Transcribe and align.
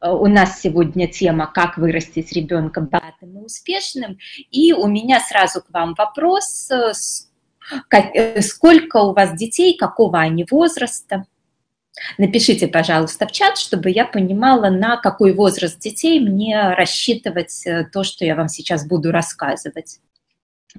у 0.00 0.26
нас 0.26 0.60
сегодня 0.60 1.06
тема 1.08 1.46
«Как 1.46 1.76
вырастить 1.76 2.32
ребенка 2.32 2.80
богатым 2.80 3.38
и 3.38 3.44
успешным». 3.44 4.18
И 4.50 4.72
у 4.72 4.86
меня 4.86 5.20
сразу 5.20 5.60
к 5.60 5.70
вам 5.70 5.94
вопрос, 5.94 6.70
сколько 8.40 8.96
у 8.98 9.14
вас 9.14 9.36
детей, 9.36 9.76
какого 9.76 10.18
они 10.18 10.46
возраста? 10.50 11.24
Напишите, 12.18 12.66
пожалуйста, 12.66 13.26
в 13.26 13.32
чат, 13.32 13.58
чтобы 13.58 13.90
я 13.90 14.06
понимала, 14.06 14.70
на 14.70 14.96
какой 14.96 15.34
возраст 15.34 15.78
детей 15.78 16.20
мне 16.20 16.72
рассчитывать 16.74 17.66
э, 17.66 17.84
то, 17.84 18.04
что 18.04 18.24
я 18.24 18.36
вам 18.36 18.48
сейчас 18.48 18.86
буду 18.86 19.10
рассказывать. 19.10 19.98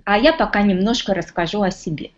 А 0.03 0.17
я 0.17 0.33
пока 0.33 0.61
немножко 0.61 1.13
расскажу 1.13 1.61
о 1.61 1.69
себе. 1.69 2.11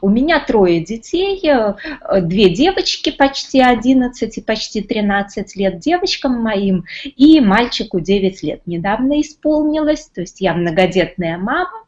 У 0.00 0.08
меня 0.08 0.40
трое 0.40 0.80
детей, 0.80 1.40
э, 1.44 1.74
две 2.20 2.50
девочки 2.50 3.10
почти 3.10 3.60
11 3.60 4.38
и 4.38 4.40
почти 4.40 4.80
13 4.80 5.56
лет 5.56 5.78
девочкам 5.78 6.40
моим, 6.40 6.84
и 7.04 7.40
мальчику 7.40 8.00
9 8.00 8.42
лет 8.42 8.62
недавно 8.66 9.20
исполнилось, 9.20 10.06
то 10.06 10.20
есть 10.20 10.40
я 10.40 10.54
многодетная 10.54 11.38
мама. 11.38 11.85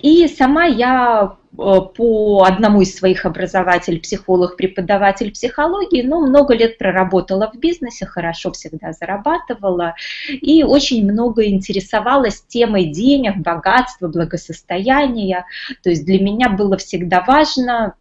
И 0.00 0.28
сама 0.28 0.64
я 0.64 1.36
Э, 1.56 1.80
по 1.94 2.44
одному 2.44 2.82
из 2.82 2.96
своих 2.96 3.26
образователей, 3.26 4.00
психолог, 4.00 4.56
преподаватель 4.56 5.30
психологии, 5.30 6.02
но 6.02 6.20
много 6.20 6.54
лет 6.54 6.78
проработала 6.78 7.50
в 7.52 7.58
бизнесе, 7.58 8.06
хорошо 8.06 8.50
всегда 8.52 8.92
зарабатывала 8.92 9.94
и 10.28 10.64
очень 10.64 11.08
много 11.08 11.46
интересовалась 11.46 12.42
темой 12.48 12.86
денег, 12.86 13.36
богатства, 13.36 14.08
благосостояния. 14.08 15.46
То 15.82 15.90
есть 15.90 16.04
для 16.04 16.20
меня 16.20 16.48
было 16.48 16.76
всегда 16.76 17.20
важно 17.20 17.94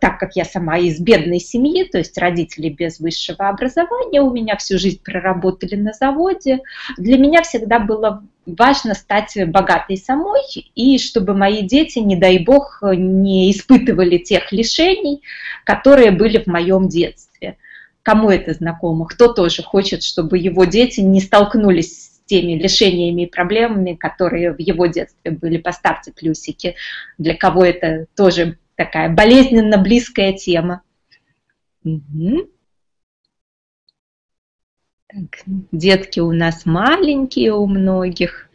так 0.00 0.18
как 0.18 0.36
я 0.36 0.44
сама 0.44 0.78
из 0.78 1.00
бедной 1.00 1.40
семьи, 1.40 1.84
то 1.84 1.98
есть 1.98 2.16
родители 2.18 2.68
без 2.68 3.00
высшего 3.00 3.48
образования, 3.48 4.20
у 4.20 4.30
меня 4.30 4.56
всю 4.56 4.78
жизнь 4.78 5.00
проработали 5.02 5.74
на 5.76 5.92
заводе, 5.92 6.60
для 6.96 7.18
меня 7.18 7.42
всегда 7.42 7.78
было 7.78 8.22
важно 8.46 8.94
стать 8.94 9.36
богатой 9.48 9.96
самой, 9.96 10.42
и 10.74 10.98
чтобы 10.98 11.34
мои 11.34 11.62
дети, 11.62 11.98
не 11.98 12.16
дай 12.16 12.38
бог, 12.38 12.82
не 12.82 13.50
испытывали 13.50 14.18
тех 14.18 14.52
лишений, 14.52 15.22
которые 15.64 16.12
были 16.12 16.38
в 16.38 16.46
моем 16.46 16.88
детстве. 16.88 17.56
Кому 18.02 18.30
это 18.30 18.52
знакомо? 18.52 19.06
Кто 19.06 19.32
тоже 19.32 19.62
хочет, 19.64 20.04
чтобы 20.04 20.38
его 20.38 20.64
дети 20.64 21.00
не 21.00 21.20
столкнулись 21.20 22.04
с 22.04 22.20
теми 22.26 22.52
лишениями 22.52 23.22
и 23.22 23.26
проблемами, 23.26 23.94
которые 23.94 24.52
в 24.52 24.60
его 24.60 24.86
детстве 24.86 25.32
были? 25.32 25.56
Поставьте 25.56 26.12
плюсики. 26.12 26.76
Для 27.18 27.34
кого 27.34 27.64
это 27.64 28.06
тоже 28.14 28.58
такая 28.76 29.12
болезненно 29.12 29.78
близкая 29.78 30.32
тема. 30.32 30.82
Угу. 31.84 32.50
Так, 35.08 35.42
детки 35.72 36.20
у 36.20 36.32
нас 36.32 36.66
маленькие 36.66 37.52
у 37.52 37.66
многих. 37.66 38.48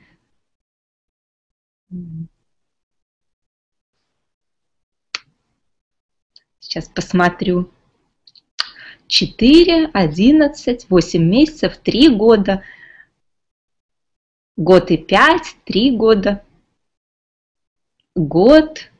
Сейчас 6.59 6.87
посмотрю. 6.87 7.71
4, 9.07 9.89
11, 9.91 10.89
8 10.89 11.21
месяцев, 11.21 11.77
3 11.77 12.15
года, 12.15 12.63
год 14.55 14.89
и 14.89 14.97
5, 14.97 15.57
3 15.65 15.97
года, 15.97 16.45
год, 18.15 18.90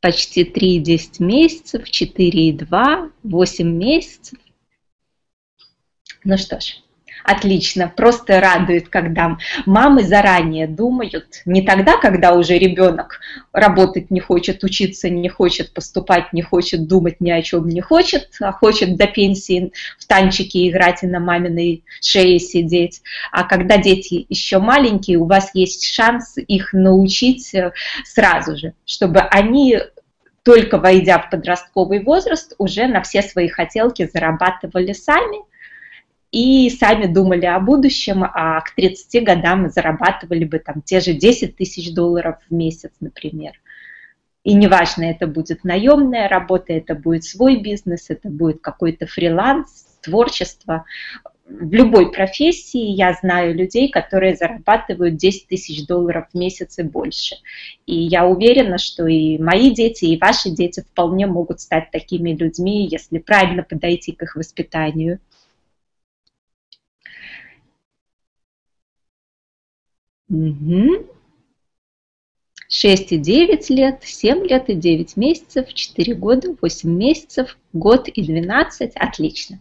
почти 0.00 0.44
3,10 0.44 1.22
месяцев, 1.22 1.82
4,2, 1.88 3.10
8 3.22 3.68
месяцев. 3.68 4.38
Ну 6.24 6.36
что 6.36 6.60
ж, 6.60 6.82
отлично, 7.24 7.92
просто 7.94 8.40
радует, 8.40 8.88
когда 8.88 9.36
мамы 9.66 10.02
заранее 10.02 10.66
думают, 10.66 11.42
не 11.44 11.62
тогда, 11.62 11.96
когда 11.96 12.34
уже 12.34 12.58
ребенок 12.58 13.20
работать 13.52 14.10
не 14.10 14.20
хочет, 14.20 14.64
учиться 14.64 15.08
не 15.08 15.28
хочет, 15.28 15.72
поступать 15.72 16.32
не 16.32 16.42
хочет, 16.42 16.86
думать 16.86 17.20
ни 17.20 17.30
о 17.30 17.42
чем 17.42 17.68
не 17.68 17.80
хочет, 17.80 18.28
а 18.40 18.52
хочет 18.52 18.96
до 18.96 19.06
пенсии 19.06 19.72
в 19.98 20.06
танчики 20.06 20.68
играть 20.68 21.02
и 21.02 21.06
на 21.06 21.20
маминой 21.20 21.84
шее 22.00 22.38
сидеть. 22.38 23.02
А 23.32 23.44
когда 23.44 23.76
дети 23.76 24.26
еще 24.28 24.58
маленькие, 24.58 25.18
у 25.18 25.26
вас 25.26 25.50
есть 25.54 25.84
шанс 25.84 26.36
их 26.36 26.72
научить 26.72 27.54
э, 27.54 27.72
сразу 28.04 28.56
же, 28.56 28.74
чтобы 28.84 29.20
они 29.20 29.78
только 30.42 30.78
войдя 30.78 31.18
в 31.18 31.30
подростковый 31.30 32.02
возраст, 32.02 32.54
уже 32.58 32.86
на 32.86 33.02
все 33.02 33.22
свои 33.22 33.48
хотелки 33.48 34.08
зарабатывали 34.10 34.92
сами 34.92 35.49
и 36.32 36.70
сами 36.70 37.06
думали 37.06 37.46
о 37.46 37.58
будущем, 37.60 38.24
а 38.24 38.60
к 38.60 38.74
30 38.74 39.24
годам 39.24 39.68
зарабатывали 39.68 40.44
бы 40.44 40.58
там 40.58 40.82
те 40.82 41.00
же 41.00 41.12
10 41.12 41.56
тысяч 41.56 41.92
долларов 41.92 42.36
в 42.48 42.54
месяц, 42.54 42.92
например. 43.00 43.52
И 44.42 44.54
неважно, 44.54 45.04
это 45.04 45.26
будет 45.26 45.64
наемная 45.64 46.28
работа, 46.28 46.72
это 46.72 46.94
будет 46.94 47.24
свой 47.24 47.56
бизнес, 47.60 48.06
это 48.08 48.28
будет 48.28 48.60
какой-то 48.60 49.06
фриланс, 49.06 49.86
творчество 50.02 50.84
в 51.50 51.72
любой 51.72 52.12
профессии 52.12 52.92
я 52.92 53.12
знаю 53.14 53.54
людей, 53.54 53.90
которые 53.90 54.36
зарабатывают 54.36 55.16
10 55.16 55.48
тысяч 55.48 55.86
долларов 55.86 56.26
в 56.32 56.38
месяц 56.38 56.78
и 56.78 56.82
больше. 56.82 57.36
И 57.86 57.94
я 57.94 58.26
уверена, 58.26 58.78
что 58.78 59.06
и 59.06 59.38
мои 59.38 59.70
дети, 59.70 60.06
и 60.06 60.18
ваши 60.18 60.50
дети 60.50 60.80
вполне 60.80 61.26
могут 61.26 61.60
стать 61.60 61.90
такими 61.90 62.30
людьми, 62.30 62.86
если 62.86 63.18
правильно 63.18 63.62
подойти 63.62 64.12
к 64.12 64.22
их 64.22 64.36
воспитанию. 64.36 65.18
Угу. 70.30 71.06
6 72.68 73.12
и 73.12 73.18
9 73.18 73.70
лет, 73.70 74.00
7 74.04 74.46
лет 74.46 74.68
и 74.68 74.74
9 74.74 75.16
месяцев, 75.16 75.74
4 75.74 76.14
года, 76.14 76.56
8 76.62 76.88
месяцев, 76.88 77.58
год 77.72 78.08
и 78.08 78.22
12. 78.22 78.92
Отлично. 78.94 79.58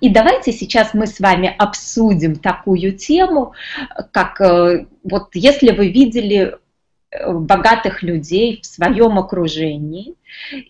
И 0.00 0.08
давайте 0.08 0.52
сейчас 0.52 0.94
мы 0.94 1.06
с 1.06 1.20
вами 1.20 1.54
обсудим 1.58 2.36
такую 2.36 2.96
тему, 2.96 3.52
как 4.12 4.40
э, 4.40 4.86
вот 5.02 5.34
если 5.34 5.72
вы 5.72 5.88
видели 5.88 6.56
богатых 7.24 8.02
людей 8.02 8.60
в 8.62 8.66
своем 8.66 9.18
окружении, 9.18 10.14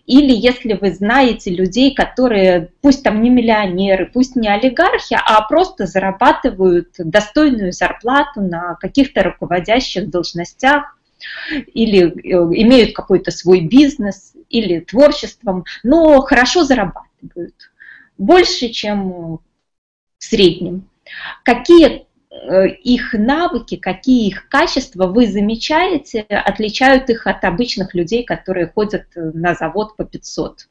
или 0.05 0.31
если 0.31 0.73
вы 0.73 0.91
знаете 0.91 1.51
людей, 1.51 1.93
которые, 1.93 2.71
пусть 2.81 3.03
там 3.03 3.21
не 3.21 3.29
миллионеры, 3.29 4.05
пусть 4.05 4.35
не 4.35 4.47
олигархи, 4.47 5.17
а 5.19 5.41
просто 5.47 5.85
зарабатывают 5.85 6.89
достойную 6.97 7.73
зарплату 7.73 8.41
на 8.41 8.75
каких-то 8.75 9.23
руководящих 9.23 10.09
должностях, 10.09 10.97
или 11.73 12.05
э, 12.05 12.61
имеют 12.61 12.95
какой-то 12.95 13.31
свой 13.31 13.61
бизнес, 13.61 14.33
или 14.49 14.79
творчеством, 14.79 15.65
но 15.83 16.21
хорошо 16.21 16.63
зарабатывают 16.63 17.55
больше, 18.17 18.69
чем 18.69 19.37
в 19.37 19.41
среднем. 20.19 20.89
Какие 21.43 22.06
их 22.83 23.13
навыки, 23.13 23.75
какие 23.75 24.27
их 24.27 24.47
качества 24.49 25.07
вы 25.07 25.27
замечаете, 25.27 26.21
отличают 26.21 27.09
их 27.09 27.27
от 27.27 27.43
обычных 27.43 27.93
людей, 27.93 28.23
которые 28.23 28.67
ходят 28.67 29.05
на 29.15 29.55
завод 29.55 29.95
по 29.95 30.05
500? 30.05 30.67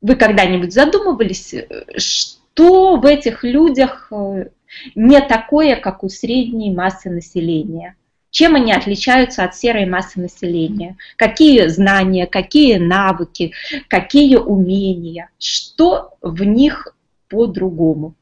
Вы 0.00 0.14
когда-нибудь 0.16 0.72
задумывались, 0.72 1.54
что 1.96 2.96
в 2.96 3.04
этих 3.06 3.44
людях 3.44 4.08
э, 4.10 4.50
не 4.94 5.20
такое, 5.20 5.76
как 5.76 6.04
у 6.04 6.08
средней 6.08 6.72
массы 6.72 7.10
населения? 7.10 7.96
Чем 8.30 8.54
они 8.54 8.72
отличаются 8.72 9.44
от 9.44 9.56
серой 9.56 9.86
массы 9.86 10.20
населения? 10.20 10.96
Какие 11.16 11.68
знания, 11.68 12.26
какие 12.26 12.76
навыки, 12.76 13.52
какие 13.88 14.36
умения? 14.36 15.30
Что 15.38 16.16
в 16.20 16.44
них 16.44 16.94
по-другому? 17.28 18.14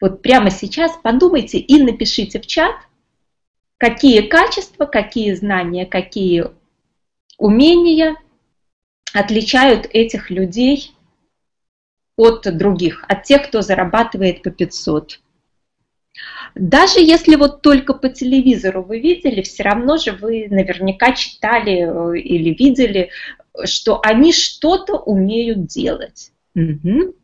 Вот 0.00 0.22
прямо 0.22 0.50
сейчас 0.50 0.92
подумайте 1.02 1.58
и 1.58 1.82
напишите 1.82 2.40
в 2.40 2.46
чат, 2.46 2.76
какие 3.78 4.22
качества, 4.22 4.86
какие 4.86 5.34
знания, 5.34 5.86
какие 5.86 6.46
умения 7.36 8.16
отличают 9.12 9.86
этих 9.92 10.30
людей 10.30 10.92
от 12.16 12.42
других, 12.56 13.04
от 13.08 13.24
тех, 13.24 13.48
кто 13.48 13.62
зарабатывает 13.62 14.42
по 14.42 14.50
500. 14.50 15.20
Даже 16.54 17.00
если 17.00 17.36
вот 17.36 17.62
только 17.62 17.94
по 17.94 18.08
телевизору 18.08 18.82
вы 18.82 18.98
видели, 18.98 19.42
все 19.42 19.62
равно 19.62 19.96
же 19.96 20.12
вы 20.12 20.48
наверняка 20.48 21.12
читали 21.12 21.86
э, 21.86 22.18
или 22.18 22.50
видели, 22.54 23.10
что 23.64 24.00
они 24.02 24.32
что-то 24.32 24.96
умеют 24.96 25.66
делать. 25.66 26.32
Угу. 26.56 27.14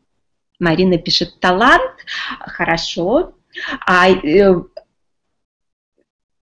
Марина 0.59 0.99
пишет 0.99 1.41
талант, 1.41 1.93
хорошо. 2.41 3.35
А 3.87 4.09
э, 4.11 4.55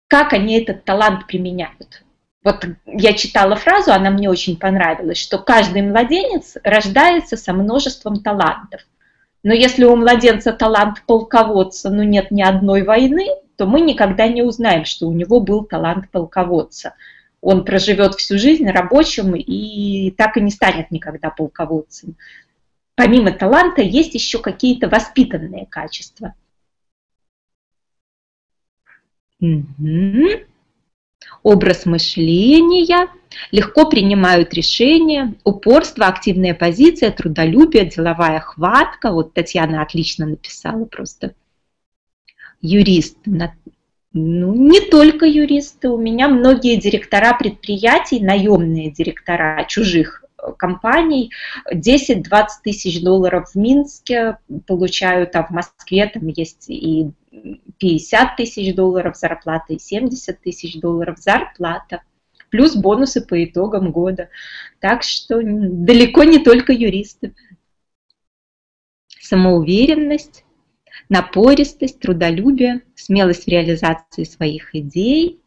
как 0.08 0.34
они 0.34 0.60
этот 0.60 0.86
талант 0.86 1.28
применяют? 1.28 2.04
вот 2.44 2.66
я 2.86 3.14
читала 3.14 3.56
фразу, 3.56 3.92
она 3.92 4.10
мне 4.10 4.30
очень 4.30 4.58
понравилась, 4.58 5.18
что 5.18 5.38
каждый 5.38 5.84
младенец 5.84 6.58
рождается 6.64 7.38
со 7.38 7.54
множеством 7.54 8.22
талантов. 8.22 8.82
Но 9.44 9.54
если 9.54 9.86
у 9.86 9.96
младенца 9.96 10.54
талант 10.54 11.04
полководца, 11.06 11.90
но 11.90 12.04
нет 12.04 12.32
ни 12.32 12.42
одной 12.42 12.84
войны, 12.84 13.28
то 13.58 13.66
мы 13.66 13.82
никогда 13.82 14.28
не 14.28 14.42
узнаем, 14.42 14.86
что 14.86 15.08
у 15.08 15.14
него 15.14 15.40
был 15.40 15.66
талант 15.66 16.10
полководца. 16.12 16.96
Он 17.42 17.66
проживет 17.66 18.16
всю 18.16 18.38
жизнь 18.38 18.70
рабочим 18.70 19.36
и 19.36 20.12
так 20.12 20.38
и 20.38 20.42
не 20.42 20.52
станет 20.52 20.92
никогда 20.92 21.30
полководцем. 21.32 22.16
Помимо 23.02 23.32
таланта 23.32 23.82
есть 23.82 24.14
еще 24.14 24.38
какие-то 24.38 24.88
воспитанные 24.88 25.66
качества. 25.66 26.36
Угу 29.40 30.46
образ 31.44 31.88
мышления, 31.88 33.08
легко 33.52 33.90
принимают 33.90 34.54
решения, 34.54 35.34
упорство, 35.44 36.06
активная 36.06 36.54
позиция, 36.54 37.10
трудолюбие, 37.10 37.86
деловая 37.86 38.40
хватка. 38.40 39.12
Вот 39.12 39.34
Татьяна 39.34 39.82
отлично 39.82 40.28
написала 40.28 40.86
просто. 40.86 41.34
Юрист. 42.62 43.18
Ну, 44.14 44.54
не 44.54 44.82
только 44.82 45.26
юристы, 45.26 45.90
у 45.90 45.98
меня 45.98 46.28
многие 46.28 46.76
директора 46.76 47.36
предприятий, 47.36 48.20
наемные 48.20 48.92
директора 48.92 49.66
чужих 49.68 50.21
компаний, 50.58 51.32
10-20 51.72 52.24
тысяч 52.64 53.02
долларов 53.02 53.52
в 53.52 53.56
Минске 53.56 54.38
получают, 54.68 55.36
а 55.36 55.44
в 55.44 55.50
Москве 55.52 56.08
там 56.08 56.28
есть 56.28 56.70
и 56.70 57.12
50 57.80 58.36
тысяч 58.36 58.76
долларов 58.76 59.18
зарплата 59.18 59.74
и 59.74 59.80
70 59.80 60.42
тысяч 60.42 60.80
долларов 60.80 61.18
зарплата, 61.20 62.04
плюс 62.50 62.76
бонусы 62.76 63.26
по 63.26 63.44
итогам 63.44 63.92
года. 63.92 64.30
Так 64.80 65.04
что 65.04 65.42
далеко 65.42 66.24
не 66.24 66.40
только 66.40 66.74
юристы. 66.74 67.34
Самоуверенность, 69.20 70.44
напористость, 71.10 72.00
трудолюбие, 72.00 72.82
смелость 72.96 73.46
в 73.46 73.48
реализации 73.48 74.24
своих 74.24 74.76
идей. 74.76 75.42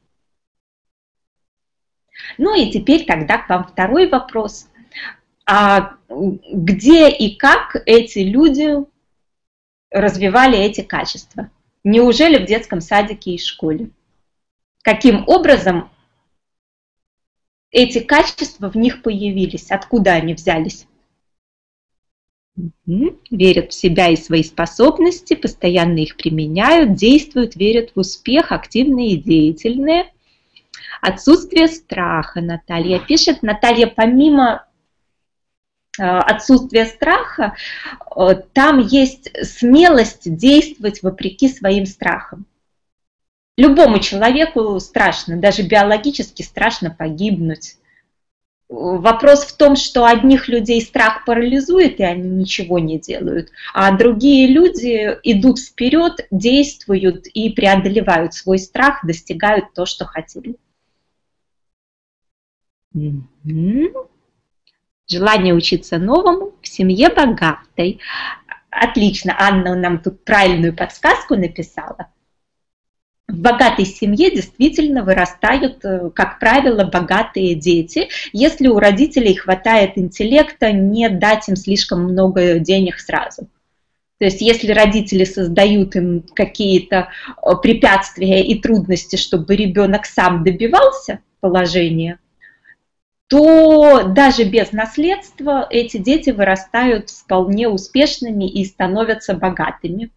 Ну 2.38 2.54
и 2.54 2.70
теперь 2.70 3.04
тогда 3.04 3.38
к 3.38 3.48
вам 3.48 3.64
второй 3.64 4.08
вопрос. 4.08 4.68
А 5.46 5.96
где 6.08 7.10
и 7.10 7.36
как 7.36 7.76
эти 7.86 8.20
люди 8.20 8.76
развивали 9.90 10.58
эти 10.58 10.80
качества? 10.80 11.50
Неужели 11.82 12.42
в 12.42 12.46
детском 12.46 12.80
садике 12.80 13.32
и 13.32 13.38
школе? 13.38 13.90
Каким 14.82 15.28
образом 15.28 15.90
эти 17.70 18.00
качества 18.00 18.70
в 18.70 18.76
них 18.76 19.02
появились? 19.02 19.70
Откуда 19.70 20.12
они 20.12 20.34
взялись? 20.34 20.86
Верят 22.86 23.72
в 23.72 23.74
себя 23.74 24.08
и 24.08 24.16
свои 24.16 24.44
способности, 24.44 25.34
постоянно 25.34 25.98
их 25.98 26.16
применяют, 26.16 26.94
действуют, 26.94 27.56
верят 27.56 27.90
в 27.94 27.98
успех, 27.98 28.52
активные 28.52 29.14
и 29.14 29.16
деятельные. 29.16 30.12
Отсутствие 31.02 31.66
страха, 31.66 32.40
Наталья 32.40 32.98
пишет. 32.98 33.42
Наталья, 33.42 33.88
помимо 33.88 34.66
отсутствие 36.02 36.86
страха, 36.86 37.54
э, 38.16 38.34
там 38.52 38.78
есть 38.78 39.30
смелость 39.46 40.34
действовать 40.36 41.02
вопреки 41.02 41.48
своим 41.48 41.86
страхам. 41.86 42.46
Любому 43.56 44.00
человеку 44.00 44.80
страшно, 44.80 45.36
даже 45.36 45.62
биологически 45.62 46.42
страшно 46.42 46.90
погибнуть. 46.90 47.76
Вопрос 48.68 49.44
в 49.44 49.56
том, 49.56 49.76
что 49.76 50.06
одних 50.06 50.48
людей 50.48 50.80
страх 50.80 51.24
парализует, 51.24 52.00
и 52.00 52.02
они 52.02 52.28
ничего 52.28 52.78
не 52.78 52.98
делают, 52.98 53.50
а 53.72 53.96
другие 53.96 54.48
люди 54.48 55.16
идут 55.22 55.60
вперед, 55.60 56.26
действуют 56.30 57.26
и 57.26 57.50
преодолевают 57.50 58.34
свой 58.34 58.58
страх, 58.58 59.04
достигают 59.04 59.72
то, 59.74 59.86
что 59.86 60.06
хотели. 60.06 60.56
Mm-hmm. 62.96 63.92
Желание 65.06 65.52
учиться 65.54 65.98
новому 65.98 66.52
в 66.62 66.68
семье 66.68 67.10
богатой. 67.10 68.00
Отлично, 68.70 69.36
Анна 69.38 69.74
нам 69.74 69.98
тут 69.98 70.24
правильную 70.24 70.74
подсказку 70.74 71.36
написала. 71.36 72.08
В 73.28 73.38
богатой 73.38 73.86
семье 73.86 74.30
действительно 74.30 75.02
вырастают, 75.02 75.84
э, 75.84 76.10
как 76.14 76.38
правило, 76.38 76.84
богатые 76.84 77.54
дети, 77.54 78.08
если 78.32 78.68
у 78.68 78.78
родителей 78.78 79.34
хватает 79.34 79.96
интеллекта 79.96 80.72
не 80.72 81.08
дать 81.08 81.48
им 81.48 81.56
слишком 81.56 82.04
много 82.04 82.58
денег 82.58 82.98
сразу. 82.98 83.48
То 84.18 84.26
есть 84.26 84.40
если 84.40 84.72
родители 84.72 85.24
создают 85.24 85.96
им 85.96 86.24
какие-то 86.34 87.08
э, 87.36 87.50
препятствия 87.62 88.42
и 88.44 88.60
трудности, 88.60 89.16
чтобы 89.16 89.56
ребенок 89.56 90.06
сам 90.06 90.44
добивался 90.44 91.20
положения, 91.40 92.18
то 93.34 94.04
даже 94.04 94.44
без 94.44 94.70
наследства 94.70 95.66
эти 95.68 95.96
дети 95.96 96.30
вырастают 96.30 97.10
вполне 97.10 97.68
успешными 97.68 98.48
и 98.48 98.64
становятся 98.64 99.34
богатыми. 99.34 100.12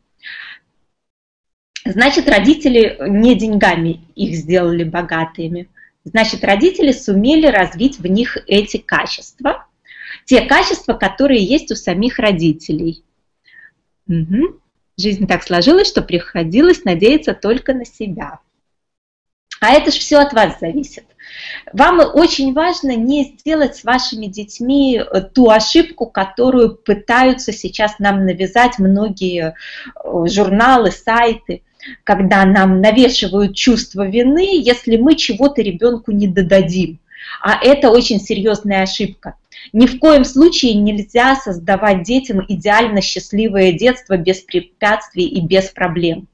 Значит, 1.83 2.29
родители 2.29 2.95
не 3.07 3.33
деньгами 3.33 4.01
их 4.13 4.35
сделали 4.35 4.83
богатыми. 4.83 5.67
Значит, 6.03 6.43
родители 6.43 6.91
сумели 6.91 7.47
развить 7.47 7.97
в 7.97 8.05
них 8.05 8.37
эти 8.45 8.77
качества, 8.77 9.65
те 10.25 10.41
качества, 10.41 10.93
которые 10.93 11.43
есть 11.43 11.71
у 11.71 11.75
самих 11.75 12.19
родителей. 12.19 13.03
Угу. 14.07 14.59
Жизнь 14.95 15.25
так 15.25 15.41
сложилась, 15.41 15.87
что 15.87 16.03
приходилось 16.03 16.83
надеяться 16.83 17.33
только 17.33 17.73
на 17.73 17.83
себя. 17.83 18.41
А 19.59 19.73
это 19.73 19.89
же 19.89 19.97
все 19.97 20.17
от 20.17 20.33
вас 20.33 20.59
зависит. 20.59 21.05
Вам 21.73 21.99
очень 22.13 22.53
важно 22.53 22.95
не 22.95 23.23
сделать 23.23 23.75
с 23.75 23.83
вашими 23.83 24.27
детьми 24.27 24.99
э, 24.99 25.21
ту 25.21 25.49
ошибку, 25.49 26.05
которую 26.05 26.75
пытаются 26.75 27.51
сейчас 27.51 27.99
нам 27.99 28.25
навязать 28.25 28.79
многие 28.79 29.53
э, 29.53 30.25
журналы, 30.27 30.91
сайты, 30.91 31.63
когда 32.03 32.45
нам 32.45 32.81
навешивают 32.81 33.55
чувство 33.55 34.07
вины, 34.07 34.59
если 34.61 34.97
мы 34.97 35.15
чего-то 35.15 35.61
ребенку 35.61 36.11
не 36.11 36.27
додадим. 36.27 36.99
А 37.41 37.59
это 37.61 37.89
очень 37.89 38.19
серьезная 38.19 38.83
ошибка. 38.83 39.35
Ни 39.73 39.85
в 39.85 39.99
коем 39.99 40.23
случае 40.23 40.75
нельзя 40.75 41.35
создавать 41.35 42.03
детям 42.03 42.43
идеально 42.47 43.01
счастливое 43.01 43.73
детство 43.73 44.17
без 44.17 44.39
препятствий 44.41 45.25
и 45.25 45.41
без 45.41 45.65
проблем. 45.65 46.27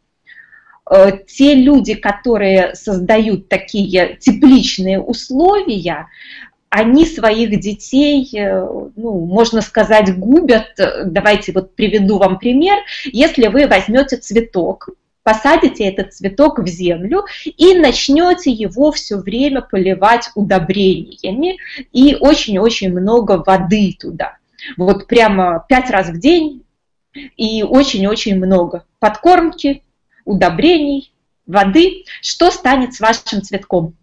Э, 0.89 1.11
те 1.27 1.55
люди, 1.55 1.95
которые 1.95 2.75
создают 2.75 3.47
такие 3.49 4.17
тепличные 4.19 4.99
условия, 4.99 6.07
они 6.69 7.05
своих 7.05 7.59
детей, 7.59 8.29
э, 8.33 8.65
ну, 8.95 9.25
можно 9.25 9.61
сказать, 9.61 10.17
губят. 10.17 10.73
Давайте 11.05 11.51
вот 11.51 11.75
приведу 11.75 12.17
вам 12.17 12.39
пример. 12.39 12.79
Если 13.05 13.47
вы 13.47 13.67
возьмете 13.67 14.17
цветок, 14.17 14.89
посадите 15.23 15.85
этот 15.85 16.13
цветок 16.13 16.59
в 16.59 16.67
землю 16.67 17.25
и 17.45 17.75
начнете 17.75 18.51
его 18.51 18.91
все 18.91 19.17
время 19.17 19.61
поливать 19.61 20.29
удобрениями 20.35 21.57
и 21.91 22.15
очень-очень 22.19 22.91
много 22.91 23.43
воды 23.45 23.95
туда. 23.97 24.37
Вот 24.77 25.07
прямо 25.07 25.65
пять 25.67 25.89
раз 25.89 26.09
в 26.09 26.19
день 26.19 26.63
и 27.37 27.63
очень-очень 27.63 28.35
много 28.37 28.85
подкормки, 28.99 29.83
удобрений, 30.25 31.13
воды, 31.45 32.05
что 32.21 32.51
станет 32.51 32.93
с 32.93 32.99
вашим 32.99 33.41
цветком? 33.41 33.95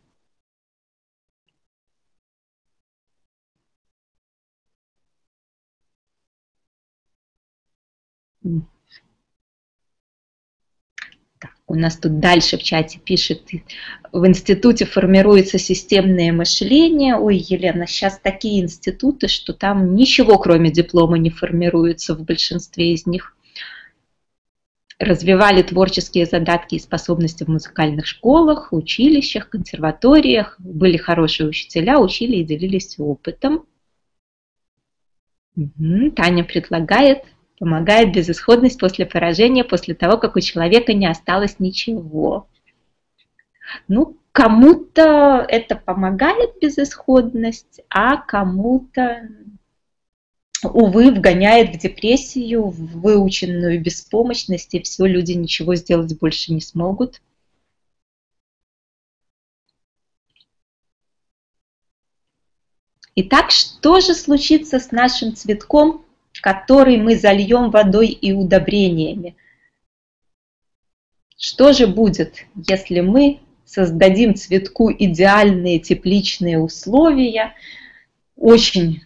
Так, 11.39 11.53
у 11.67 11.75
нас 11.75 11.97
тут 11.97 12.21
дальше 12.21 12.59
в 12.59 12.63
чате 12.63 12.99
пишет, 12.99 13.49
в 14.13 14.27
институте 14.27 14.85
формируется 14.85 15.59
системное 15.59 16.33
мышление. 16.33 17.17
Ой, 17.17 17.37
Елена, 17.39 17.87
сейчас 17.87 18.19
такие 18.19 18.63
институты, 18.63 19.29
что 19.29 19.55
там 19.55 19.95
ничего 19.95 20.39
кроме 20.39 20.71
диплома 20.71 21.17
не 21.19 21.31
формируется 21.31 22.15
в 22.15 22.23
большинстве 22.25 22.93
из 22.93 23.07
них 23.07 23.35
развивали 25.01 25.63
творческие 25.63 26.27
задатки 26.27 26.75
и 26.75 26.79
способности 26.79 27.45
в 27.45 27.49
музыкальных 27.49 28.07
школах, 28.07 28.69
училищах, 28.73 29.49
консерваториях, 29.49 30.57
были 30.59 30.99
хорошие 30.99 31.49
учителя, 31.49 31.99
учили 31.99 32.37
и 32.37 32.45
делились 32.45 32.97
опытом. 32.99 33.65
Угу. 35.57 36.11
Таня 36.15 36.45
предлагает, 36.45 37.25
помогает 37.59 38.13
безысходность 38.15 38.79
после 38.79 39.07
поражения, 39.07 39.65
после 39.65 39.95
того, 39.95 40.19
как 40.19 40.37
у 40.37 40.41
человека 40.41 40.93
не 40.93 41.07
осталось 41.07 41.59
ничего. 41.59 42.47
Ну, 43.89 44.19
кому-то 44.33 45.47
это 45.49 45.77
помогает 45.77 46.61
безысходность, 46.61 47.81
а 47.89 48.19
кому-то, 48.19 49.29
увы, 50.63 51.11
вгоняет 51.11 51.75
в 51.75 51.79
депрессию, 51.79 52.69
в 52.69 53.01
выученную 53.01 53.81
беспомощность, 53.81 54.75
и 54.75 54.83
все, 54.83 55.07
люди 55.07 55.33
ничего 55.33 55.75
сделать 55.75 56.19
больше 56.19 56.53
не 56.53 56.61
смогут. 56.61 57.21
Итак, 63.17 63.51
что 63.51 64.01
же 64.01 64.15
случится 64.15 64.79
с 64.79 64.93
нашим 64.93 65.35
цветком, 65.35 66.05
который 66.41 66.97
мы 66.97 67.17
зальем 67.17 67.71
водой 67.71 68.09
и 68.09 68.33
удобрениями? 68.33 69.37
Что 71.37 71.73
же 71.73 71.87
будет, 71.87 72.45
если 72.55 73.01
мы 73.01 73.41
создадим 73.65 74.35
цветку 74.35 74.93
идеальные 74.93 75.81
тепличные 75.81 76.59
условия, 76.59 77.55
очень 78.37 79.03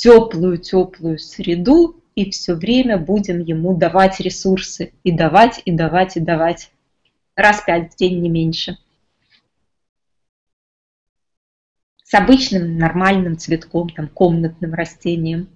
теплую-теплую 0.00 1.18
среду, 1.18 2.02
и 2.14 2.30
все 2.30 2.54
время 2.54 2.96
будем 2.96 3.40
ему 3.40 3.76
давать 3.76 4.18
ресурсы, 4.18 4.94
и 5.04 5.12
давать, 5.12 5.60
и 5.66 5.72
давать, 5.72 6.16
и 6.16 6.20
давать. 6.20 6.72
Раз 7.36 7.62
пять 7.66 7.92
в 7.92 7.96
день, 7.96 8.22
не 8.22 8.30
меньше. 8.30 8.78
С 12.02 12.14
обычным 12.14 12.78
нормальным 12.78 13.36
цветком, 13.36 13.90
там, 13.90 14.08
комнатным 14.08 14.72
растением. 14.72 15.50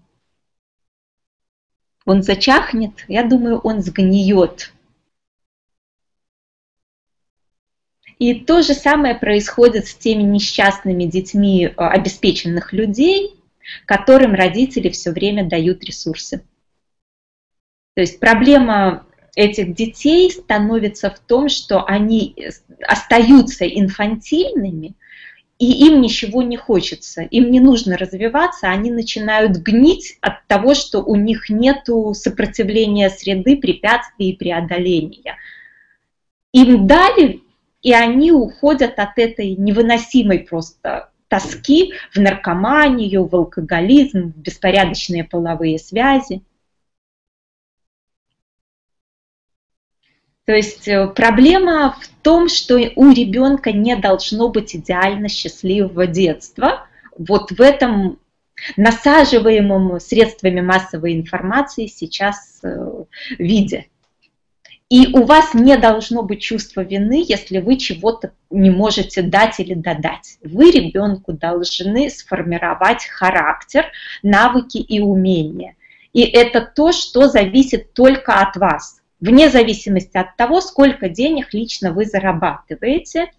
Он 2.04 2.22
зачахнет, 2.22 3.06
я 3.08 3.24
думаю, 3.24 3.58
он 3.60 3.80
сгниет 3.80 4.74
И 8.18 8.34
то 8.34 8.60
же 8.60 8.74
самое 8.74 9.14
происходит 9.14 9.86
с 9.86 9.94
теми 9.94 10.22
несчастными 10.22 11.04
детьми 11.04 11.64
э, 11.64 11.70
обеспеченных 11.76 12.74
людей, 12.74 13.34
которым 13.86 14.34
родители 14.34 14.88
все 14.88 15.10
время 15.10 15.48
дают 15.48 15.84
ресурсы. 15.84 16.44
То 17.94 18.00
есть 18.00 18.18
проблема 18.20 19.06
этих 19.36 19.74
детей 19.74 20.30
становится 20.30 21.10
в 21.10 21.18
том, 21.18 21.48
что 21.48 21.84
они 21.84 22.36
остаются 22.86 23.66
инфантильными, 23.66 24.94
и 25.58 25.86
им 25.86 26.00
ничего 26.00 26.42
не 26.42 26.56
хочется, 26.56 27.22
им 27.22 27.50
не 27.50 27.60
нужно 27.60 27.96
развиваться, 27.96 28.68
они 28.68 28.90
начинают 28.90 29.56
гнить 29.58 30.18
от 30.20 30.46
того, 30.48 30.74
что 30.74 31.00
у 31.00 31.14
них 31.14 31.48
нет 31.48 31.88
сопротивления 32.12 33.08
среды, 33.08 33.56
препятствий 33.56 34.30
и 34.30 34.36
преодоления. 34.36 35.36
Им 36.52 36.86
дали 36.86 37.44
и 37.84 37.92
они 37.92 38.32
уходят 38.32 38.98
от 38.98 39.18
этой 39.18 39.54
невыносимой 39.54 40.40
просто 40.40 41.10
тоски 41.34 41.94
в 42.12 42.18
наркоманию, 42.18 43.26
в 43.26 43.34
алкоголизм, 43.34 44.32
в 44.32 44.36
беспорядочные 44.36 45.24
половые 45.24 45.80
связи. 45.80 46.42
То 50.44 50.52
есть 50.52 50.86
э, 50.86 51.08
проблема 51.08 51.96
в 52.00 52.06
том, 52.22 52.48
что 52.48 52.74
у 52.74 53.10
ребенка 53.10 53.72
не 53.72 53.96
должно 53.96 54.48
быть 54.48 54.76
идеально 54.76 55.28
счастливого 55.28 56.06
детства. 56.06 56.86
Вот 57.18 57.50
в 57.50 57.60
этом 57.60 58.20
насаживаемом 58.76 59.98
средствами 59.98 60.60
массовой 60.60 61.14
информации 61.14 61.86
сейчас 61.86 62.60
э, 62.62 63.04
виде. 63.38 63.86
И 64.90 65.08
у 65.14 65.24
вас 65.24 65.54
не 65.54 65.76
должно 65.78 66.22
быть 66.22 66.42
чувства 66.42 66.82
вины, 66.82 67.24
если 67.26 67.58
вы 67.58 67.76
чего-то 67.76 68.32
не 68.50 68.70
можете 68.70 69.22
дать 69.22 69.58
или 69.58 69.74
додать. 69.74 70.38
Вы 70.42 70.70
ребенку 70.70 71.32
должны 71.32 72.10
сформировать 72.10 73.06
характер, 73.06 73.86
навыки 74.22 74.78
и 74.78 75.00
умения. 75.00 75.76
И 76.12 76.22
это 76.22 76.60
то, 76.60 76.92
что 76.92 77.28
зависит 77.28 77.94
только 77.94 78.40
от 78.40 78.56
вас. 78.56 79.00
Вне 79.20 79.48
зависимости 79.48 80.16
от 80.18 80.36
того, 80.36 80.60
сколько 80.60 81.08
денег 81.08 81.54
лично 81.54 81.92
вы 81.92 82.04
зарабатываете, 82.04 83.30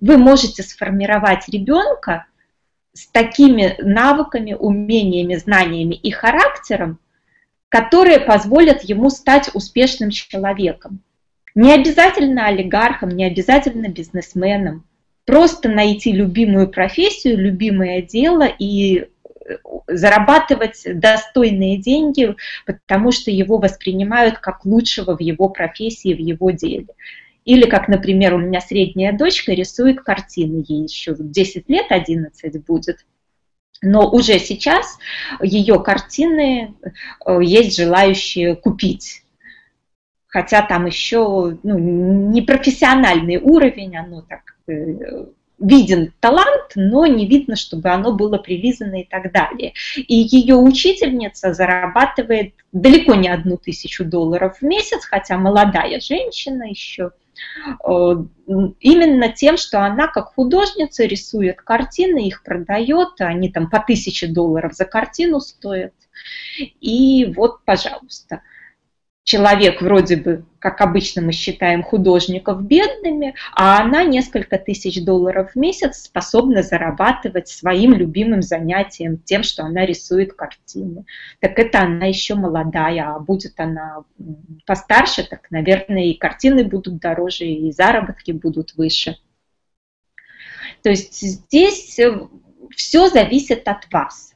вы 0.00 0.16
можете 0.16 0.62
сформировать 0.62 1.48
ребенка 1.48 2.26
с 2.94 3.06
такими 3.08 3.76
навыками, 3.78 4.54
умениями, 4.54 5.36
знаниями 5.36 5.94
и 5.94 6.10
характером, 6.10 6.98
которые 7.74 8.20
позволят 8.20 8.82
ему 8.82 9.10
стать 9.10 9.50
успешным 9.52 10.10
человеком. 10.10 11.00
Не 11.56 11.72
обязательно 11.72 12.46
олигархом, 12.46 13.08
не 13.08 13.24
обязательно 13.24 13.88
бизнесменом. 13.88 14.86
Просто 15.26 15.68
найти 15.68 16.12
любимую 16.12 16.68
профессию, 16.68 17.36
любимое 17.36 18.00
дело 18.00 18.46
и 18.46 18.98
э, 18.98 19.56
зарабатывать 19.88 20.82
достойные 20.86 21.78
деньги, 21.78 22.36
потому 22.64 23.10
что 23.10 23.32
его 23.32 23.58
воспринимают 23.58 24.38
как 24.38 24.64
лучшего 24.64 25.16
в 25.16 25.20
его 25.20 25.48
профессии, 25.48 26.14
в 26.14 26.20
его 26.20 26.52
деле. 26.52 26.86
Или, 27.44 27.68
как, 27.68 27.88
например, 27.88 28.34
у 28.34 28.38
меня 28.38 28.60
средняя 28.60 29.12
дочка 29.12 29.50
рисует 29.50 30.00
картины, 30.00 30.64
ей 30.68 30.84
еще 30.84 31.16
10 31.18 31.68
лет, 31.68 31.86
11 31.90 32.64
будет. 32.64 33.04
Но 33.84 34.10
уже 34.10 34.38
сейчас 34.38 34.98
ее 35.42 35.78
картины 35.80 36.74
э, 37.24 37.38
есть 37.42 37.76
желающие 37.76 38.56
купить. 38.56 39.22
Хотя 40.26 40.62
там 40.62 40.86
еще 40.86 41.58
ну, 41.62 41.78
не 41.78 42.42
профессиональный 42.42 43.36
уровень, 43.36 43.96
оно 43.96 44.22
так 44.22 44.40
э, 44.66 45.26
виден 45.58 46.12
талант, 46.18 46.72
но 46.74 47.06
не 47.06 47.26
видно, 47.28 47.56
чтобы 47.56 47.90
оно 47.90 48.12
было 48.12 48.38
прилизано 48.38 49.02
и 49.02 49.04
так 49.04 49.30
далее. 49.32 49.74
И 49.96 50.14
ее 50.14 50.56
учительница 50.56 51.52
зарабатывает 51.52 52.54
далеко 52.72 53.14
не 53.14 53.28
одну 53.28 53.58
тысячу 53.58 54.04
долларов 54.04 54.58
в 54.58 54.62
месяц, 54.62 55.04
хотя 55.04 55.36
молодая 55.36 56.00
женщина 56.00 56.64
еще– 56.64 57.10
именно 57.76 59.28
тем, 59.32 59.56
что 59.56 59.84
она 59.84 60.06
как 60.08 60.34
художница 60.34 61.04
рисует 61.04 61.62
картины, 61.62 62.26
их 62.26 62.42
продает, 62.42 63.20
они 63.20 63.50
там 63.50 63.68
по 63.68 63.80
тысяче 63.80 64.26
долларов 64.26 64.74
за 64.74 64.84
картину 64.84 65.40
стоят. 65.40 65.94
И 66.80 67.32
вот, 67.34 67.64
пожалуйста, 67.64 68.42
человек 69.24 69.82
вроде 69.82 70.16
бы, 70.16 70.44
как 70.64 70.80
обычно 70.80 71.20
мы 71.20 71.32
считаем 71.32 71.82
художников 71.82 72.62
бедными, 72.64 73.34
а 73.52 73.82
она 73.82 74.02
несколько 74.02 74.56
тысяч 74.56 75.04
долларов 75.04 75.50
в 75.52 75.56
месяц 75.56 76.04
способна 76.04 76.62
зарабатывать 76.62 77.48
своим 77.48 77.92
любимым 77.92 78.40
занятием, 78.40 79.18
тем, 79.18 79.42
что 79.42 79.64
она 79.64 79.84
рисует 79.84 80.32
картины. 80.32 81.04
Так 81.40 81.58
это 81.58 81.82
она 81.82 82.06
еще 82.06 82.34
молодая, 82.34 83.14
а 83.14 83.18
будет 83.18 83.60
она 83.60 84.04
постарше, 84.64 85.28
так, 85.28 85.50
наверное, 85.50 86.04
и 86.04 86.14
картины 86.14 86.64
будут 86.64 86.96
дороже, 86.96 87.44
и 87.44 87.70
заработки 87.70 88.32
будут 88.32 88.72
выше. 88.74 89.18
То 90.80 90.88
есть 90.88 91.20
здесь 91.20 91.98
э, 91.98 92.26
все 92.74 93.10
зависит 93.10 93.68
от 93.68 93.92
вас. 93.92 94.32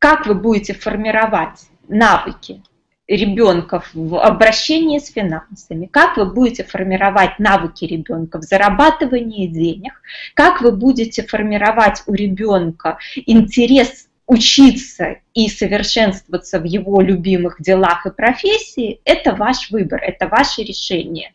Как 0.00 0.26
вы 0.26 0.34
будете 0.34 0.74
формировать 0.74 1.68
навыки 1.86 2.64
ребенка 3.08 3.82
в 3.94 4.22
обращении 4.22 4.98
с 4.98 5.10
финансами, 5.10 5.86
как 5.86 6.18
вы 6.18 6.26
будете 6.26 6.62
формировать 6.62 7.38
навыки 7.38 7.86
ребенка 7.86 8.38
в 8.38 8.42
зарабатывании 8.42 9.46
денег, 9.46 10.00
как 10.34 10.60
вы 10.60 10.72
будете 10.72 11.22
формировать 11.22 12.02
у 12.06 12.12
ребенка 12.12 12.98
интерес 13.16 14.08
учиться 14.26 15.16
и 15.32 15.48
совершенствоваться 15.48 16.60
в 16.60 16.64
его 16.64 17.00
любимых 17.00 17.62
делах 17.62 18.04
и 18.04 18.10
профессии, 18.10 19.00
это 19.04 19.34
ваш 19.34 19.70
выбор, 19.70 20.02
это 20.02 20.28
ваше 20.28 20.62
решение. 20.62 21.32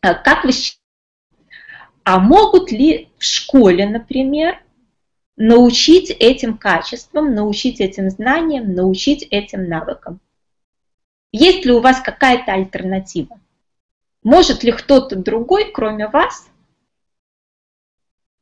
А 0.00 0.14
как 0.14 0.44
вы 0.44 0.50
а 2.02 2.18
могут 2.18 2.70
ли 2.70 3.08
в 3.18 3.24
школе, 3.24 3.88
например, 3.88 4.58
научить 5.36 6.10
этим 6.10 6.56
качествам, 6.58 7.34
научить 7.34 7.80
этим 7.80 8.10
знаниям, 8.10 8.74
научить 8.74 9.22
этим 9.30 9.68
навыкам. 9.68 10.20
Есть 11.32 11.64
ли 11.64 11.72
у 11.72 11.80
вас 11.80 12.00
какая-то 12.00 12.52
альтернатива? 12.52 13.40
Может 14.22 14.62
ли 14.62 14.72
кто-то 14.72 15.16
другой, 15.16 15.70
кроме 15.72 16.08
вас, 16.08 16.48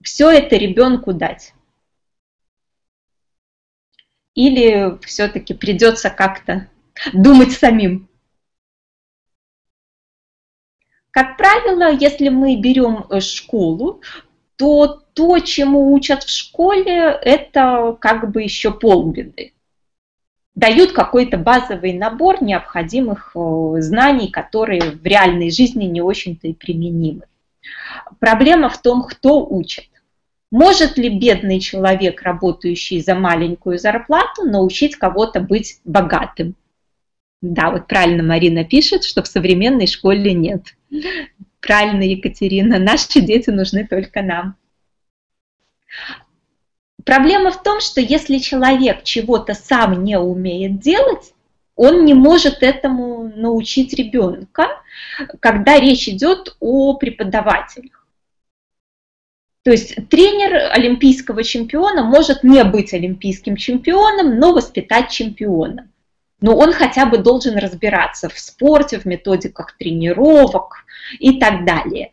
все 0.02 0.30
это 0.30 0.56
ребенку 0.56 1.12
дать? 1.12 1.54
Или 4.34 4.98
все-таки 5.04 5.54
придется 5.54 6.10
как-то 6.10 6.68
думать 7.12 7.52
самим? 7.52 8.08
Как 11.10 11.36
правило, 11.36 11.92
если 11.92 12.30
мы 12.30 12.56
берем 12.58 13.04
э, 13.10 13.20
школу, 13.20 14.00
то 14.62 15.02
то, 15.14 15.40
чему 15.40 15.92
учат 15.92 16.22
в 16.22 16.30
школе, 16.30 17.18
это 17.20 17.96
как 18.00 18.30
бы 18.30 18.42
еще 18.42 18.70
полбеды. 18.70 19.54
дают 20.54 20.92
какой-то 20.92 21.36
базовый 21.36 21.94
набор 21.94 22.40
необходимых 22.44 23.32
э, 23.34 23.74
знаний, 23.78 24.30
которые 24.30 24.92
в 24.92 25.04
реальной 25.04 25.50
жизни 25.50 25.86
не 25.86 26.00
очень-то 26.00 26.46
и 26.46 26.52
применимы. 26.52 27.22
Проблема 28.20 28.68
в 28.68 28.80
том, 28.80 29.02
кто 29.02 29.44
учит. 29.44 29.88
Может 30.52 30.96
ли 30.96 31.08
бедный 31.08 31.58
человек, 31.58 32.22
работающий 32.22 33.00
за 33.00 33.16
маленькую 33.16 33.78
зарплату, 33.78 34.44
научить 34.44 34.94
кого-то 34.94 35.40
быть 35.40 35.80
богатым? 35.84 36.54
Да, 37.40 37.72
вот 37.72 37.88
правильно 37.88 38.22
Марина 38.22 38.64
пишет, 38.64 39.02
что 39.02 39.24
в 39.24 39.26
современной 39.26 39.88
школе 39.88 40.32
нет. 40.32 40.76
Правильно, 41.62 42.02
Екатерина, 42.02 42.80
наши 42.80 43.20
дети 43.20 43.50
нужны 43.50 43.86
только 43.86 44.20
нам. 44.20 44.56
Проблема 47.04 47.52
в 47.52 47.62
том, 47.62 47.80
что 47.80 48.00
если 48.00 48.38
человек 48.38 49.04
чего-то 49.04 49.54
сам 49.54 50.02
не 50.02 50.18
умеет 50.18 50.80
делать, 50.80 51.32
он 51.76 52.04
не 52.04 52.14
может 52.14 52.62
этому 52.64 53.32
научить 53.36 53.94
ребенка, 53.94 54.82
когда 55.40 55.78
речь 55.78 56.08
идет 56.08 56.56
о 56.58 56.94
преподавателях. 56.94 58.06
То 59.62 59.70
есть 59.70 59.94
тренер 60.08 60.72
олимпийского 60.72 61.44
чемпиона 61.44 62.02
может 62.02 62.42
не 62.42 62.64
быть 62.64 62.92
олимпийским 62.92 63.56
чемпионом, 63.56 64.38
но 64.40 64.52
воспитать 64.52 65.10
чемпиона. 65.10 65.88
Но 66.42 66.56
он 66.56 66.72
хотя 66.72 67.06
бы 67.06 67.18
должен 67.18 67.56
разбираться 67.56 68.28
в 68.28 68.38
спорте, 68.38 68.98
в 68.98 69.06
методиках 69.06 69.76
тренировок 69.78 70.84
и 71.18 71.38
так 71.38 71.64
далее. 71.64 72.12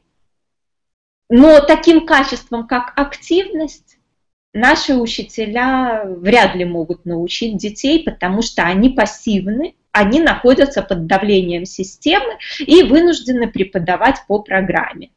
Но 1.29 1.59
таким 1.59 2.05
качеством, 2.05 2.67
как 2.67 2.93
активность, 2.95 3.97
наши 4.53 4.95
учителя 4.95 6.03
вряд 6.05 6.55
ли 6.55 6.63
могут 6.63 7.05
научить 7.05 7.57
детей, 7.57 8.03
потому 8.03 8.41
что 8.41 8.63
они 8.63 8.89
пассивны, 8.89 9.75
они 9.91 10.19
находятся 10.19 10.83
под 10.83 11.07
давлением 11.07 11.65
системы 11.65 12.37
и 12.59 12.83
вынуждены 12.83 13.47
преподавать 13.49 14.23
по 14.27 14.39
программе. 14.39 15.09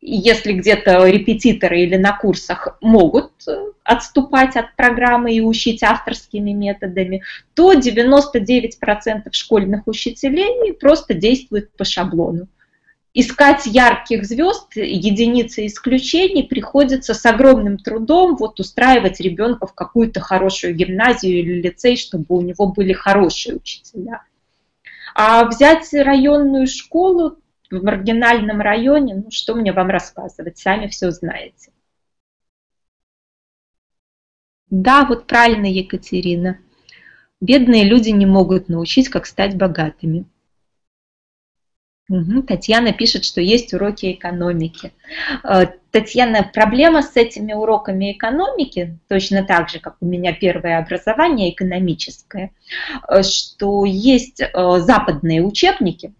Если 0.00 0.52
где-то 0.52 1.06
репетиторы 1.06 1.80
или 1.80 1.96
на 1.96 2.16
курсах 2.16 2.78
могут 2.80 3.32
отступать 3.82 4.56
от 4.56 4.76
программы 4.76 5.34
и 5.34 5.40
учить 5.40 5.82
авторскими 5.82 6.52
методами, 6.52 7.22
то 7.54 7.72
99% 7.72 9.32
школьных 9.32 9.86
учителей 9.86 10.72
просто 10.74 11.14
действуют 11.14 11.72
по 11.76 11.84
шаблону 11.84 12.48
искать 13.18 13.66
ярких 13.66 14.24
звезд, 14.24 14.76
единицы 14.76 15.66
исключений, 15.66 16.44
приходится 16.44 17.14
с 17.14 17.26
огромным 17.26 17.78
трудом 17.78 18.36
вот 18.36 18.60
устраивать 18.60 19.18
ребенка 19.18 19.66
в 19.66 19.74
какую-то 19.74 20.20
хорошую 20.20 20.74
гимназию 20.74 21.40
или 21.40 21.62
лицей, 21.62 21.96
чтобы 21.96 22.26
у 22.28 22.40
него 22.42 22.68
были 22.68 22.92
хорошие 22.92 23.56
учителя. 23.56 24.22
А 25.16 25.44
взять 25.46 25.92
районную 25.92 26.68
школу 26.68 27.38
в 27.70 27.82
маргинальном 27.82 28.60
районе, 28.60 29.14
ну 29.14 29.30
что 29.30 29.54
мне 29.54 29.72
вам 29.72 29.88
рассказывать, 29.88 30.58
сами 30.58 30.86
все 30.88 31.10
знаете. 31.10 31.72
Да, 34.70 35.06
вот 35.06 35.26
правильно, 35.26 35.66
Екатерина. 35.66 36.58
Бедные 37.40 37.84
люди 37.84 38.10
не 38.10 38.26
могут 38.26 38.68
научить, 38.68 39.08
как 39.08 39.26
стать 39.26 39.56
богатыми. 39.56 40.26
Угу. 42.10 42.42
Татьяна 42.42 42.92
пишет, 42.92 43.24
что 43.24 43.40
есть 43.40 43.74
уроки 43.74 44.12
экономики. 44.12 44.92
Э, 45.44 45.66
Татьяна, 45.90 46.42
проблема 46.42 47.02
с 47.02 47.16
этими 47.16 47.52
уроками 47.52 48.12
экономики, 48.12 48.98
точно 49.08 49.44
так 49.44 49.68
же, 49.68 49.78
как 49.78 49.96
у 50.00 50.06
меня 50.06 50.32
первое 50.32 50.78
образование 50.78 51.50
экономическое, 51.50 52.52
э, 53.08 53.22
что 53.22 53.84
есть 53.84 54.40
э, 54.40 54.78
западные 54.78 55.42
учебники, 55.42 56.14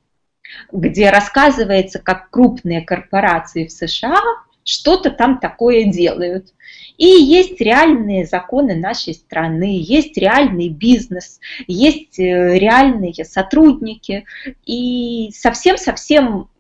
где 0.73 1.11
рассказывается, 1.11 1.99
как 1.99 2.31
крупные 2.31 2.83
корпорации 2.83 3.67
в 3.67 3.73
США 3.73 4.21
что-то 4.65 5.11
там 5.11 5.39
такое 5.39 5.85
делают. 5.85 6.53
И 6.99 7.07
есть 7.07 7.59
реальные 7.61 8.27
законы 8.27 8.75
нашей 8.75 9.15
страны, 9.15 9.79
есть 9.81 10.19
реальный 10.19 10.69
бизнес, 10.69 11.41
есть 11.67 12.19
э, 12.19 12.59
реальные 12.59 13.25
сотрудники. 13.25 14.27
И 14.67 15.31
совсем-совсем 15.33 16.51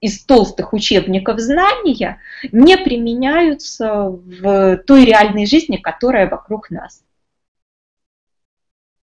из 0.00 0.24
толстых 0.24 0.72
учебников 0.72 1.38
знания 1.38 2.18
не 2.50 2.76
применяются 2.76 4.08
в 4.08 4.78
той 4.78 5.04
реальной 5.04 5.46
жизни, 5.46 5.76
которая 5.76 6.28
вокруг 6.28 6.70
нас. 6.70 7.04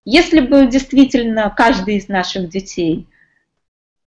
Если 0.04 0.40
бы 0.40 0.66
действительно 0.66 1.52
каждый 1.56 1.96
из 1.96 2.08
наших 2.08 2.50
детей 2.50 3.06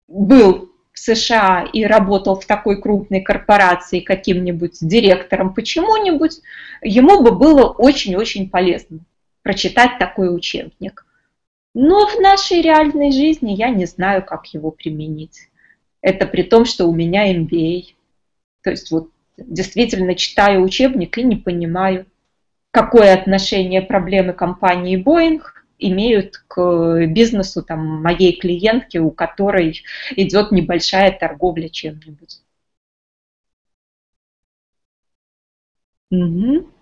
был 0.08 0.72
в 0.94 1.00
США 1.00 1.68
и 1.74 1.84
работал 1.84 2.40
в 2.40 2.46
такой 2.46 2.82
крупной 2.82 3.22
корпорации 3.22 4.00
каким-нибудь 4.00 4.78
директором 4.82 5.54
почему-нибудь, 5.54 6.40
ему 6.82 7.22
бы 7.22 7.32
было 7.32 7.70
очень-очень 7.70 8.50
полезно 8.50 9.00
прочитать 9.44 10.00
такой 10.00 10.36
учебник. 10.36 11.06
Но 11.74 12.08
в 12.08 12.20
нашей 12.20 12.62
реальной 12.62 13.12
жизни 13.12 13.52
я 13.52 13.70
не 13.70 13.86
знаю, 13.86 14.26
как 14.26 14.48
его 14.48 14.72
применить. 14.72 15.50
Это 16.02 16.26
при 16.26 16.44
том, 16.44 16.66
что 16.66 16.86
у 16.86 16.96
меня 16.96 17.32
MBA. 17.32 17.96
То 18.64 18.72
есть 18.72 18.90
вот 18.92 19.10
действительно 19.38 20.16
читаю 20.16 20.64
учебник 20.64 21.18
и 21.18 21.24
не 21.24 21.36
понимаю, 21.36 22.06
какое 22.72 23.14
отношение 23.14 23.82
проблемы 23.82 24.34
компании 24.34 25.02
Boeing 25.02 25.42
имеют 25.80 26.38
к 26.48 27.06
бизнесу 27.08 27.64
там, 27.64 28.02
моей 28.02 28.38
клиентки, 28.40 28.98
у 28.98 29.12
которой 29.12 29.84
идет 30.12 30.52
небольшая 30.52 31.18
торговля 31.18 31.70
чем-нибудь. 31.70 32.42
Угу. 36.12 36.75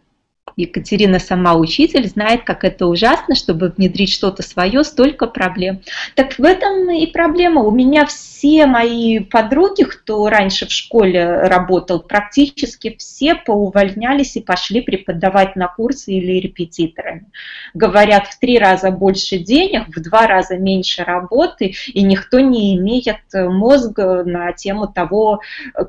Екатерина 0.56 1.20
сама 1.20 1.56
учитель, 1.56 2.08
знает, 2.08 2.44
как 2.44 2.63
это 2.63 2.88
ужасно, 2.88 3.36
чтобы 3.36 3.74
внедрить 3.76 4.12
что-то 4.12 4.44
свое, 4.44 4.84
столько 4.84 5.28
проблем. 5.28 5.82
Так 6.16 6.38
в 6.38 6.44
этом 6.44 6.89
и 6.92 7.08
проблема. 7.08 7.62
У 7.62 7.72
меня 7.72 8.06
все 8.06 8.66
мои 8.66 9.20
подруги, 9.20 9.84
кто 9.84 10.30
раньше 10.30 10.68
в 10.68 10.72
школе 10.72 11.48
работал, 11.48 12.02
практически 12.02 12.96
все 12.98 13.36
поувольнялись 13.36 14.36
и 14.36 14.42
пошли 14.42 14.82
преподавать 14.82 15.56
на 15.56 15.68
курсы 15.68 16.13
или 16.13 16.39
репетиторами. 16.39 17.26
Говорят, 17.74 18.28
в 18.28 18.39
три 18.39 18.60
раза 18.60 18.92
больше 18.92 19.38
денег, 19.38 19.88
в 19.88 20.02
два 20.02 20.28
раза 20.28 20.58
меньше 20.58 21.04
работы, 21.04 21.74
и 21.88 22.04
никто 22.04 22.39
не 22.39 22.76
имеет 22.76 23.18
мозга 23.34 24.24
на 24.24 24.52
тему 24.52 24.88
того, 24.88 25.42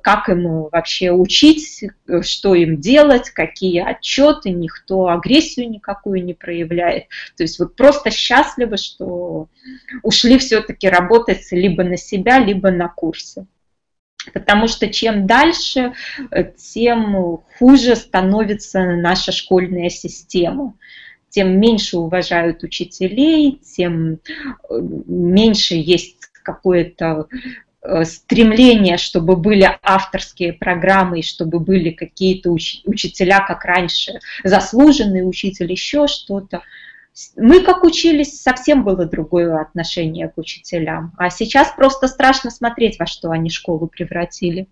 как 0.03 0.29
ему 0.29 0.68
вообще 0.70 1.11
учить, 1.11 1.85
что 2.22 2.55
им 2.55 2.81
делать, 2.81 3.31
какие 3.31 3.81
отчеты, 3.81 4.50
никто 4.54 5.08
агрессию 5.08 5.68
никакую 5.70 6.24
не 6.24 6.34
проявляет. 6.34 7.04
То 7.36 7.42
есть 7.42 7.58
вот 7.58 7.76
просто 7.76 8.10
счастливы, 8.10 8.76
что 8.76 9.48
ушли 10.02 10.38
все-таки 10.38 10.88
работать 10.88 11.46
либо 11.50 11.84
на 11.84 11.96
себя, 11.96 12.38
либо 12.38 12.70
на 12.70 12.88
курсы. 12.88 13.46
Потому 14.32 14.68
что 14.68 14.88
чем 14.88 15.26
дальше, 15.26 15.92
тем 16.56 17.42
хуже 17.58 17.94
становится 17.94 18.82
наша 18.82 19.32
школьная 19.32 19.90
система 19.90 20.74
тем 21.28 21.58
меньше 21.58 21.98
уважают 21.98 22.62
учителей, 22.62 23.60
тем 23.60 24.20
меньше 24.70 25.74
есть 25.74 26.30
какое-то 26.44 27.26
Э, 27.26 27.63
стремление, 28.05 28.97
чтобы 28.97 29.37
были 29.37 29.79
авторские 29.83 30.53
программы, 30.53 31.23
чтобы 31.23 31.61
были 31.61 31.90
какие-то 31.90 32.51
уч 32.51 32.81
учителя, 32.85 33.40
как 33.47 33.64
раньше, 33.64 34.20
заслуженный 34.42 35.29
учитель, 35.29 35.70
еще 35.70 36.07
что-то. 36.07 36.62
Мы 37.37 37.61
как 37.61 37.85
учились, 37.85 38.40
совсем 38.40 38.85
было 38.85 39.05
другое 39.05 39.61
отношение 39.61 40.29
к 40.29 40.38
учителям. 40.38 41.12
А 41.16 41.31
сейчас 41.31 41.73
просто 41.73 42.09
страшно 42.09 42.51
смотреть, 42.51 42.99
во 42.99 43.07
что 43.07 43.31
они 43.31 43.51
школу 43.51 43.87
превратили. 43.87 44.66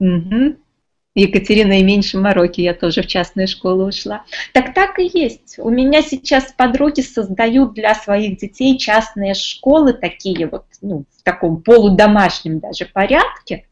Угу. 0.00 0.56
Екатерина 1.14 1.78
и 1.78 1.84
меньше 1.84 2.18
мороки, 2.18 2.60
я 2.60 2.74
тоже 2.74 3.02
в 3.02 3.06
частную 3.06 3.46
школу 3.46 3.86
ушла. 3.86 4.24
Так 4.52 4.74
так 4.74 4.98
и 4.98 5.08
есть. 5.12 5.56
У 5.58 5.70
меня 5.70 6.02
сейчас 6.02 6.52
подруги 6.52 7.02
создают 7.02 7.74
для 7.74 7.94
своих 7.94 8.38
детей 8.38 8.78
частные 8.78 9.34
школы, 9.34 9.92
такие 9.92 10.48
вот, 10.48 10.64
ну, 10.82 11.04
в 11.16 11.22
таком 11.22 11.62
полудомашнем 11.62 12.58
даже 12.58 12.86
порядке. 12.86 13.66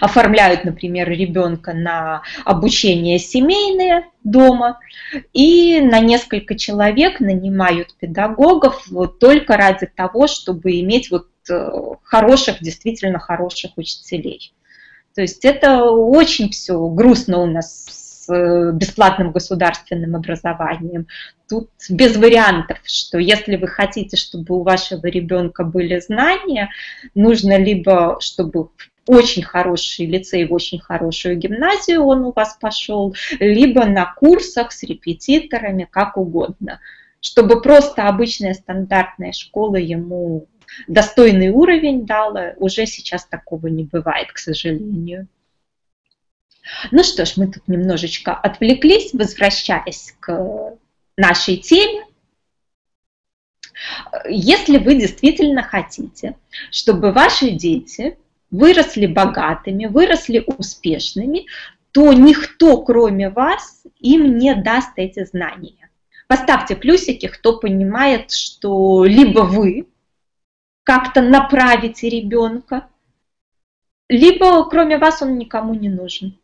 Оформляют, 0.00 0.64
например, 0.64 1.10
ребенка 1.10 1.74
на 1.74 2.22
обучение 2.46 3.18
семейное 3.18 4.06
дома 4.24 4.78
и 5.34 5.80
на 5.82 6.00
несколько 6.00 6.56
человек 6.56 7.20
нанимают 7.20 7.94
педагогов 7.98 8.86
вот 8.88 9.18
только 9.18 9.58
ради 9.58 9.86
того, 9.86 10.28
чтобы 10.28 10.80
иметь 10.80 11.10
вот 11.10 11.26
э, 11.50 11.70
хороших, 12.04 12.62
действительно 12.62 13.18
хороших 13.18 13.72
учителей. 13.76 14.54
То 15.16 15.22
есть 15.22 15.46
это 15.46 15.82
очень 15.82 16.50
все 16.50 16.78
грустно 16.88 17.38
у 17.38 17.46
нас 17.46 17.86
с 17.88 18.30
э, 18.30 18.72
бесплатным 18.72 19.32
государственным 19.32 20.14
образованием. 20.14 21.06
Тут 21.48 21.70
без 21.88 22.16
вариантов, 22.16 22.78
что 22.84 23.18
если 23.18 23.56
вы 23.56 23.66
хотите, 23.66 24.18
чтобы 24.18 24.56
у 24.56 24.62
вашего 24.62 25.06
ребенка 25.06 25.64
были 25.64 25.98
знания, 26.00 26.68
нужно 27.14 27.56
либо, 27.56 28.18
чтобы 28.20 28.68
очень 29.06 29.42
хороший 29.42 30.04
лицей, 30.04 30.46
в 30.46 30.52
очень 30.52 30.80
хорошую 30.80 31.38
гимназию 31.38 32.04
он 32.04 32.24
у 32.26 32.32
вас 32.32 32.58
пошел, 32.60 33.14
либо 33.40 33.86
на 33.86 34.04
курсах 34.04 34.70
с 34.70 34.82
репетиторами, 34.82 35.88
как 35.90 36.18
угодно. 36.18 36.80
Чтобы 37.22 37.62
просто 37.62 38.06
обычная 38.06 38.52
стандартная 38.52 39.32
школа 39.32 39.76
ему 39.76 40.46
достойный 40.86 41.50
уровень 41.50 42.06
дала, 42.06 42.54
уже 42.56 42.86
сейчас 42.86 43.26
такого 43.26 43.66
не 43.68 43.84
бывает, 43.84 44.32
к 44.32 44.38
сожалению. 44.38 45.28
Ну 46.90 47.04
что 47.04 47.24
ж, 47.24 47.34
мы 47.36 47.46
тут 47.46 47.68
немножечко 47.68 48.34
отвлеклись, 48.34 49.12
возвращаясь 49.12 50.14
к 50.20 50.76
нашей 51.16 51.58
теме. 51.58 52.04
Если 54.28 54.78
вы 54.78 54.96
действительно 54.96 55.62
хотите, 55.62 56.36
чтобы 56.70 57.12
ваши 57.12 57.50
дети 57.50 58.18
выросли 58.50 59.06
богатыми, 59.06 59.86
выросли 59.86 60.42
успешными, 60.46 61.46
то 61.92 62.12
никто, 62.12 62.82
кроме 62.82 63.30
вас, 63.30 63.82
им 64.00 64.38
не 64.38 64.54
даст 64.54 64.90
эти 64.96 65.24
знания. 65.24 65.90
Поставьте 66.26 66.74
плюсики, 66.74 67.28
кто 67.28 67.58
понимает, 67.58 68.32
что 68.32 69.04
либо 69.04 69.40
вы 69.40 69.86
как-то 70.86 71.20
направите 71.20 72.08
ребенка, 72.08 72.88
либо 74.08 74.70
кроме 74.70 74.98
вас 74.98 75.20
он 75.20 75.36
никому 75.36 75.74
не 75.74 75.88
нужен. 75.88 76.38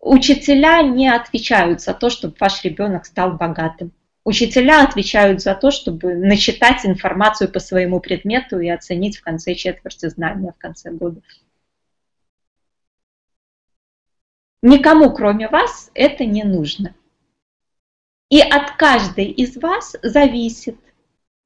Учителя 0.00 0.80
не 0.80 1.10
отвечают 1.10 1.82
за 1.82 1.92
то, 1.92 2.08
чтобы 2.08 2.34
ваш 2.40 2.64
ребенок 2.64 3.04
стал 3.04 3.32
богатым. 3.32 3.92
Учителя 4.24 4.82
отвечают 4.82 5.42
за 5.42 5.54
то, 5.54 5.70
чтобы 5.70 6.14
начитать 6.14 6.86
информацию 6.86 7.52
по 7.52 7.60
своему 7.60 8.00
предмету 8.00 8.58
и 8.58 8.70
оценить 8.70 9.18
в 9.18 9.22
конце 9.22 9.54
четверти 9.54 10.08
знания 10.08 10.52
в 10.52 10.58
конце 10.58 10.90
года. 10.90 11.20
Никому, 14.62 15.12
кроме 15.12 15.48
вас, 15.48 15.90
это 15.92 16.24
не 16.24 16.42
нужно. 16.42 16.94
И 18.30 18.40
от 18.40 18.76
каждой 18.76 19.26
из 19.26 19.58
вас 19.58 19.94
зависит, 20.02 20.78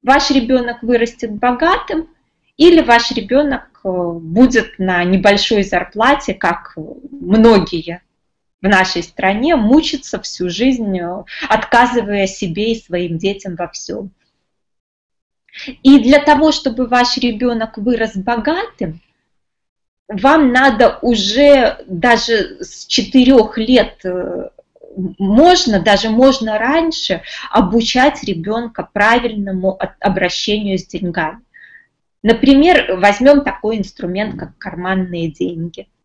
ваш 0.03 0.31
ребенок 0.31 0.83
вырастет 0.83 1.31
богатым 1.31 2.09
или 2.57 2.81
ваш 2.81 3.11
ребенок 3.11 3.81
э, 3.83 3.89
будет 3.89 4.79
на 4.79 5.03
небольшой 5.03 5.63
зарплате, 5.63 6.33
как 6.33 6.73
многие 6.75 8.01
в 8.61 8.67
нашей 8.67 9.03
стране 9.03 9.55
мучиться 9.55 10.19
всю 10.21 10.49
жизнь, 10.49 10.97
э, 10.99 11.23
отказывая 11.47 12.27
себе 12.27 12.71
и 12.71 12.81
своим 12.81 13.17
детям 13.17 13.55
во 13.55 13.67
всем. 13.67 14.11
И 15.83 15.99
для 15.99 16.19
того, 16.19 16.51
чтобы 16.51 16.87
ваш 16.87 17.17
ребенок 17.17 17.77
вырос 17.77 18.15
богатым, 18.15 19.01
вам 20.07 20.53
надо 20.53 20.99
уже 21.01 21.83
даже 21.87 22.63
с 22.63 22.85
четырех 22.85 23.57
лет 23.57 23.99
э, 24.03 24.49
можно, 25.17 25.79
даже 25.79 26.09
можно 26.09 26.57
раньше 26.57 27.21
обучать 27.51 28.23
ребенка 28.23 28.89
правильному 28.91 29.79
обращению 29.99 30.77
с 30.77 30.85
деньгами. 30.85 31.41
Например, 32.23 32.97
возьмем 32.97 33.43
такой 33.43 33.77
инструмент, 33.77 34.39
как 34.39 34.57
карманные 34.57 35.31
деньги– 35.31 35.87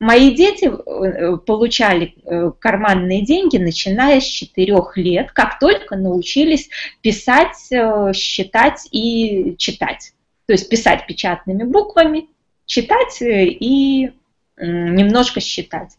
Мои 0.00 0.32
дети 0.32 0.66
э, 0.66 1.38
получали 1.38 2.14
э, 2.24 2.52
карманные 2.60 3.24
деньги, 3.24 3.56
начиная 3.56 4.20
с 4.20 4.24
4 4.24 4.76
лет, 4.94 5.32
как 5.32 5.58
только 5.58 5.96
научились 5.96 6.68
писать, 7.02 7.56
э, 7.72 8.12
считать 8.14 8.86
и 8.92 9.56
читать. 9.58 10.12
То 10.46 10.52
есть 10.52 10.68
писать 10.68 11.06
печатными 11.08 11.64
буквами, 11.64 12.28
читать 12.64 13.18
и 13.20 14.12
немножко 14.60 15.40
считать. 15.40 15.96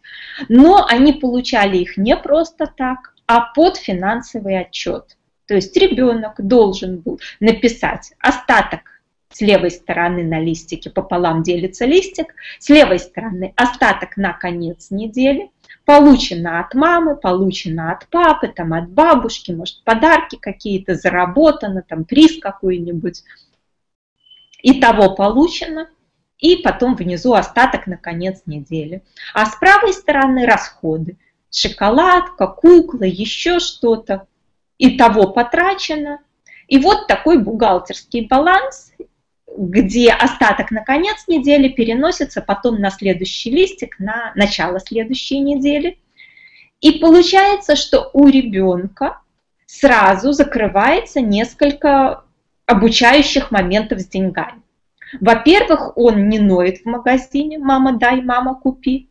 Но 0.47 0.85
они 0.87 1.13
получали 1.13 1.77
их 1.77 1.97
не 1.97 2.15
просто 2.15 2.67
так, 2.67 3.13
а 3.25 3.41
под 3.41 3.77
финансовый 3.77 4.59
отчет. 4.59 5.17
То 5.47 5.55
есть 5.55 5.75
ребенок 5.75 6.35
должен 6.37 6.99
был 6.99 7.19
написать 7.39 8.13
остаток 8.19 8.81
с 9.31 9.41
левой 9.41 9.71
стороны 9.71 10.23
на 10.23 10.39
листике 10.39 10.89
пополам 10.89 11.43
делится 11.43 11.85
листик, 11.85 12.33
с 12.59 12.69
левой 12.69 12.99
стороны 12.99 13.53
остаток 13.55 14.17
на 14.17 14.33
конец 14.33 14.89
недели, 14.89 15.51
получено 15.85 16.59
от 16.59 16.73
мамы, 16.73 17.15
получено 17.15 17.91
от 17.91 18.07
папы, 18.07 18.47
там 18.47 18.73
от 18.73 18.89
бабушки, 18.89 19.51
может 19.51 19.83
подарки 19.83 20.37
какие-то, 20.39 20.95
заработано, 20.95 21.83
там 21.87 22.05
приз 22.05 22.39
какой-нибудь. 22.39 23.23
И 24.61 24.81
того 24.81 25.15
получено, 25.15 25.89
и 26.39 26.57
потом 26.57 26.95
внизу 26.95 27.33
остаток 27.33 27.85
на 27.87 27.97
конец 27.97 28.41
недели. 28.45 29.03
А 29.33 29.45
с 29.45 29.55
правой 29.55 29.93
стороны 29.93 30.45
расходы. 30.45 31.17
Шоколадка, 31.51 32.47
кукла, 32.47 33.03
еще 33.03 33.59
что-то. 33.59 34.27
И 34.77 34.97
того 34.97 35.27
потрачено. 35.27 36.19
И 36.67 36.77
вот 36.79 37.07
такой 37.07 37.39
бухгалтерский 37.39 38.27
баланс 38.27 38.91
где 39.57 40.11
остаток 40.11 40.71
на 40.71 40.83
конец 40.83 41.25
недели 41.27 41.67
переносится 41.69 42.41
потом 42.41 42.79
на 42.79 42.91
следующий 42.91 43.51
листик, 43.51 43.99
на 43.99 44.31
начало 44.35 44.79
следующей 44.79 45.39
недели. 45.39 45.99
И 46.81 46.91
получается, 46.93 47.75
что 47.75 48.09
у 48.13 48.27
ребенка 48.27 49.19
сразу 49.65 50.31
закрывается 50.31 51.19
несколько 51.19 52.23
обучающих 52.65 53.51
моментов 53.51 53.99
с 53.99 54.07
деньгами. 54.07 54.58
Во-первых, 55.19 55.97
он 55.97 56.29
не 56.29 56.39
ноет 56.39 56.79
в 56.79 56.85
магазине 56.85 57.57
«мама 57.57 57.93
дай, 57.93 58.21
мама 58.21 58.55
купи», 58.55 59.09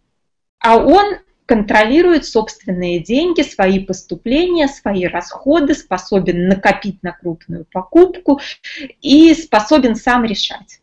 а 0.61 0.77
он 0.77 1.17
контролирует 1.47 2.27
собственные 2.27 3.01
деньги, 3.01 3.41
свои 3.41 3.81
поступления, 3.81 4.69
свои 4.69 5.07
расходы, 5.07 5.75
способен 5.75 6.47
накопить 6.47 7.03
на 7.03 7.13
крупную 7.13 7.65
покупку 7.65 8.41
и 9.01 9.33
способен 9.33 9.95
сам 9.95 10.25
решать. 10.25 10.81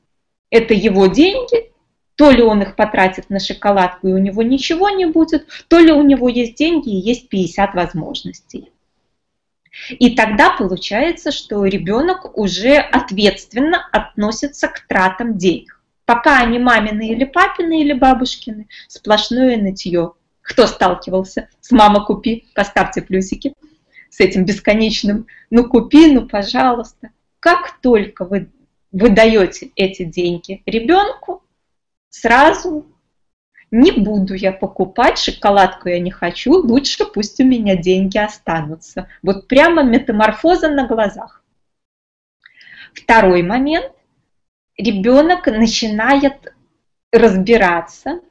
Это 0.49 0.73
его 0.73 1.05
деньги, 1.05 1.71
то 2.15 2.31
ли 2.31 2.41
он 2.41 2.63
их 2.63 2.75
потратит 2.75 3.29
на 3.29 3.39
шоколадку 3.39 4.07
и 4.07 4.13
у 4.13 4.17
него 4.17 4.41
ничего 4.41 4.89
не 4.89 5.05
будет, 5.05 5.45
то 5.67 5.77
ли 5.77 5.91
у 5.91 6.01
него 6.01 6.29
есть 6.29 6.55
деньги 6.55 6.89
и 6.89 6.97
есть 6.97 7.29
50 7.29 7.75
возможностей. 7.75 8.71
И 9.89 10.15
тогда 10.15 10.51
получается, 10.51 11.31
что 11.31 11.65
ребенок 11.65 12.37
уже 12.37 12.77
ответственно 12.77 13.87
относится 13.91 14.67
к 14.67 14.81
тратам 14.87 15.37
денег. 15.37 15.81
Пока 16.05 16.39
они 16.39 16.59
мамины 16.59 17.09
или 17.09 17.25
папины 17.25 17.81
или 17.81 17.93
бабушкины, 17.93 18.67
сплошное 18.87 19.57
нытье. 19.57 20.13
Кто 20.41 20.67
сталкивался 20.67 21.49
с 21.59 21.71
«мама, 21.71 22.05
купи», 22.05 22.45
поставьте 22.53 23.01
плюсики 23.01 23.55
с 24.09 24.19
этим 24.19 24.45
бесконечным 24.45 25.25
«ну 25.49 25.67
купи, 25.67 26.11
ну 26.11 26.27
пожалуйста». 26.27 27.09
Как 27.39 27.79
только 27.81 28.25
вы 28.25 28.49
выдаете 28.91 29.71
эти 29.75 30.03
деньги 30.03 30.61
ребенку, 30.65 31.43
сразу 32.09 32.85
не 33.75 33.91
буду 33.91 34.33
я 34.33 34.53
покупать, 34.53 35.19
шоколадку 35.19 35.89
я 35.89 35.99
не 35.99 36.11
хочу, 36.11 36.53
лучше 36.53 37.05
пусть 37.05 37.39
у 37.41 37.43
меня 37.43 37.75
деньги 37.75 38.17
останутся. 38.17 39.09
Вот 39.21 39.47
прямо 39.47 39.83
метаморфоза 39.83 40.69
на 40.69 40.87
глазах. 40.87 41.43
Второй 42.93 43.43
момент. 43.43 43.91
Ребенок 44.77 45.47
начинает 45.47 46.53
разбираться, 47.11 48.21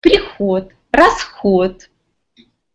приход, 0.00 0.72
расход. 0.92 1.90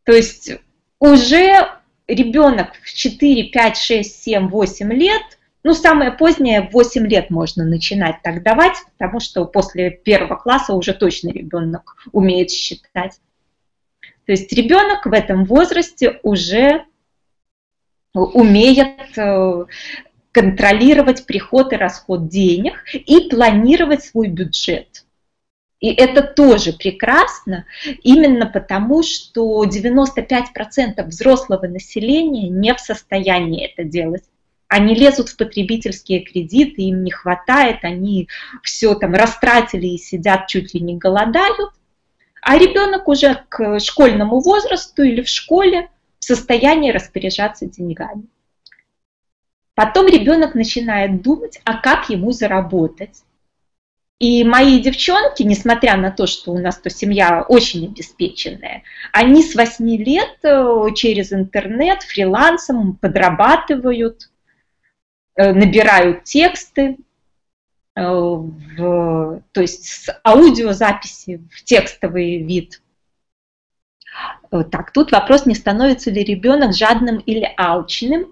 То 0.04 0.12
есть 0.12 0.52
уже 1.00 1.70
ребенок 2.08 2.74
в 2.84 2.94
4, 2.94 3.44
5, 3.52 3.78
6, 3.78 4.24
7, 4.24 4.48
8 4.48 4.94
лет, 4.94 5.40
ну, 5.64 5.74
самое 5.74 6.12
позднее, 6.12 6.62
в 6.62 6.74
8 6.74 7.08
лет 7.08 7.30
можно 7.30 7.64
начинать 7.64 8.22
так 8.24 8.42
давать, 8.44 8.78
потому 8.98 9.20
что 9.20 9.46
после 9.46 9.92
первого 9.92 10.36
класса 10.36 10.74
уже 10.74 10.94
точно 10.94 11.30
ребенок 11.30 11.96
умеет 12.12 12.50
считать. 12.50 13.20
То 14.26 14.32
есть 14.32 14.52
ребенок 14.54 15.06
в 15.06 15.14
этом 15.14 15.46
возрасте 15.46 16.20
уже 16.24 16.86
умеет 18.14 19.18
э, 19.18 19.66
контролировать 20.32 21.26
приход 21.26 21.74
и 21.74 21.78
расход 21.78 22.28
денег 22.28 22.84
и 22.94 23.30
планировать 23.30 24.04
свой 24.04 24.28
бюджет. 24.28 25.06
И 25.80 25.92
это 25.92 26.22
тоже 26.22 26.74
прекрасно, 26.74 27.66
именно 28.04 28.46
потому, 28.46 29.02
что 29.02 29.66
95% 29.66 31.04
взрослого 31.06 31.68
населения 31.68 32.50
не 32.50 32.74
в 32.74 32.80
состоянии 32.80 33.66
это 33.66 33.84
делать. 33.84 34.24
Они 34.72 34.96
лезут 34.96 35.28
в 35.28 35.36
потребительские 35.36 36.22
кредиты, 36.22 36.84
им 36.84 37.04
не 37.04 37.12
хватает, 37.12 37.80
они 37.82 38.30
все 38.64 38.96
там 38.96 39.14
растратили 39.14 39.86
и 39.86 39.98
сидят 39.98 40.48
чуть 40.48 40.74
ли 40.74 40.80
не 40.80 40.96
голодают. 40.96 41.74
а 42.42 42.58
ребенок 42.58 43.10
уже 43.10 43.44
к 43.50 43.82
школьному 43.82 44.40
возрасту 44.40 45.04
или 45.04 45.24
в 45.24 45.28
школе 45.28 45.90
в 46.20 46.24
состоянии 46.24 46.92
распоряжаться 46.92 47.66
деньгами. 47.66 48.28
Потом 49.76 50.08
ребенок 50.08 50.56
начинает 50.56 51.22
думать, 51.22 51.60
а 51.66 51.76
как 51.76 52.10
ему 52.10 52.32
заработать. 52.32 53.24
И 54.20 54.46
мои 54.46 54.80
девчонки, 54.80 55.44
несмотря 55.44 55.98
на 55.98 56.12
то, 56.12 56.28
что 56.28 56.52
у 56.52 56.58
нас 56.58 56.78
то 56.78 56.90
семья 56.90 57.42
очень 57.42 57.88
обеспеченная, 57.88 58.84
они 59.12 59.44
с 59.44 59.54
8 59.54 59.86
лет 59.98 60.38
э, 60.44 60.94
через 60.96 61.34
интернет 61.34 62.04
фрилансом 62.04 62.96
подрабатывают, 62.96 64.30
набирают 65.36 66.24
тексты, 66.24 66.98
э, 67.96 68.02
в, 68.02 69.42
то 69.52 69.62
есть 69.62 69.86
с 69.86 70.22
аудиозаписи 70.24 71.42
в 71.52 71.64
текстовый 71.64 72.44
вид. 72.44 72.82
Так, 74.50 74.92
тут 74.92 75.14
вопрос, 75.14 75.46
не 75.46 75.56
становится 75.56 76.12
ли 76.12 76.22
ребенок 76.24 76.76
жадным 76.76 77.20
или 77.20 77.50
алчным. 77.56 78.32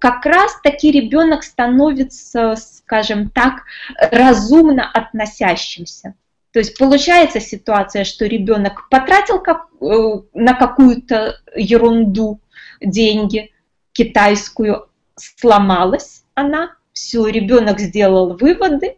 Как 0.00 0.24
раз 0.24 0.58
таки 0.62 0.90
ребенок 0.90 1.42
становится, 1.42 2.56
скажем 2.56 3.28
так, 3.28 3.64
разумно 4.10 4.90
относящимся. 4.90 6.14
То 6.52 6.58
есть 6.58 6.78
получается 6.78 7.40
ситуация, 7.40 8.04
что 8.04 8.26
ребенок 8.26 8.88
потратил 8.90 9.40
как, 9.40 9.68
э, 9.80 10.20
на 10.34 10.54
какую-то 10.54 11.40
ерунду 11.54 12.40
деньги 12.80 13.52
китайскую, 13.92 14.88
сломалась 15.16 16.21
она, 16.34 16.76
все, 16.92 17.26
ребенок 17.26 17.80
сделал 17.80 18.36
выводы, 18.36 18.96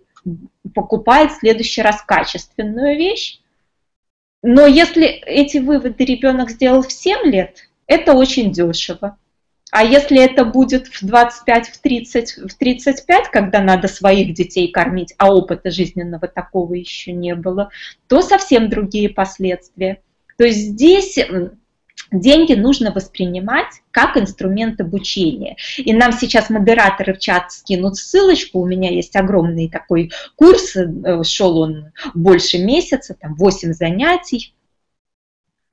покупает 0.75 1.33
в 1.33 1.39
следующий 1.39 1.83
раз 1.83 2.03
качественную 2.03 2.97
вещь, 2.97 3.41
но 4.43 4.67
если 4.67 5.07
эти 5.07 5.59
выводы 5.59 6.05
ребенок 6.05 6.51
сделал 6.51 6.83
в 6.83 6.93
7 6.93 7.31
лет, 7.31 7.69
это 7.87 8.13
очень 8.13 8.53
дешево. 8.53 9.17
А 9.71 9.83
если 9.83 10.23
это 10.23 10.45
будет 10.45 10.87
в 10.87 11.05
25, 11.05 11.69
в 11.69 11.81
30, 11.81 12.31
в 12.53 12.55
35, 12.55 13.29
когда 13.29 13.61
надо 13.61 13.89
своих 13.89 14.35
детей 14.35 14.71
кормить, 14.71 15.15
а 15.19 15.35
опыта 15.35 15.71
жизненного 15.71 16.29
такого 16.29 16.75
еще 16.75 17.13
не 17.13 17.35
было, 17.35 17.71
то 18.07 18.23
совсем 18.23 18.69
другие 18.69 19.09
последствия. 19.09 20.01
То 20.37 20.45
есть 20.45 20.61
здесь 20.61 21.19
деньги 22.11 22.55
нужно 22.55 22.93
воспринимать 22.93 23.83
как 23.91 24.17
инструмент 24.17 24.81
обучения. 24.81 25.57
И 25.79 25.93
нам 25.93 26.13
сейчас 26.13 26.51
модераторы 26.51 27.15
в 27.15 27.19
чат 27.19 27.53
скинут 27.53 27.97
ссылочку, 27.97 28.61
у 28.61 28.67
меня 28.67 28.91
есть 28.91 29.17
огромный 29.17 29.69
такой 29.69 30.11
курс, 30.37 30.77
э, 30.77 31.23
шел 31.25 31.59
он 31.59 31.93
больше 32.15 32.59
месяца, 32.59 33.15
там 33.15 33.35
8 33.35 33.73
занятий, 33.73 34.55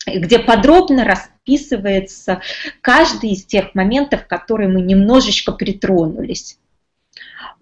где 0.08 0.40
подробно 0.40 1.04
расписывается 1.04 2.42
каждый 2.82 3.32
из 3.32 3.46
тех 3.46 3.76
моментов, 3.76 4.28
которые 4.28 4.70
мы 4.70 4.82
немножечко 4.82 5.52
притронулись. 5.52 6.58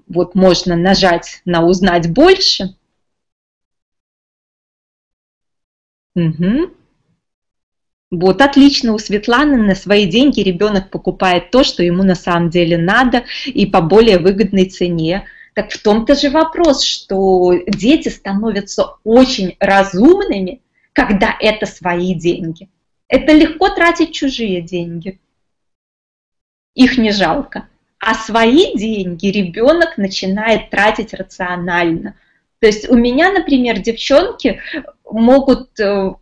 Вот 0.08 0.36
можно 0.36 0.76
нажать 0.76 1.42
на 1.46 1.64
«Узнать 1.66 2.12
больше». 2.12 2.76
Угу. 6.16 6.79
Вот 8.12 8.42
отлично, 8.42 8.94
у 8.94 8.98
Светланы 8.98 9.58
на 9.58 9.76
свои 9.76 10.08
деньги 10.08 10.42
ребенок 10.42 10.90
покупает 10.90 11.52
то, 11.52 11.64
что 11.64 11.84
ему 11.84 12.02
на 12.02 12.16
самом 12.16 12.50
деле 12.50 12.78
надо 12.78 13.26
и 13.46 13.68
по 13.68 13.82
более 13.82 14.18
выгодной 14.18 14.66
цене. 14.66 15.26
Так 15.54 15.72
в 15.72 15.82
том-то 15.82 16.16
же 16.16 16.32
вопрос, 16.32 16.84
что 16.84 17.54
дети 17.68 18.10
становятся 18.10 18.96
очень 19.04 19.56
разумными, 19.60 20.62
когда 20.94 21.36
это 21.40 21.68
свои 21.68 22.16
деньги. 22.16 22.70
Это 23.08 23.32
легко 23.34 23.70
тратить 23.70 24.14
чужие 24.14 24.62
деньги. 24.62 25.20
Их 26.74 26.98
не 26.98 27.12
жалко. 27.12 27.68
А 28.00 28.16
свои 28.16 28.76
деньги 28.76 29.28
ребенок 29.28 29.98
начинает 29.98 30.72
тратить 30.72 31.14
рационально– 31.14 32.16
то 32.60 32.68
есть 32.68 32.90
у 32.90 32.96
меня, 32.96 33.32
например, 33.32 33.80
девчонки 33.80 34.60
могут 35.10 35.80
э, 35.80 36.14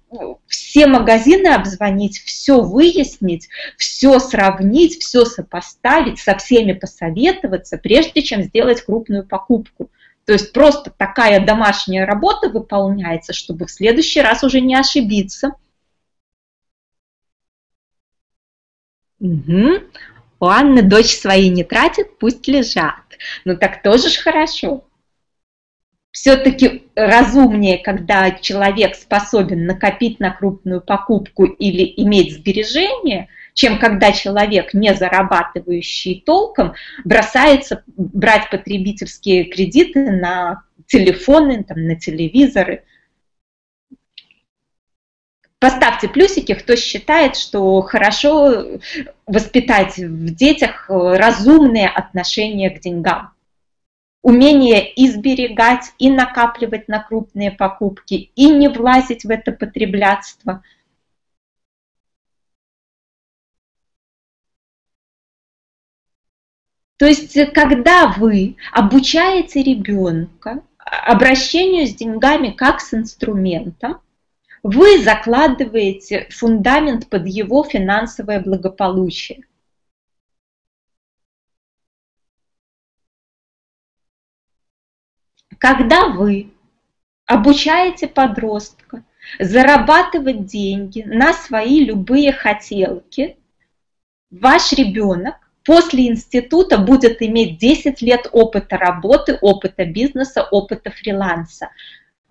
все 0.46 0.86
магазины 0.86 1.48
обзвонить, 1.48 2.20
все 2.20 2.62
выяснить, 2.62 3.50
все 3.76 4.20
сравнить, 4.20 5.02
все 5.02 5.26
сопоставить, 5.26 6.20
со 6.20 6.38
всеми 6.38 6.74
посоветоваться, 6.74 7.78
прежде 7.78 8.22
чем 8.22 8.44
сделать 8.44 8.82
крупную 8.82 9.26
покупку. 9.26 9.90
То 10.26 10.34
есть 10.34 10.54
просто 10.54 10.92
такая 10.96 11.44
домашняя 11.44 12.06
работа 12.06 12.50
выполняется, 12.50 13.34
чтобы 13.34 13.66
в 13.66 13.72
следующий 13.72 14.22
раз 14.22 14.44
уже 14.44 14.62
не 14.62 14.76
ошибиться. 14.76 15.54
Угу. 19.20 19.70
У 20.40 20.46
Анны 20.46 20.84
дочь 20.84 21.16
свои 21.16 21.50
не 21.50 21.64
тратит, 21.64 22.20
пусть 22.20 22.48
лежат. 22.48 22.94
Ну 23.44 23.58
так 23.58 23.82
тоже 23.82 24.10
ж 24.10 24.18
хорошо 24.18 24.87
все-таки 26.20 26.90
разумнее, 26.96 27.78
когда 27.78 28.32
человек 28.32 28.96
способен 28.96 29.68
накопить 29.68 30.20
на 30.20 30.32
крупную 30.32 30.82
покупку 30.82 31.46
или 31.46 31.94
иметь 31.98 32.34
сбережения, 32.34 33.30
чем 33.54 33.78
когда 33.78 34.12
человек, 34.12 34.74
не 34.74 34.96
зарабатывающий 34.96 36.24
толком, 36.26 36.74
бросается 37.06 37.84
брать 37.96 38.50
потребительские 38.50 39.44
кредиты 39.44 40.10
на 40.10 40.64
телефоны, 40.88 41.64
там, 41.64 41.86
на 41.86 41.96
телевизоры. 41.96 42.84
Поставьте 45.60 46.08
плюсики, 46.08 46.56
кто 46.56 46.76
считает, 46.76 47.36
что 47.36 47.80
хорошо 47.84 48.80
воспитать 49.28 49.98
в 49.98 50.34
детях 50.34 50.88
разумные 50.90 51.88
отношения 51.88 52.72
к 52.72 52.80
деньгам 52.80 53.37
умение 54.28 54.92
изберегать 55.06 55.94
и 56.00 56.10
накапливать 56.10 56.90
на 56.90 57.02
крупные 57.02 57.50
покупки, 57.50 58.30
и 58.36 58.50
не 58.50 58.68
влазить 58.68 59.24
в 59.24 59.30
это 59.30 59.54
потреблятство. 59.54 60.62
То 66.98 67.06
есть, 67.06 67.38
когда 67.54 68.10
вы 68.18 68.58
обучаете 68.74 69.64
ребенка 69.64 70.62
обращению 70.78 71.88
с 71.88 71.96
деньгами 71.96 72.50
как 72.50 72.82
с 72.82 72.94
инструментом, 72.94 74.02
вы 74.62 75.02
закладываете 75.02 76.28
фундамент 76.32 77.08
под 77.08 77.28
его 77.28 77.64
финансовое 77.64 78.42
благополучие. 78.42 79.46
Когда 85.60 86.10
вы 86.10 86.52
обучаете 87.26 88.08
подростка 88.08 89.04
зарабатывать 89.40 90.46
деньги 90.46 91.04
на 91.06 91.34
свои 91.34 91.84
любые 91.84 92.32
хотелки, 92.32 93.38
ваш 94.30 94.72
ребенок 94.74 95.36
после 95.66 96.08
института 96.08 96.78
будет 96.78 97.22
иметь 97.22 97.58
10 97.58 98.02
лет 98.02 98.28
опыта 98.32 98.78
работы, 98.78 99.38
опыта 99.42 99.86
бизнеса, 99.86 100.44
опыта 100.44 100.92
фриланса. 100.92 101.70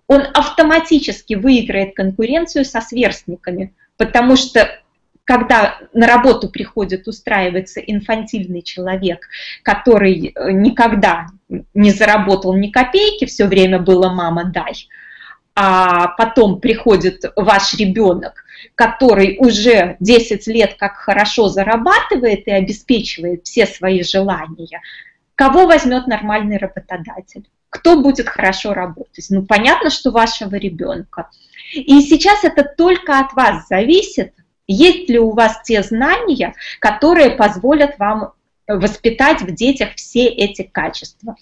Он 0.07 0.21
автоматически 0.33 1.35
выиграет 1.35 1.95
конкуренцию 1.95 2.65
со 2.65 2.81
сверстниками, 2.81 3.75
потому 3.97 4.37
что 4.37 4.79
когда 5.27 5.77
на 5.93 6.07
работу 6.07 6.47
приходит 6.47 7.05
устраивается 7.09 7.81
инфантильный 7.81 8.61
человек, 8.61 9.27
который 9.61 10.31
э, 10.33 10.51
никогда 10.51 11.27
не 11.73 11.91
заработал 11.91 12.55
ни 12.55 12.69
копейки, 12.69 13.25
все 13.25 13.45
время 13.45 13.77
было 13.77 14.09
«мама, 14.09 14.45
дай», 14.45 14.87
а 15.53 16.07
потом 16.09 16.61
приходит 16.61 17.25
ваш 17.35 17.73
ребенок, 17.73 18.45
который 18.73 19.35
уже 19.39 19.97
10 19.99 20.47
лет 20.47 20.75
как 20.75 20.95
хорошо 20.95 21.49
зарабатывает 21.49 22.47
и 22.47 22.51
обеспечивает 22.51 23.45
все 23.45 23.65
свои 23.65 24.03
желания, 24.03 24.79
кого 25.35 25.65
возьмет 25.65 26.07
нормальный 26.07 26.57
работодатель? 26.57 27.45
Кто 27.69 28.01
будет 28.01 28.29
хорошо 28.29 28.73
работать? 28.73 29.25
Ну, 29.29 29.45
понятно, 29.45 29.89
что 29.89 30.11
вашего 30.11 30.55
ребенка. 30.55 31.29
И 31.73 31.99
сейчас 31.99 32.45
это 32.45 32.63
только 32.63 33.19
от 33.19 33.33
вас 33.33 33.67
зависит, 33.67 34.31
есть 34.67 35.09
ли 35.09 35.19
у 35.19 35.31
вас 35.31 35.61
те 35.63 35.81
знания, 35.81 36.53
которые 36.79 37.31
позволят 37.31 37.97
вам 37.97 38.33
воспитать 38.67 39.41
в 39.41 39.53
детях 39.53 39.95
все 39.95 40.27
эти 40.27 40.63
качества? 40.63 41.35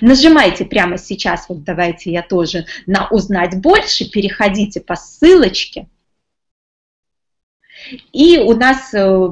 Нажимайте 0.00 0.64
прямо 0.64 0.98
сейчас, 0.98 1.48
вот 1.48 1.62
давайте 1.62 2.10
я 2.10 2.22
тоже 2.22 2.66
на 2.86 3.08
«Узнать 3.08 3.60
больше», 3.60 4.10
переходите 4.10 4.80
по 4.80 4.96
ссылочке. 4.96 5.86
И 8.12 8.38
у 8.38 8.56
нас 8.56 8.94
э, 8.94 9.28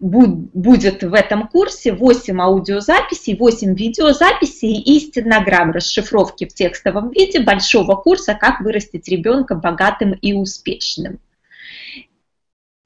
будет 0.00 1.02
в 1.02 1.14
этом 1.14 1.46
курсе 1.46 1.92
8 1.92 2.40
аудиозаписей, 2.40 3.36
8 3.36 3.74
видеозаписей 3.74 4.80
и 4.80 4.98
стенограмм 4.98 5.70
расшифровки 5.70 6.46
в 6.46 6.52
текстовом 6.52 7.10
виде 7.10 7.40
большого 7.40 7.94
курса 7.94 8.34
«Как 8.34 8.60
вырастить 8.60 9.08
ребенка 9.08 9.54
богатым 9.54 10.12
и 10.12 10.32
успешным». 10.32 11.20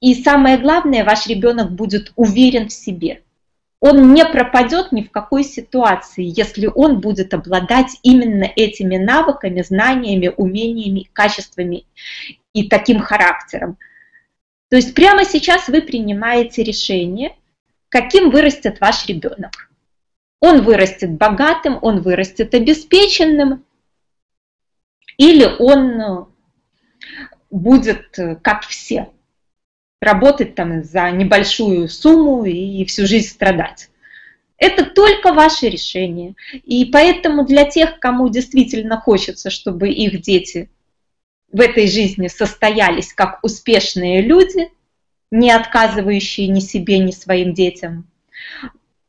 И 0.04 0.14
самое 0.14 0.58
главное, 0.58 1.02
ваш 1.02 1.28
ребенок 1.28 1.72
будет 1.72 2.12
уверен 2.14 2.68
в 2.68 2.72
себе. 2.74 3.22
Он 3.80 4.12
не 4.12 4.22
пропадет 4.26 4.92
ни 4.92 5.00
в 5.00 5.10
какой 5.10 5.44
ситуации, 5.44 6.24
если 6.26 6.66
он 6.66 7.00
будет 7.00 7.32
обладать 7.32 8.00
именно 8.02 8.44
этими 8.44 8.98
навыками, 8.98 9.62
знаниями, 9.62 10.30
умениями, 10.36 11.08
качествами 11.14 11.86
и 12.52 12.68
таким 12.68 13.00
характером. 13.00 13.78
То 14.68 14.76
есть 14.76 14.94
прямо 14.94 15.24
сейчас 15.24 15.68
вы 15.68 15.80
принимаете 15.80 16.62
решение, 16.62 17.34
каким 17.88 18.28
вырастет 18.28 18.82
ваш 18.82 19.06
ребенок. 19.06 19.70
Он 20.38 20.60
вырастет 20.64 21.12
богатым, 21.12 21.78
он 21.80 22.02
вырастет 22.02 22.52
обеспеченным, 22.52 23.64
или 25.16 25.46
он 25.58 26.26
будет 27.50 28.18
э, 28.18 28.36
как 28.36 28.64
все, 28.64 29.13
работать 30.04 30.54
там 30.54 30.84
за 30.84 31.10
небольшую 31.10 31.88
сумму 31.88 32.44
и 32.44 32.84
всю 32.84 33.06
жизнь 33.06 33.28
страдать. 33.28 33.90
Это 34.56 34.84
только 34.84 35.32
ваше 35.32 35.68
решение. 35.68 36.34
И 36.52 36.84
поэтому 36.86 37.44
для 37.44 37.64
тех, 37.64 37.98
кому 37.98 38.28
действительно 38.28 38.98
хочется, 38.98 39.50
чтобы 39.50 39.88
их 39.88 40.20
дети 40.22 40.70
в 41.52 41.60
этой 41.60 41.86
жизни 41.88 42.28
состоялись 42.28 43.12
как 43.12 43.40
успешные 43.42 44.22
люди, 44.22 44.70
не 45.30 45.50
отказывающие 45.50 46.48
ни 46.48 46.60
себе, 46.60 46.98
ни 46.98 47.10
своим 47.10 47.54
детям, 47.54 48.08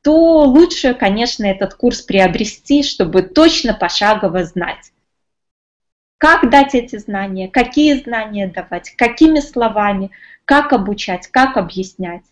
то 0.01 0.43
лучше, 0.43 0.93
конечно, 0.93 1.45
этот 1.45 1.73
курс 1.73 2.01
приобрести, 2.01 2.83
чтобы 2.83 3.23
точно 3.23 3.73
пошагово 3.73 4.43
знать, 4.43 4.91
как 6.17 6.49
дать 6.49 6.75
эти 6.75 6.97
знания, 6.97 7.47
какие 7.47 7.93
знания 7.93 8.47
давать, 8.47 8.91
какими 8.91 9.39
словами, 9.39 10.11
как 10.45 10.73
обучать, 10.73 11.27
как 11.27 11.57
объяснять. 11.57 12.23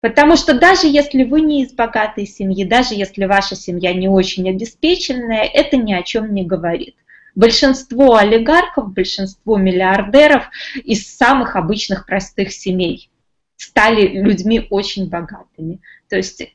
Потому 0.00 0.36
что 0.36 0.52
даже 0.52 0.86
если 0.86 1.24
вы 1.24 1.40
не 1.40 1.62
из 1.62 1.72
богатой 1.72 2.26
семьи, 2.26 2.64
даже 2.64 2.94
если 2.94 3.24
ваша 3.24 3.56
семья 3.56 3.94
не 3.94 4.08
очень 4.08 4.48
обеспеченная, 4.50 5.44
это 5.44 5.76
ни 5.78 5.94
о 5.94 6.02
чем 6.02 6.34
не 6.34 6.44
говорит. 6.44 6.96
Большинство 7.34 8.16
олигархов, 8.16 8.92
большинство 8.92 9.56
миллиардеров 9.56 10.50
из 10.74 11.16
самых 11.16 11.56
обычных 11.56 12.06
простых 12.06 12.52
семей 12.52 13.10
стали 13.56 14.06
людьми 14.06 14.66
очень 14.68 15.08
богатыми. 15.08 15.80
То 16.08 16.16
есть 16.16 16.54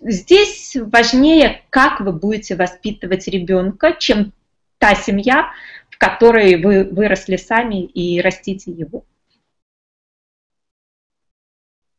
здесь 0.00 0.76
важнее, 0.76 1.62
как 1.70 2.00
вы 2.00 2.12
будете 2.12 2.54
воспитывать 2.54 3.26
ребенка, 3.26 3.96
чем 3.98 4.32
та 4.78 4.94
семья, 4.94 5.50
в 5.90 5.98
которой 5.98 6.62
вы 6.62 6.84
выросли 6.84 7.36
сами 7.36 7.82
и 7.84 8.20
растите 8.20 8.70
его. 8.70 9.04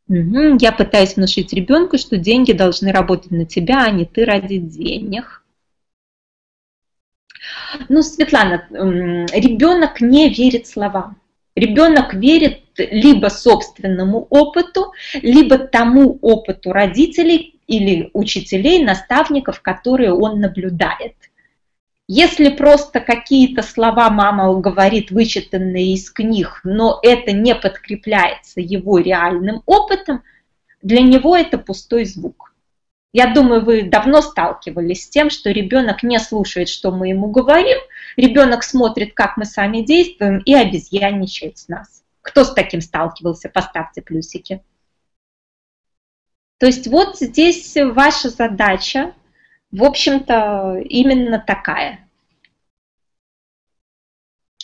Угу. 0.10 0.58
Я 0.60 0.72
пытаюсь 0.72 1.15
внушить 1.15 1.54
ребенку, 1.54 1.98
что 1.98 2.17
деньги 2.17 2.54
должны 2.54 2.91
работать 2.91 3.32
на 3.32 3.46
тебя, 3.46 3.84
а 3.84 3.91
не 3.91 4.06
ты 4.06 4.26
ради 4.26 4.58
денег. 4.58 5.43
Ну, 7.89 8.02
Светлана, 8.02 8.65
ребенок 8.72 10.02
не 10.02 10.30
верит 10.30 10.67
словам. 10.67 11.17
Ребенок 11.56 12.13
верит 12.13 12.62
либо 12.78 13.30
собственному 13.30 14.28
опыту, 14.30 14.93
либо 15.22 15.58
тому 15.58 16.20
опыту 16.22 16.72
родителей 16.72 17.60
или 17.67 18.12
учителей, 18.13 18.84
наставников, 18.84 19.62
которые 19.62 20.13
он 20.13 20.39
наблюдает. 20.39 21.15
Если 22.08 22.48
просто 22.50 23.02
какие-то 23.02 23.62
слова 23.62 24.10
мама 24.10 24.54
говорит, 24.62 25.12
вычитанные 25.12 25.93
из 25.93 26.10
книг, 26.10 26.62
но 26.63 27.00
это 27.04 27.34
не 27.34 27.54
подкрепляется 27.54 28.62
его 28.62 29.00
реальным 29.00 29.62
опытом, 29.65 30.24
для 30.82 31.02
него 31.02 31.36
это 31.36 31.58
пустой 31.58 32.06
звук. 32.06 32.54
Я 33.12 33.34
думаю, 33.34 33.65
вы 33.65 33.84
давно 33.84 34.22
сталкивались 34.22 35.04
с 35.04 35.10
тем, 35.10 35.30
что 35.30 35.52
ребенок 35.52 36.04
не 36.04 36.20
слушает, 36.20 36.70
что 36.70 36.91
мы 36.91 37.10
ему 37.10 37.30
говорим, 37.30 37.78
ребенок 38.15 38.63
смотрит, 38.63 39.13
как 39.13 39.36
мы 39.36 39.43
сами 39.43 39.82
действуем 39.82 40.39
и 40.39 40.54
обезьянничает 40.54 41.58
с 41.58 41.67
нас. 41.67 42.04
Кто 42.22 42.46
с 42.46 42.54
таким 42.54 42.80
сталкивался, 42.80 43.50
поставьте 43.50 44.02
плюсики. 44.02 44.62
То 46.58 46.65
есть 46.67 46.88
вот 46.88 47.17
здесь 47.17 47.76
ваша 47.76 48.30
задача, 48.30 49.13
в 49.71 49.84
общем-то, 49.84 50.80
именно 50.84 51.39
такая. 51.39 52.08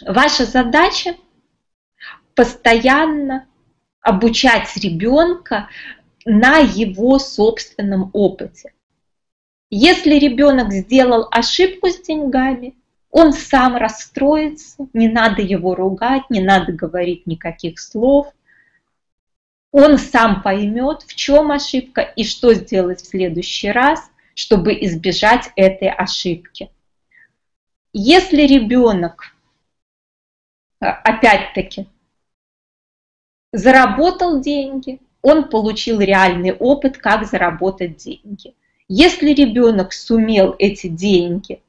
Ваша 0.06 0.46
задача 0.46 1.16
постоянно 2.36 3.48
обучать 4.02 4.76
ребенка 4.78 5.70
на 6.26 6.58
его 6.58 7.20
собственном 7.20 8.10
опыте. 8.14 8.74
Если 9.70 10.16
ребенок 10.16 10.72
сделал 10.72 11.28
ошибку 11.32 11.90
с 11.90 12.00
деньгами, 12.02 12.76
он 13.10 13.34
сам 13.34 13.76
расстроится, 13.76 14.88
не 14.94 15.08
надо 15.08 15.42
его 15.42 15.76
ругать, 15.76 16.30
не 16.30 16.42
надо 16.42 16.72
говорить 16.72 17.28
никаких 17.28 17.80
слов. 17.80 18.28
Он 19.72 19.98
сам 19.98 20.42
поймет, 20.42 21.04
в 21.04 21.16
чем 21.16 21.52
ошибка 21.52 22.02
и 22.02 22.24
что 22.24 22.54
сделать 22.54 23.02
в 23.02 23.08
следующий 23.08 23.72
раз, 23.72 24.12
чтобы 24.36 24.74
избежать 24.74 25.52
этой 25.56 25.90
ошибки. 25.90 26.70
Если 27.94 28.42
ребенок, 28.42 29.36
опять-таки, 30.80 31.88
заработал 33.52 34.42
деньги, 34.42 35.00
он 35.22 35.50
получил 35.50 36.02
реальный 36.02 36.54
опыт, 36.54 36.98
как 36.98 37.26
заработать 37.26 37.98
деньги. 37.98 38.56
Если 38.90 39.34
ребенок 39.34 39.94
сумел 39.94 40.56
эти 40.60 40.88
деньги 40.88 41.62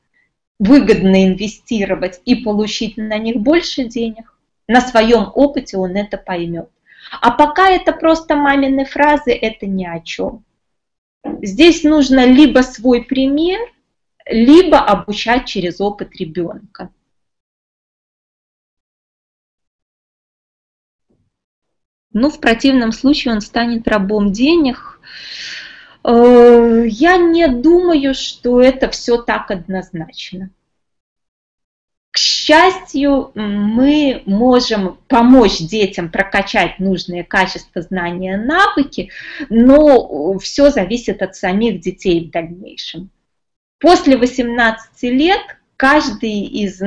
выгодно 0.58 1.26
инвестировать 1.26 2.20
и 2.24 2.36
получить 2.36 2.96
на 2.96 3.18
них 3.18 3.36
больше 3.36 3.84
денег, 3.84 4.34
на 4.66 4.80
своем 4.80 5.30
опыте 5.34 5.76
он 5.76 5.96
это 5.96 6.16
поймет. 6.16 6.68
А 7.20 7.30
пока 7.30 7.70
это 7.70 7.92
просто 7.92 8.34
мамины 8.34 8.84
фразы, 8.84 9.32
это 9.32 9.66
ни 9.66 9.84
о 9.84 10.00
чем. 10.00 10.44
Здесь 11.42 11.82
нужно 11.84 12.26
либо 12.26 12.60
свой 12.60 13.02
пример, 13.04 13.58
либо 14.26 14.78
обучать 14.78 15.46
через 15.46 15.80
опыт 15.80 16.14
ребенка. 16.16 16.90
Ну, 22.12 22.30
в 22.30 22.40
противном 22.40 22.92
случае 22.92 23.34
он 23.34 23.40
станет 23.40 23.88
рабом 23.88 24.32
денег. 24.32 25.00
Э, 26.04 26.84
я 26.86 27.16
не 27.16 27.48
думаю, 27.48 28.14
что 28.14 28.60
это 28.60 28.88
все 28.88 29.20
так 29.20 29.50
однозначно. 29.50 30.50
Счастью, 32.46 33.30
мы 33.34 34.20
можем 34.26 34.98
помочь 35.08 35.60
детям 35.60 36.10
прокачать 36.10 36.78
нужные 36.78 37.24
качества, 37.24 37.80
знания, 37.80 38.36
навыки, 38.36 39.10
но 39.48 40.36
все 40.36 40.68
зависит 40.68 41.22
от 41.22 41.34
самих 41.36 41.80
детей 41.80 42.26
в 42.26 42.30
дальнейшем. 42.30 43.08
После 43.80 44.18
18 44.18 45.02
лет 45.04 45.40
каждый 45.78 46.42
из 46.42 46.82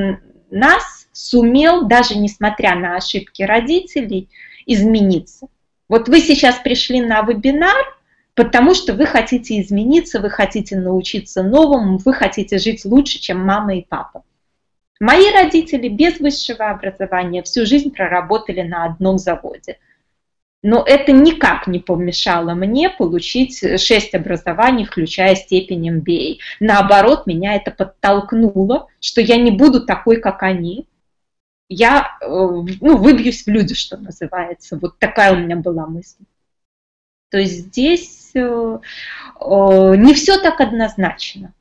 нас 0.51 1.07
сумел, 1.11 1.87
даже 1.87 2.19
несмотря 2.19 2.75
на 2.75 2.95
ошибки 2.95 3.41
родителей, 3.41 4.29
измениться. 4.67 5.47
Вот 5.89 6.07
вы 6.07 6.19
сейчас 6.19 6.57
пришли 6.59 7.01
на 7.01 7.23
вебинар, 7.23 7.97
потому 8.35 8.75
что 8.75 8.93
вы 8.93 9.07
хотите 9.07 9.59
измениться, 9.59 10.19
вы 10.19 10.29
хотите 10.29 10.77
научиться 10.77 11.41
новому, 11.41 11.97
вы 11.97 12.13
хотите 12.13 12.59
жить 12.59 12.85
лучше, 12.85 13.17
чем 13.17 13.43
мама 13.43 13.77
и 13.77 13.81
папа. 13.81 14.21
Мои 14.99 15.31
родители 15.31 15.87
без 15.89 16.19
высшего 16.19 16.69
образования 16.69 17.43
всю 17.43 17.65
жизнь 17.65 17.91
проработали 17.91 18.61
на 18.61 18.85
одном 18.85 19.17
заводе. 19.17 19.77
Но 20.63 20.83
это 20.85 21.11
никак 21.11 21.67
не 21.67 21.79
помешало 21.79 22.55
мне 22.55 22.89
получить 22.89 23.59
шесть 23.79 24.15
образований, 24.15 24.85
включая 24.85 25.35
степень 25.35 25.99
MBA. 25.99 26.37
Наоборот, 26.59 27.27
меня 27.27 27.55
это 27.55 27.71
подтолкнуло, 27.71 28.87
что 28.99 29.21
я 29.21 29.37
не 29.37 29.51
буду 29.51 29.85
такой, 29.85 30.19
как 30.19 30.41
они, 30.41 30.87
я 31.69 32.17
э, 32.21 32.25
ну, 32.27 32.97
выбьюсь 32.97 33.43
в 33.43 33.47
люди, 33.47 33.75
что 33.75 33.97
называется. 33.97 34.77
Вот 34.77 34.99
такая 34.99 35.33
у 35.33 35.37
меня 35.37 35.57
была 35.57 35.85
мысль. 35.85 36.23
То 37.29 37.37
есть 37.37 37.67
здесь 37.67 38.31
э, 38.35 38.39
э, 38.39 39.95
не 39.97 40.13
все 40.13 40.39
так 40.39 40.61
однозначно. 40.61 41.53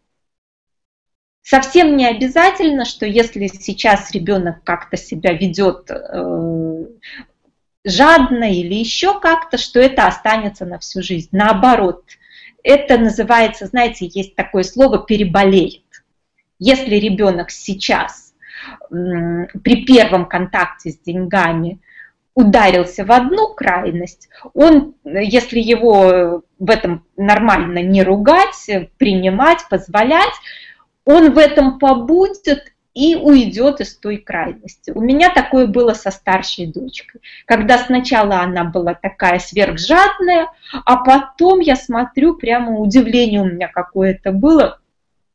Совсем 1.49 1.97
не 1.97 2.05
обязательно, 2.05 2.85
что 2.85 3.07
если 3.07 3.47
сейчас 3.47 4.11
ребенок 4.11 4.65
как-то 4.65 4.97
себя 4.97 5.33
ведет 5.33 5.89
жадно 7.85 8.53
или 8.53 8.75
еще 8.75 9.21
как-то, 9.21 9.57
что 9.57 9.79
это 9.79 10.09
останется 10.09 10.67
на 10.67 10.81
всю 10.81 11.03
жизнь. 11.03 11.29
Наоборот, 11.31 12.03
это 12.65 12.99
называется, 12.99 13.67
знаете, 13.67 14.11
есть 14.13 14.35
такое 14.35 14.65
слово 14.65 14.99
«переболеет». 14.99 15.85
Если 16.59 16.97
ребенок 16.97 17.53
сейчас 17.53 18.35
при 18.91 19.85
первом 19.85 20.27
контакте 20.27 20.91
с 20.91 20.99
деньгами 20.99 21.79
ударился 22.35 23.05
в 23.05 23.13
одну 23.13 23.55
крайность, 23.55 24.29
он, 24.53 24.97
если 25.05 25.61
его 25.61 26.43
в 26.59 26.71
этом 26.71 27.07
нормально 27.17 27.85
не 27.85 28.03
ругать, 28.03 28.69
принимать, 28.99 29.61
позволять, 29.71 30.35
он 31.07 31.33
в 31.33 31.39
этом 31.39 31.79
побудет 31.79 32.73
и 32.93 33.15
уйдет 33.15 33.81
из 33.81 33.97
той 33.97 34.17
крайности. 34.19 34.91
У 34.91 35.01
меня 35.01 35.31
такое 35.31 35.67
было 35.67 35.93
со 35.93 36.11
старшей 36.11 36.67
дочкой, 36.67 37.21
когда 37.47 37.79
сначала 37.79 38.41
она 38.41 38.65
была 38.65 38.95
такая 38.95 39.39
сверхжадная, 39.39 40.49
а 40.85 40.97
потом 40.97 41.61
я 41.61 41.77
смотрю, 41.77 42.35
прямо 42.35 42.79
удивление 42.79 43.43
у 43.43 43.45
меня 43.45 43.69
какое-то 43.69 44.33
было, 44.33 44.81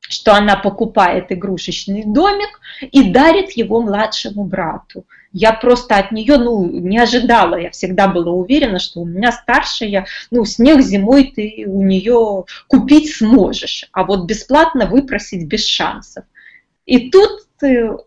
что 0.02 0.34
она 0.34 0.56
покупает 0.58 1.32
игрушечный 1.32 2.04
домик 2.04 2.60
и 2.82 3.12
дарит 3.12 3.52
его 3.52 3.82
младшему 3.82 4.44
брату. 4.44 5.06
Я 5.34 5.54
просто 5.54 5.96
от 5.96 6.12
нее 6.12 6.38
ну, 6.38 6.66
не 6.66 7.00
ожидала, 7.00 7.56
я 7.56 7.72
всегда 7.72 8.08
была 8.08 8.32
уверена, 8.32 8.80
что 8.80 9.00
у 9.00 9.06
меня 9.06 9.32
старшая, 9.32 10.06
ну, 10.30 10.44
снег 10.44 10.82
зимой 10.82 11.32
ты 11.34 11.64
у 11.68 11.84
нее 11.84 12.46
купить 12.68 13.16
сможешь, 13.16 13.88
а 13.94 14.04
вот 14.04 14.26
бесплатно 14.26 14.88
выпросить 14.88 15.48
без 15.48 15.66
шансов. 15.66 16.26
И 16.86 17.10
тут 17.10 17.46
э, 17.64 17.98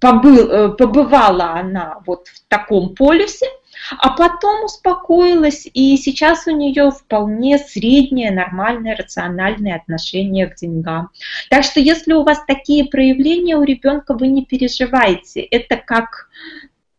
побыл, 0.00 0.50
э, 0.50 0.68
побывала 0.70 1.52
она 1.58 2.00
вот 2.06 2.28
в 2.28 2.48
таком 2.48 2.94
полюсе, 2.94 3.46
а 3.90 4.10
потом 4.10 4.64
успокоилась, 4.64 5.66
и 5.72 5.96
сейчас 5.96 6.46
у 6.46 6.50
нее 6.50 6.90
вполне 6.90 7.58
среднее, 7.58 8.30
нормальное, 8.30 8.96
рациональное 8.96 9.76
отношение 9.76 10.46
к 10.46 10.56
деньгам. 10.56 11.10
Так 11.50 11.64
что 11.64 11.80
если 11.80 12.12
у 12.12 12.22
вас 12.22 12.42
такие 12.46 12.84
проявления 12.86 13.56
у 13.56 13.62
ребенка, 13.62 14.14
вы 14.14 14.28
не 14.28 14.44
переживайте. 14.44 15.40
Это 15.40 15.76
как, 15.76 16.28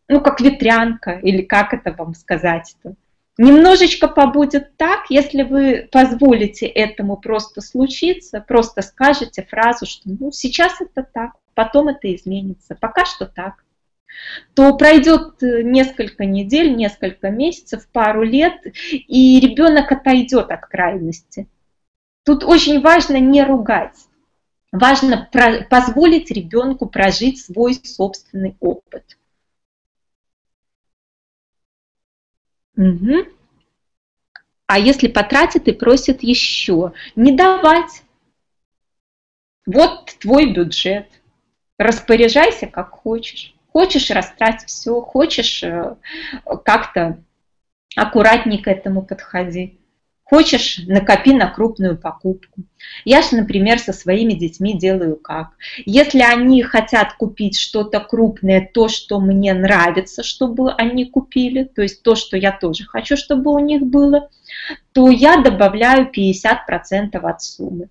ну, 0.08 0.22
как 0.22 0.42
ветрянка, 0.42 1.12
или 1.12 1.42
как 1.42 1.74
это 1.74 1.92
вам 1.92 2.14
сказать-то. 2.14 2.96
Немножечко 3.38 4.08
побудет 4.08 4.78
так, 4.78 5.08
если 5.10 5.44
вы 5.44 5.90
позволите 5.92 6.68
этому 6.68 7.18
просто 7.18 7.60
случиться, 7.60 8.40
просто 8.40 8.82
скажете 8.82 9.46
фразу, 9.50 9.86
что 9.86 10.04
ну, 10.06 10.32
сейчас 10.32 10.80
это 10.80 11.04
так, 11.04 11.32
потом 11.54 11.90
это 11.90 12.14
изменится, 12.16 12.78
пока 12.80 13.04
что 13.04 13.26
так 13.26 13.65
то 14.54 14.76
пройдет 14.78 15.42
э, 15.44 15.64
несколько 15.64 16.26
недель, 16.26 16.76
несколько 16.76 17.30
месяцев, 17.30 17.88
пару 17.92 18.24
лет, 18.24 18.54
и 18.92 19.40
ребенок 19.40 19.92
отойдет 19.92 20.52
от 20.52 20.66
крайности. 20.66 21.48
Тут 22.24 22.44
очень 22.44 22.82
важно 22.82 23.20
не 23.20 23.44
ругать. 23.44 23.98
Важно 24.72 25.30
позволить 25.70 26.32
ребенку 26.32 26.88
прожить 26.88 27.40
свой 27.40 27.76
собственный 27.76 28.58
опыт. 28.60 29.18
Угу. 32.76 33.28
А 34.68 34.80
если 34.80 35.08
потратит 35.08 35.68
и 35.68 35.72
просит 35.72 36.24
еще, 36.24 36.94
не 37.16 37.32
давать. 37.32 38.04
Вот 39.66 40.16
твой 40.20 40.52
бюджет. 40.54 41.10
Распоряжайся 41.78 42.68
как 42.68 42.92
хочешь. 42.92 43.55
Хочешь 43.76 44.10
растрать 44.10 44.64
все, 44.68 45.02
хочешь 45.02 45.62
э, 45.62 45.98
как-то 46.64 47.22
аккуратнее 47.94 48.64
к 48.64 48.70
этому 48.70 49.02
подходи. 49.02 49.82
Хочешь, 50.24 50.80
накопи 50.88 51.34
на 51.34 51.48
крупную 51.50 51.98
покупку. 51.98 52.62
Я 53.04 53.22
же, 53.22 53.36
например, 53.36 53.80
со 53.80 53.92
своими 53.92 54.32
детьми 54.32 54.80
делаю 54.80 55.18
как. 55.18 55.50
Если 55.86 56.22
они 56.22 56.64
хотят 56.64 57.16
купить 57.16 57.60
что-то 57.60 58.00
крупное, 58.00 58.66
то, 58.74 58.88
что 58.88 59.20
мне 59.20 59.54
нравится, 59.54 60.24
чтобы 60.24 60.72
они 60.72 61.04
купили, 61.10 61.66
то 61.66 61.82
есть 61.82 62.02
то, 62.02 62.16
что 62.16 62.38
я 62.38 62.54
тоже 62.54 62.86
хочу, 62.86 63.18
чтобы 63.18 63.52
у 63.52 63.60
них 63.60 63.82
было, 63.82 64.30
то 64.94 65.10
я 65.10 65.42
добавляю 65.42 66.10
50% 66.10 67.18
от 67.18 67.42
суммы. 67.42 67.90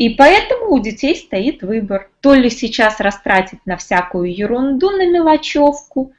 И 0.00 0.08
поэтому 0.08 0.70
у 0.70 0.78
детей 0.78 1.14
стоит 1.14 1.62
выбор. 1.62 2.08
То 2.22 2.32
ли 2.32 2.48
сейчас 2.48 3.00
растратить 3.00 3.60
на 3.66 3.76
всякую 3.76 4.34
ерунду, 4.34 4.88
на 4.88 5.06
мелочевку, 5.06 6.14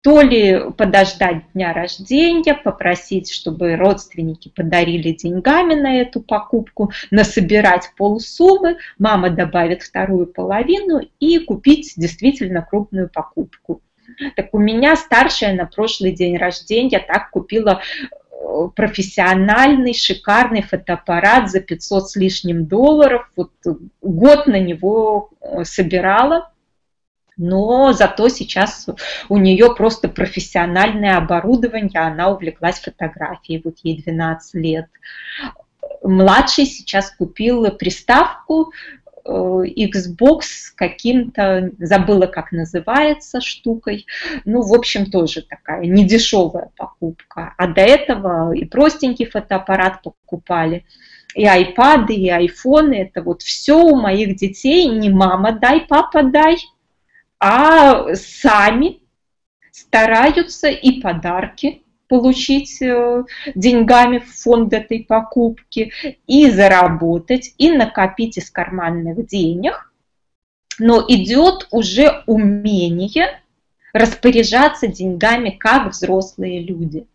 то 0.00 0.22
ли 0.22 0.70
подождать 0.78 1.42
дня 1.52 1.74
рождения, 1.74 2.54
попросить, 2.54 3.30
чтобы 3.30 3.76
родственники 3.76 4.48
подарили 4.48 5.10
деньгами 5.10 5.74
на 5.74 6.00
эту 6.00 6.22
покупку, 6.22 6.90
насобирать 7.10 7.90
полсуммы, 7.98 8.78
мама 8.98 9.28
добавит 9.28 9.82
вторую 9.82 10.26
половину 10.26 11.02
и 11.20 11.38
купить 11.38 11.92
действительно 11.98 12.62
крупную 12.62 13.10
покупку. 13.10 13.82
Так 14.36 14.54
у 14.54 14.58
меня 14.58 14.96
старшая 14.96 15.54
на 15.54 15.66
прошлый 15.66 16.12
день 16.12 16.38
рождения 16.38 17.00
так 17.00 17.28
купила 17.28 17.82
профессиональный, 18.74 19.94
шикарный 19.94 20.62
фотоаппарат 20.62 21.50
за 21.50 21.60
500 21.60 22.10
с 22.10 22.16
лишним 22.16 22.66
долларов. 22.66 23.30
Вот 23.36 23.52
год 24.00 24.46
на 24.46 24.58
него 24.58 25.30
э, 25.40 25.64
собирала, 25.64 26.50
но 27.36 27.92
зато 27.92 28.28
сейчас 28.28 28.86
у 29.28 29.36
нее 29.36 29.74
просто 29.74 30.08
профессиональное 30.08 31.16
оборудование, 31.18 32.00
она 32.00 32.30
увлеклась 32.30 32.80
фотографией, 32.80 33.60
вот 33.64 33.76
ей 33.82 34.02
12 34.02 34.54
лет. 34.54 34.86
Младший 36.02 36.66
сейчас 36.66 37.10
купил 37.10 37.70
приставку 37.72 38.72
Э, 39.26 39.62
Xbox 39.66 40.40
каким-то, 40.74 41.70
забыла, 41.78 42.26
как 42.26 42.52
называется, 42.52 43.40
штукой. 43.40 44.06
Ну, 44.44 44.62
в 44.62 44.72
общем, 44.72 45.10
тоже 45.10 45.42
такая 45.42 45.84
недешевая 45.84 46.70
покупка. 46.76 47.54
А 47.56 47.66
до 47.66 47.80
этого 47.80 48.52
и 48.52 48.64
простенький 48.64 49.26
фотоаппарат 49.26 50.02
покупали, 50.02 50.84
и 51.34 51.44
айпады, 51.44 52.14
и 52.14 52.28
айфоны. 52.28 52.94
Это 52.94 53.22
вот 53.22 53.42
все 53.42 53.74
у 53.74 53.96
моих 53.96 54.36
детей 54.36 54.86
не 54.86 55.10
мама 55.10 55.52
дай, 55.52 55.80
папа 55.80 56.22
дай, 56.22 56.56
а 57.40 58.14
сами 58.14 59.00
стараются 59.72 60.68
и 60.68 61.00
подарки 61.00 61.82
получить 62.08 62.80
э, 62.82 63.24
деньгами 63.54 64.18
в 64.18 64.32
фонд 64.32 64.72
этой 64.72 65.04
покупки, 65.04 65.92
и 66.26 66.50
заработать, 66.50 67.54
и 67.58 67.70
накопить 67.70 68.38
из 68.38 68.50
карманных 68.50 69.26
денег, 69.26 69.92
но 70.78 71.04
идет 71.08 71.68
уже 71.70 72.22
умение 72.26 73.40
распоряжаться 73.92 74.86
деньгами 74.88 75.50
как 75.50 75.90
взрослые 75.90 76.60
люди. 76.60 77.06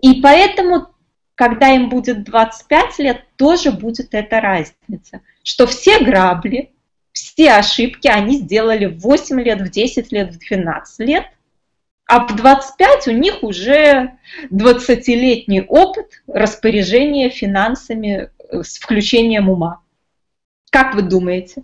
И 0.00 0.20
поэтому, 0.22 0.88
когда 1.34 1.68
им 1.68 1.90
будет 1.90 2.24
25 2.24 2.98
лет, 3.00 3.24
тоже 3.36 3.70
будет 3.70 4.14
эта 4.14 4.40
разница, 4.40 5.20
что 5.42 5.66
все 5.66 6.02
грабли, 6.02 6.72
все 7.12 7.52
ошибки 7.52 8.08
они 8.08 8.38
сделали 8.38 8.86
в 8.86 9.00
8 9.00 9.40
лет, 9.40 9.60
в 9.60 9.70
10 9.70 10.12
лет, 10.12 10.34
в 10.34 10.38
12 10.38 11.06
лет– 11.06 11.24
а 12.10 12.26
в 12.26 12.34
25 12.34 13.06
у 13.06 13.12
них 13.12 13.44
уже 13.44 14.18
20-летний 14.50 15.62
опыт 15.62 16.22
распоряжения 16.26 17.30
финансами 17.30 18.30
э, 18.48 18.62
с 18.64 18.80
включением 18.80 19.48
ума. 19.48 19.80
Как 20.72 20.96
вы 20.96 21.02
думаете? 21.02 21.62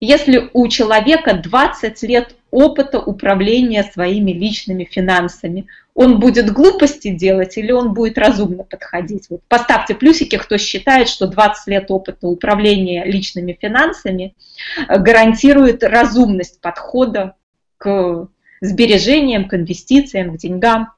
Если 0.00 0.50
у 0.52 0.68
человека 0.68 1.32
20 1.42 2.02
лет 2.02 2.36
опыта 2.50 3.00
управления 3.00 3.84
своими 3.84 4.32
личными 4.32 4.84
финансами, 4.84 5.66
он 5.94 6.20
будет 6.20 6.52
глупости 6.52 7.08
делать 7.08 7.56
или 7.56 7.72
он 7.72 7.94
будет 7.94 8.18
разумно 8.18 8.64
подходить? 8.64 9.30
Вот 9.30 9.40
поставьте 9.48 9.94
плюсики, 9.94 10.36
кто 10.36 10.58
считает, 10.58 11.08
что 11.08 11.26
20 11.26 11.66
лет 11.68 11.90
опыта 11.90 12.28
управления 12.28 13.06
личными 13.06 13.56
финансами 13.58 14.34
э, 14.76 14.98
гарантирует 14.98 15.82
разумность 15.82 16.60
подхода 16.60 17.34
к 17.78 18.28
сбережениям, 18.64 19.48
к 19.48 19.54
инвестициям, 19.54 20.34
к 20.34 20.38
деньгам. 20.38 20.92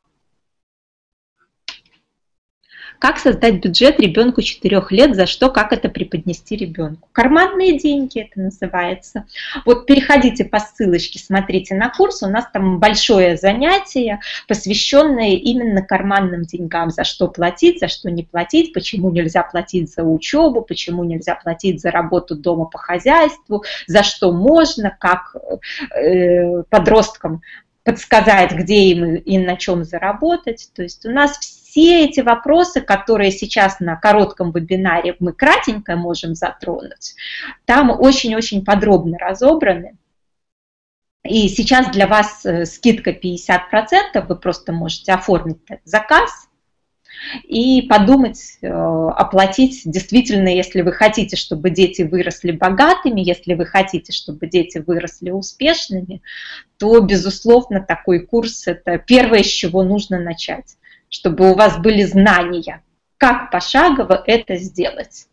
Как 2.99 3.19
создать 3.19 3.63
бюджет 3.63 4.01
ребенку 4.01 4.43
4 4.43 4.83
лет, 4.91 5.15
за 5.15 5.27
что, 5.27 5.51
как 5.51 5.73
это 5.73 5.89
преподнести 5.89 6.57
ребенку. 6.57 7.09
Карманные 7.13 7.79
деньги 7.79 8.21
это 8.21 8.41
называется. 8.41 9.25
Вот 9.65 9.87
переходите 9.87 10.45
по 10.45 10.59
ссылочке, 10.59 11.19
смотрите 11.19 11.75
на 11.75 11.91
курс, 11.91 12.23
у 12.23 12.29
нас 12.29 12.47
там 12.53 12.79
большое 12.79 13.37
занятие, 13.37 14.21
посвященное 14.49 15.37
именно 15.37 15.83
карманным 15.83 16.43
деньгам, 16.43 16.91
за 16.91 17.05
что 17.05 17.29
платить, 17.29 17.81
за 17.81 17.89
что 17.89 18.11
не 18.11 18.23
платить, 18.23 18.73
почему 18.73 19.11
нельзя 19.11 19.43
платить 19.43 19.93
за 19.93 20.03
учебу, 20.03 20.63
почему 20.63 21.05
нельзя 21.05 21.35
платить 21.35 21.81
за 21.81 21.91
работу 21.91 22.35
дома 22.35 22.65
по 22.67 22.79
хозяйству, 22.79 23.65
за 23.87 24.03
что 24.03 24.33
можно, 24.33 24.97
как 24.99 25.37
э, 25.95 26.63
подросткам 26.71 27.43
подсказать, 27.87 28.51
где 28.53 28.91
им 28.91 29.15
и 29.15 29.39
на 29.39 29.57
чем 29.57 29.85
заработать. 29.85 30.71
То 30.75 30.83
есть 30.83 31.07
у 31.07 31.11
нас 31.11 31.39
все 31.77 32.07
эти 32.07 32.21
вопросы, 32.21 32.81
которые 32.81 33.31
сейчас 33.31 33.81
на 33.81 33.97
коротком 33.97 34.51
вебинаре 34.51 35.15
мы 35.21 35.35
кратенько 35.35 35.95
можем 35.95 36.35
затронуть, 36.35 37.15
там 37.67 37.91
очень-очень 37.91 38.65
подробно 38.65 39.19
разобраны. 39.19 39.99
И 41.23 41.49
сейчас 41.49 41.91
для 41.91 42.07
вас 42.07 42.47
э, 42.47 42.65
скидка 42.65 43.11
50%, 43.11 44.27
вы 44.27 44.37
просто 44.37 44.73
можете 44.73 45.13
оформить 45.13 45.59
заказ 45.85 46.49
и 47.45 47.83
подумать, 47.83 48.41
э, 48.63 48.69
оплатить 48.69 49.83
действительно, 49.85 50.49
если 50.49 50.81
вы 50.81 50.93
хотите, 50.93 51.37
чтобы 51.37 51.69
дети 51.69 52.03
выросли 52.03 52.53
богатыми, 52.53 53.21
если 53.21 53.53
вы 53.53 53.67
хотите, 53.67 54.13
чтобы 54.13 54.47
дети 54.47 54.79
выросли 54.79 55.31
успешными, 55.31 56.23
то, 56.79 57.01
безусловно, 57.01 57.81
такой 57.81 58.21
курс– 58.21 58.67
это 58.67 58.97
первое, 58.97 59.43
с 59.43 59.49
чего 59.49 59.83
нужно 59.83 60.19
начать, 60.19 60.77
чтобы 61.09 61.51
у 61.51 61.55
вас 61.55 61.79
были 61.79 62.03
знания, 62.03 62.83
как 63.17 63.51
пошагово 63.51 64.23
это 64.27 64.57
сделать. 64.57 65.27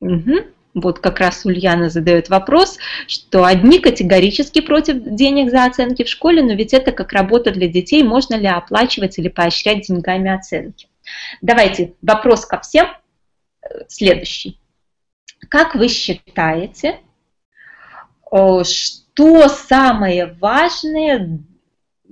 Угу. 0.00 0.32
Вот 0.74 1.00
как 1.00 1.18
раз 1.18 1.44
Ульяна 1.44 1.88
задает 1.88 2.28
вопрос, 2.28 2.78
что 3.06 3.44
одни 3.44 3.80
категорически 3.80 4.60
против 4.60 5.02
денег 5.02 5.50
за 5.50 5.64
оценки 5.64 6.04
в 6.04 6.08
школе, 6.08 6.42
но 6.42 6.52
ведь 6.52 6.72
это 6.72 6.92
как 6.92 7.12
работа 7.12 7.50
для 7.50 7.68
детей, 7.68 8.02
можно 8.02 8.36
ли 8.36 8.46
оплачивать 8.46 9.18
или 9.18 9.28
поощрять 9.28 9.86
деньгами 9.86 10.30
оценки? 10.30 10.88
Давайте 11.40 11.94
вопрос 12.02 12.46
ко 12.46 12.60
всем 12.60 12.86
э, 13.62 13.68
следующий. 13.88 14.60
Как 15.48 15.74
вы 15.74 15.88
считаете, 15.88 17.00
э, 18.30 18.62
что 19.18 19.48
самое 19.48 20.36
важное 20.40 21.40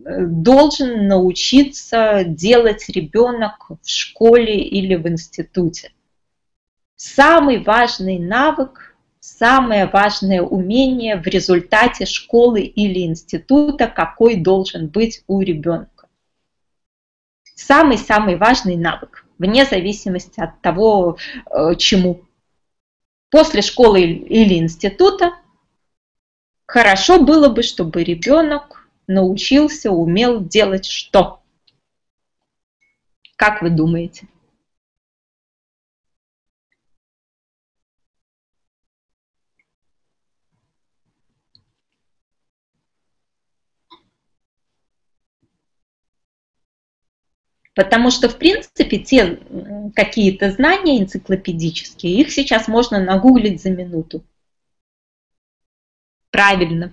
э, 0.05 0.27
должен 0.27 1.07
научиться 1.07 2.25
делать 2.27 2.89
ребенок 2.89 3.71
в 3.71 3.89
школе 3.89 4.59
или 4.59 4.97
в 4.97 5.07
институте? 5.07 5.93
самый 6.97 7.63
важный 7.63 8.19
навык, 8.19 8.97
самое 9.21 9.87
важное 9.87 10.43
умение 10.43 11.15
в 11.17 11.29
результате 11.29 12.07
школы 12.07 12.63
или 12.63 13.07
института, 13.07 13.87
какой 13.87 14.35
должен 14.35 14.89
быть 14.89 15.23
у 15.29 15.43
ребенка. 15.43 16.09
Самый-самый 17.55 18.35
важный 18.37 18.77
навык, 18.77 19.27
вне 19.39 19.65
зависимости 19.65 20.41
от 20.41 20.61
того, 20.61 21.19
э, 21.51 21.77
чему. 21.77 22.23
После 23.31 23.63
школы 23.63 24.01
или 24.01 24.59
института 24.59 25.35
хорошо 26.67 27.23
было 27.23 27.49
бы, 27.49 27.63
чтобы 27.63 28.05
ребенок 28.05 28.89
научился, 29.07 29.91
умел 29.91 30.45
делать 30.45 30.87
что? 30.87 31.43
Как 33.37 33.63
вы 33.63 33.71
думаете? 33.71 34.29
Потому 47.75 48.11
что, 48.11 48.31
в 48.31 48.39
принципе, 48.39 48.99
те 48.99 49.39
какие-то 49.95 50.51
знания 50.51 50.99
энциклопедические, 50.99 52.21
их 52.21 52.33
сейчас 52.33 52.69
можно 52.69 52.99
нагуглить 53.05 53.63
за 53.63 53.69
минуту. 53.69 54.25
Правильно, 56.37 56.93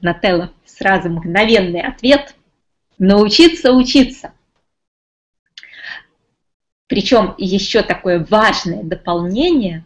Нателла, 0.00 0.52
сразу 0.64 1.08
мгновенный 1.08 1.80
ответ. 1.80 2.36
Научиться 2.98 3.72
учиться. 3.72 4.32
Причем 6.86 7.34
еще 7.36 7.82
такое 7.82 8.24
важное 8.30 8.84
дополнение 8.84 9.84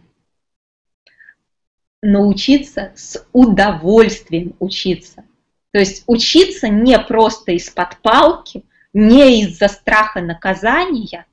–научиться 2.02 2.92
с 2.94 3.26
удовольствием 3.32 4.54
учиться. 4.58 5.24
То 5.70 5.78
есть 5.78 6.04
учиться 6.06 6.68
не 6.68 6.98
просто 6.98 7.52
из-под 7.52 7.96
палки, 8.02 8.66
не 8.92 9.44
из-за 9.44 9.68
страха 9.68 10.20
наказания, 10.20 11.24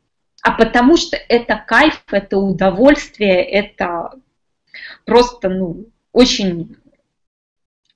а 0.41 0.51
потому 0.51 0.95
что 0.95 1.17
это 1.17 1.61
кайф, 1.67 2.01
это 2.11 2.37
удовольствие, 2.37 3.43
это 3.43 4.13
просто 5.03 5.49
ну, 5.49 5.87
очень 6.13 6.77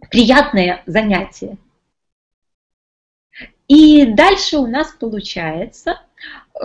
приятное 0.09 0.83
занятие. 0.85 1.57
И 3.67 4.05
дальше 4.05 4.57
у 4.57 4.67
нас 4.67 4.91
получается, 4.91 6.01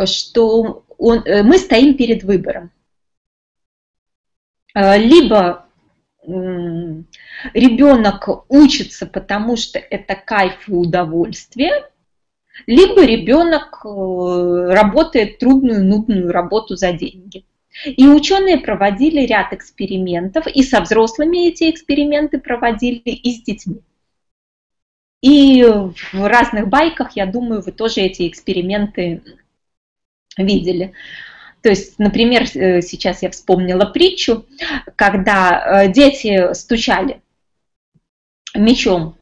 что 0.06 0.84
он, 0.98 1.22
э, 1.24 1.42
мы 1.42 1.58
стоим 1.58 1.96
перед 1.96 2.24
выбором. 2.24 2.70
Э, 4.74 4.98
либо 4.98 5.66
ребенок 7.54 8.28
учится, 8.48 9.06
потому 9.06 9.56
что 9.56 9.78
это 9.78 10.16
кайф 10.16 10.68
и 10.68 10.72
удовольствие, 10.72 11.88
либо 12.66 13.04
ребенок 13.04 13.84
э, 13.84 14.74
работает 14.74 15.38
трудную, 15.38 15.84
нудную 15.84 16.32
работу 16.32 16.74
за 16.74 16.92
деньги. 16.92 17.45
И 17.84 18.08
ученые 18.08 18.58
проводили 18.58 19.20
ряд 19.26 19.52
экспериментов, 19.52 20.46
и 20.46 20.62
со 20.62 20.80
взрослыми 20.80 21.48
эти 21.48 21.70
эксперименты 21.70 22.38
проводили, 22.38 22.98
и 22.98 23.34
с 23.34 23.42
детьми. 23.42 23.80
И 25.22 25.62
в 25.64 26.28
разных 26.28 26.68
байках, 26.68 27.16
я 27.16 27.26
думаю, 27.26 27.62
вы 27.62 27.72
тоже 27.72 28.02
эти 28.02 28.28
эксперименты 28.28 29.22
видели. 30.36 30.92
То 31.62 31.70
есть, 31.70 31.98
например, 31.98 32.44
э, 32.54 32.80
сейчас 32.80 33.22
я 33.22 33.30
вспомнила 33.30 33.86
притчу, 33.86 34.46
когда 34.94 35.82
э, 35.84 35.92
дети 35.92 36.54
стучали 36.54 37.20
мечом 38.54 39.16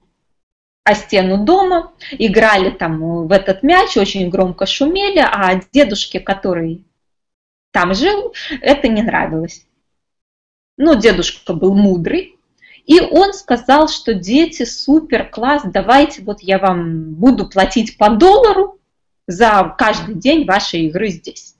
о 0.84 0.94
стену 0.94 1.44
дома, 1.44 1.92
играли 2.11 2.70
там 2.70 3.26
в 3.26 3.32
этот 3.32 3.62
мяч, 3.62 3.96
очень 3.96 4.28
громко 4.28 4.66
шумели, 4.66 5.20
а 5.20 5.61
дедушке, 5.72 6.20
который 6.20 6.84
там 7.74 7.92
жил, 7.92 8.32
это 8.60 8.86
не 8.86 9.02
нравилось. 9.02 9.66
Но 10.76 10.94
дедушка 10.94 11.52
был 11.54 11.74
мудрый, 11.74 12.36
и 12.86 13.00
он 13.00 13.34
сказал, 13.34 13.88
что 13.88 14.14
дети, 14.14 14.64
супер, 14.64 15.28
класс, 15.28 15.62
давайте 15.64 16.22
вот 16.22 16.40
я 16.40 16.58
вам 16.58 17.14
буду 17.14 17.48
платить 17.48 17.98
по 17.98 18.10
доллару 18.10 18.78
за 19.26 19.74
каждый 19.76 20.14
день 20.14 20.46
вашей 20.46 20.82
игры 20.82 21.08
здесь. 21.08 21.56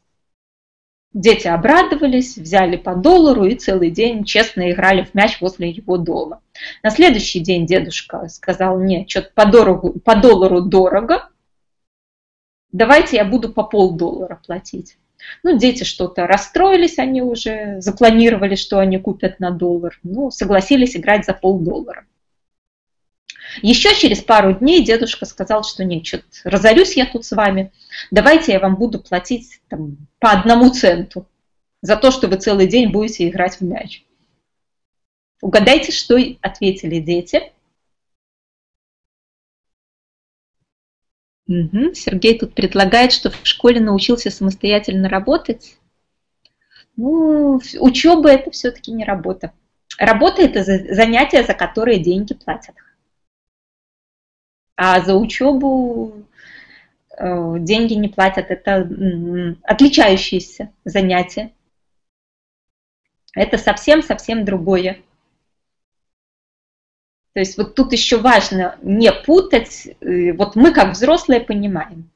Дети 1.12 1.48
обрадовались, 1.48 2.36
взяли 2.36 2.76
по 2.76 2.94
доллару 2.94 3.44
и 3.44 3.56
целый 3.56 3.90
день 3.90 4.24
честно 4.24 4.70
играли 4.70 5.02
в 5.02 5.14
мяч 5.14 5.40
возле 5.40 5.70
его 5.70 5.96
дома. 5.96 6.42
На 6.84 6.90
следующий 6.90 7.40
день 7.40 7.66
дедушка 7.66 8.28
сказал, 8.28 8.78
нет, 8.78 9.10
что-то 9.10 9.30
по, 9.34 9.46
дорогу, 9.46 9.98
по 9.98 10.14
доллару 10.14 10.60
дорого, 10.60 11.28
давайте 12.70 13.16
я 13.16 13.24
буду 13.24 13.52
по 13.52 13.64
полдоллара 13.64 14.40
платить. 14.46 14.96
Ну, 15.43 15.59
дети 15.59 15.85
что-то 15.85 16.27
расстроились, 16.27 16.99
они 16.99 17.22
уже 17.22 17.81
запланировали, 17.81 18.55
что 18.55 18.79
они 18.79 18.99
купят 18.99 19.41
на 19.41 19.51
доллар. 19.51 19.99
Ну, 20.03 20.31
согласились 20.31 20.97
играть 20.97 21.27
за 21.27 21.35
полдоллара. 21.35 22.07
Еще 23.62 23.95
через 23.95 24.22
пару 24.22 24.55
дней 24.55 24.85
дедушка 24.85 25.27
сказал, 25.27 25.64
что 25.64 25.85
нет, 25.85 26.25
разорюсь 26.45 26.97
я 26.97 27.07
тут 27.07 27.25
с 27.25 27.33
вами, 27.33 27.72
давайте 28.11 28.53
я 28.53 28.59
вам 28.59 28.77
буду 28.77 28.99
платить 28.99 29.61
там, 29.68 29.97
по 30.18 30.31
одному 30.31 30.70
центу 30.70 31.27
за 31.83 31.97
то, 31.97 32.11
что 32.11 32.27
вы 32.29 32.37
целый 32.37 32.66
день 32.66 32.91
будете 32.91 33.29
играть 33.29 33.61
в 33.61 33.61
мяч. 33.61 34.05
Угадайте, 35.41 35.93
что 35.93 36.18
ответили 36.41 37.01
дети. 37.01 37.53
Угу. 41.47 41.95
Сергей 41.95 42.38
тут 42.38 42.55
предлагает, 42.55 43.12
что 43.12 43.30
в 43.30 43.40
школе 43.45 43.80
научился 43.80 44.30
самостоятельно 44.30 45.09
работать. 45.09 45.76
Ну, 46.97 47.61
учеба 47.80 48.30
это 48.30 48.51
все-таки 48.51 48.92
не 48.92 49.05
работа. 49.05 49.53
Работа 49.99 50.42
это 50.42 50.62
занятие, 50.62 51.45
за 51.45 51.55
которое 51.55 51.99
деньги 51.99 52.34
платят. 52.34 52.74
А 54.76 55.01
за 55.03 55.14
учебу 55.14 56.24
э, 57.16 57.57
деньги 57.59 57.95
не 57.95 58.09
платят. 58.09 58.51
Это 58.51 58.88
отличающиеся 59.62 60.72
занятия. 60.84 61.53
Это 63.34 63.59
совсем-совсем 63.59 64.45
другое. 64.45 65.03
То 67.35 67.41
есть 67.41 67.59
вот 67.59 67.74
тут 67.74 67.93
еще 67.93 68.18
важно 68.18 68.78
не 68.82 69.12
путать, 69.12 69.89
э, 70.01 70.32
вот 70.32 70.55
мы 70.55 70.72
как 70.72 70.93
взрослые 70.93 71.41
понимаем, 71.41 72.09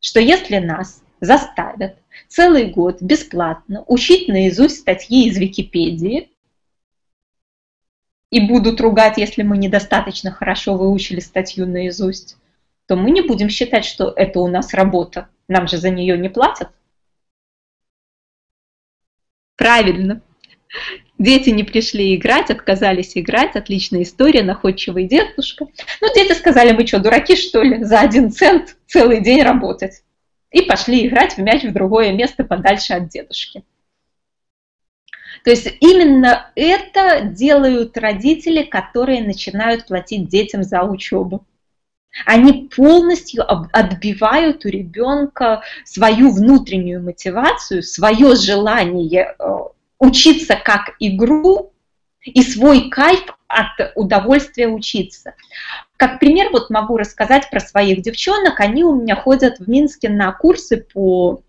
что 0.00 0.18
если 0.18 0.58
нас 0.58 1.02
заставят 1.20 1.96
целый 2.28 2.66
год 2.66 3.00
бесплатно 3.00 3.84
учить 3.86 4.28
наизусть 4.28 4.80
статьи 4.80 5.28
из 5.28 5.38
Википедии, 5.38 6.28
и 8.30 8.40
будут 8.40 8.80
ругать, 8.80 9.16
если 9.16 9.44
мы 9.44 9.56
недостаточно 9.56 10.32
хорошо 10.32 10.76
выучили 10.76 11.20
статью 11.20 11.68
наизусть, 11.68 12.36
то 12.86 12.96
мы 12.96 13.12
не 13.12 13.22
будем 13.22 13.48
считать, 13.48 13.84
что 13.84 14.12
это 14.16 14.40
у 14.40 14.48
нас 14.48 14.74
работа. 14.74 15.28
Нам 15.46 15.68
же 15.68 15.78
за 15.78 15.90
нее 15.90 16.18
не 16.18 16.28
платят. 16.28 16.70
Правильно. 19.54 20.20
Дети 21.18 21.50
не 21.50 21.62
пришли 21.62 22.14
играть, 22.14 22.50
отказались 22.50 23.16
играть. 23.16 23.56
Отличная 23.56 24.02
история, 24.02 24.42
находчивый 24.42 25.06
дедушка. 25.06 25.66
Ну, 26.00 26.08
дети 26.14 26.32
сказали, 26.32 26.72
мы 26.72 26.86
что, 26.86 26.98
дураки, 26.98 27.36
что 27.36 27.62
ли, 27.62 27.84
за 27.84 28.00
один 28.00 28.30
цент 28.30 28.76
целый 28.86 29.20
день 29.20 29.42
работать? 29.42 30.02
И 30.50 30.62
пошли 30.62 31.06
играть 31.06 31.36
в 31.36 31.38
мяч 31.38 31.62
в 31.62 31.72
другое 31.72 32.12
место 32.12 32.44
подальше 32.44 32.94
от 32.94 33.08
дедушки. 33.08 33.64
То 35.44 35.50
есть 35.50 35.68
именно 35.80 36.50
это 36.54 37.20
делают 37.20 37.96
родители, 37.98 38.62
которые 38.62 39.22
начинают 39.22 39.86
платить 39.86 40.28
детям 40.28 40.62
за 40.62 40.82
учебу. 40.82 41.46
Они 42.24 42.70
полностью 42.74 43.44
отбивают 43.48 44.64
у 44.64 44.68
ребенка 44.68 45.62
свою 45.84 46.30
внутреннюю 46.30 47.02
мотивацию, 47.02 47.82
свое 47.82 48.36
желание 48.36 49.34
э, 49.38 49.44
учиться 49.98 50.56
как 50.56 50.94
игру 50.98 51.72
и 52.24 52.42
свой 52.42 52.90
кайф 52.90 53.24
от 53.48 53.92
удовольствия 53.94 54.68
учиться. 54.68 55.34
Как 55.96 56.18
пример 56.18 56.50
вот 56.50 56.70
могу 56.70 56.96
рассказать 56.96 57.50
про 57.50 57.60
своих 57.60 58.02
девчонок. 58.02 58.60
Они 58.60 58.82
у 58.82 59.00
меня 59.00 59.16
ходят 59.16 59.58
в 59.58 59.68
Минске 59.68 60.08
на 60.08 60.32
курсы 60.32 60.78
по 60.78 61.42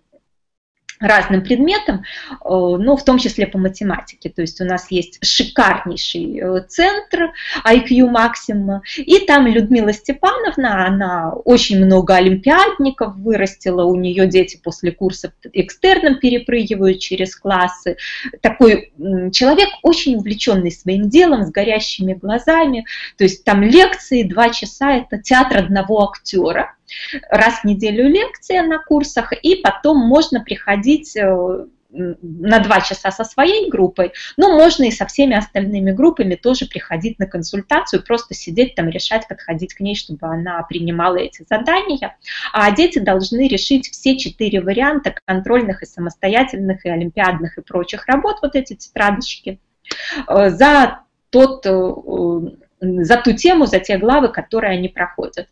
разным 1.00 1.44
предметам, 1.44 1.98
э, 1.98 2.04
но 2.44 2.96
в 2.96 3.04
том 3.04 3.18
числе 3.18 3.48
по 3.48 3.58
математике. 3.58 4.30
То 4.30 4.42
есть 4.42 4.62
у 4.62 4.66
нас 4.66 4.90
есть 4.92 5.20
шикарнейший 5.26 6.40
э, 6.40 6.62
центр 6.68 7.32
IQ 7.66 8.08
Максима, 8.10 8.82
и 8.98 9.20
там 9.20 9.48
Людмила 9.48 9.94
Степановна, 9.94 10.86
она 10.88 11.32
очень 11.32 11.84
много 11.84 12.16
олимпиадников 12.16 13.16
вырастила, 13.16 13.84
у 13.84 13.96
нее 13.96 14.28
дети 14.28 14.60
после 14.62 14.92
курсов 14.92 15.32
экстерном 15.54 16.20
перепрыгивают 16.20 17.00
через 17.00 17.36
классы. 17.36 17.98
Такой 18.42 18.94
человек 19.32 19.70
очень 19.82 20.16
увлеченный 20.16 20.72
своим 20.72 21.10
делом, 21.10 21.44
с 21.44 21.52
горящими 21.52 22.14
глазами. 22.14 22.86
То 23.18 23.24
есть 23.24 23.44
там 23.44 23.64
лекции, 23.64 24.24
два 24.24 24.50
часа, 24.50 24.94
это 24.94 25.18
театр 25.18 25.58
одного 25.58 26.10
актера 26.10 26.76
раз 27.30 27.60
в 27.60 27.64
неделю 27.66 28.08
лекция 28.08 28.64
на 28.64 28.80
курсах, 28.80 29.34
и 29.34 29.56
потом 29.56 29.98
можно 29.98 30.42
приходить 30.42 31.16
э, 31.16 31.66
на 31.96 32.60
два 32.60 32.82
часа 32.82 33.12
со 33.12 33.24
своей 33.24 33.70
группой, 33.70 34.14
но 34.38 34.56
можно 34.56 34.84
и 34.84 34.92
со 34.92 35.06
всеми 35.06 35.36
остальными 35.36 35.92
группами 35.92 36.36
тоже 36.36 36.66
приходить 36.66 37.20
на 37.20 37.26
консультацию, 37.26 38.04
просто 38.04 38.34
сидеть 38.34 38.76
там, 38.76 38.90
решать, 38.90 39.28
подходить 39.28 39.74
к 39.74 39.80
ней, 39.80 39.96
чтобы 39.96 40.28
она 40.28 40.62
принимала 40.64 41.18
эти 41.18 41.46
задания. 41.50 42.18
А 42.54 42.72
дети 42.72 43.00
должны 43.00 43.48
решить 43.48 43.90
все 43.90 44.18
четыре 44.18 44.62
варианта 44.62 45.16
контрольных 45.26 45.84
и 45.84 45.86
самостоятельных, 45.86 46.86
и 46.86 46.90
олимпиадных, 46.90 47.58
и 47.58 47.62
прочих 47.62 48.06
работ, 48.08 48.38
вот 48.42 48.56
эти 48.56 48.76
тетрадочки, 48.76 49.60
э, 50.28 50.50
за, 50.50 51.00
тот, 51.30 51.66
э, 51.66 51.94
за 52.82 53.18
ту 53.18 53.34
тему, 53.34 53.66
за 53.66 53.80
те 53.80 53.98
главы, 53.98 54.30
которые 54.30 54.78
они 54.78 54.90
проходят. 54.90 55.48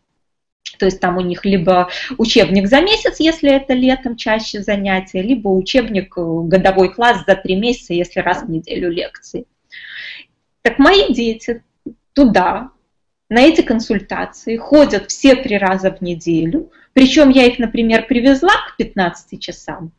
То 0.77 0.85
есть 0.85 0.99
там 0.99 1.17
у 1.17 1.21
них 1.21 1.45
либо 1.45 1.89
учебник 2.17 2.67
за 2.67 2.81
месяц, 2.81 3.19
если 3.19 3.51
это 3.51 3.73
летом 3.73 4.15
чаще 4.15 4.61
занятия, 4.61 5.21
либо 5.21 5.49
учебник 5.49 6.17
э, 6.17 6.21
годовой 6.21 6.93
класс 6.93 7.23
за 7.25 7.35
три 7.35 7.55
месяца, 7.55 7.93
если 7.93 8.19
раз 8.19 8.43
в 8.43 8.49
неделю 8.49 8.89
лекции. 8.89 9.45
Так 10.61 10.79
мои 10.79 11.13
дети 11.13 11.63
туда, 12.13 12.71
на 13.29 13.41
эти 13.41 13.61
консультации 13.61 14.57
ходят 14.57 15.09
все 15.09 15.35
три 15.35 15.57
раза 15.57 15.91
в 15.91 16.01
неделю, 16.01 16.71
причем 16.93 17.29
я 17.29 17.45
их, 17.45 17.59
например, 17.59 18.05
привезла 18.07 18.53
к 18.67 18.77
15 18.77 19.41
часам, 19.41 19.91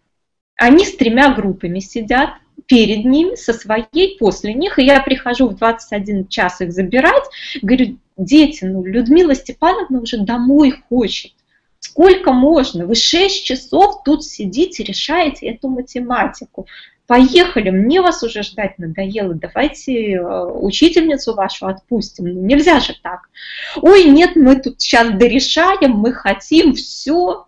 они 0.56 0.84
с 0.84 0.96
тремя 0.96 1.34
группами 1.34 1.80
сидят, 1.80 2.30
перед 2.66 3.04
ними, 3.04 3.34
со 3.34 3.52
своей, 3.52 4.16
после 4.18 4.54
них, 4.54 4.78
и 4.78 4.84
я 4.84 5.00
прихожу 5.00 5.48
в 5.48 5.56
21 5.56 6.28
час 6.28 6.60
их 6.60 6.72
забирать, 6.72 7.24
говорю, 7.62 7.98
дети, 8.16 8.64
ну, 8.64 8.84
Людмила 8.84 9.34
Степановна 9.34 10.00
уже 10.00 10.18
домой 10.18 10.82
хочет. 10.88 11.32
Сколько 11.78 12.32
можно? 12.32 12.86
Вы 12.86 12.94
6 12.94 13.44
часов 13.44 14.02
тут 14.04 14.24
сидите, 14.24 14.82
решаете 14.82 15.48
эту 15.48 15.68
математику. 15.68 16.66
Поехали, 17.06 17.68
мне 17.68 18.00
вас 18.00 18.22
уже 18.22 18.42
ждать 18.42 18.78
надоело, 18.78 19.34
давайте 19.34 20.14
э, 20.14 20.44
учительницу 20.46 21.34
вашу 21.34 21.66
отпустим. 21.66 22.24
Ну, 22.24 22.40
нельзя 22.40 22.80
же 22.80 22.94
так. 23.02 23.28
Ой, 23.76 24.04
нет, 24.04 24.36
мы 24.36 24.56
тут 24.56 24.80
сейчас 24.80 25.10
дорешаем, 25.10 25.92
мы 25.92 26.12
хотим 26.14 26.72
все. 26.72 27.46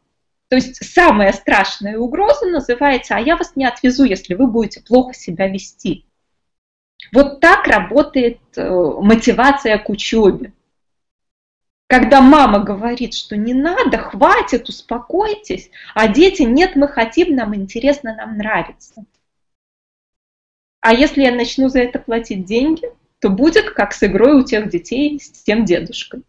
То 0.48 0.56
есть 0.56 0.84
самая 0.84 1.32
страшная 1.32 1.98
угроза 1.98 2.46
называется, 2.46 3.16
а 3.16 3.20
я 3.20 3.36
вас 3.36 3.56
не 3.56 3.64
отвезу, 3.64 4.04
если 4.04 4.34
вы 4.34 4.46
будете 4.46 4.80
плохо 4.80 5.12
себя 5.12 5.48
вести. 5.48 6.06
Вот 7.12 7.40
так 7.40 7.66
работает 7.66 8.38
э, 8.56 8.68
мотивация 8.68 9.78
к 9.78 9.88
учебе. 9.88 10.52
Когда 11.88 12.20
мама 12.20 12.60
говорит, 12.60 13.14
что 13.14 13.36
не 13.36 13.54
надо, 13.54 13.98
хватит, 13.98 14.68
успокойтесь, 14.68 15.70
а 15.94 16.08
дети, 16.08 16.42
нет, 16.42 16.74
мы 16.74 16.88
хотим, 16.88 17.36
нам 17.36 17.54
интересно, 17.54 18.14
нам 18.16 18.36
нравится. 18.36 19.04
А 20.80 20.92
если 20.92 21.22
я 21.22 21.32
начну 21.34 21.68
за 21.68 21.80
это 21.80 21.98
платить 21.98 22.44
деньги, 22.44 22.90
то 23.20 23.30
будет 23.30 23.70
как 23.70 23.92
с 23.92 24.02
игрой 24.02 24.40
у 24.40 24.44
тех 24.44 24.68
детей 24.68 25.18
с 25.20 25.42
тем 25.42 25.64
дедушкой. 25.64 26.22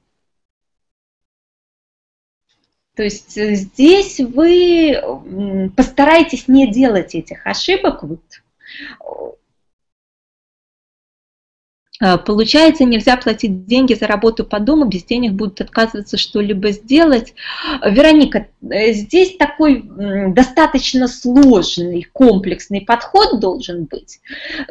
То 2.97 3.03
есть 3.03 3.37
э, 3.37 3.53
здесь 3.53 4.19
вы 4.19 4.99
постарайтесь 5.77 6.47
не 6.47 6.69
делать 6.69 7.13
этих 7.13 7.45
ошибок. 7.45 8.03
А, 11.99 12.17
получается, 12.17 12.85
нельзя 12.85 13.15
платить 13.17 13.67
деньги 13.67 13.93
за 13.93 14.07
работу 14.07 14.45
по 14.45 14.59
дому, 14.59 14.85
без 14.85 15.03
денег 15.03 15.33
будут 15.33 15.61
отказываться 15.61 16.17
что-либо 16.17 16.71
сделать. 16.71 17.35
Вероника, 17.85 18.47
э, 18.67 18.93
здесь 18.93 19.37
такой 19.37 19.83
достаточно 20.33 21.07
сложный, 21.07 22.01
комплексный 22.11 22.81
подход 22.81 23.39
должен 23.39 23.85
быть, 23.85 24.21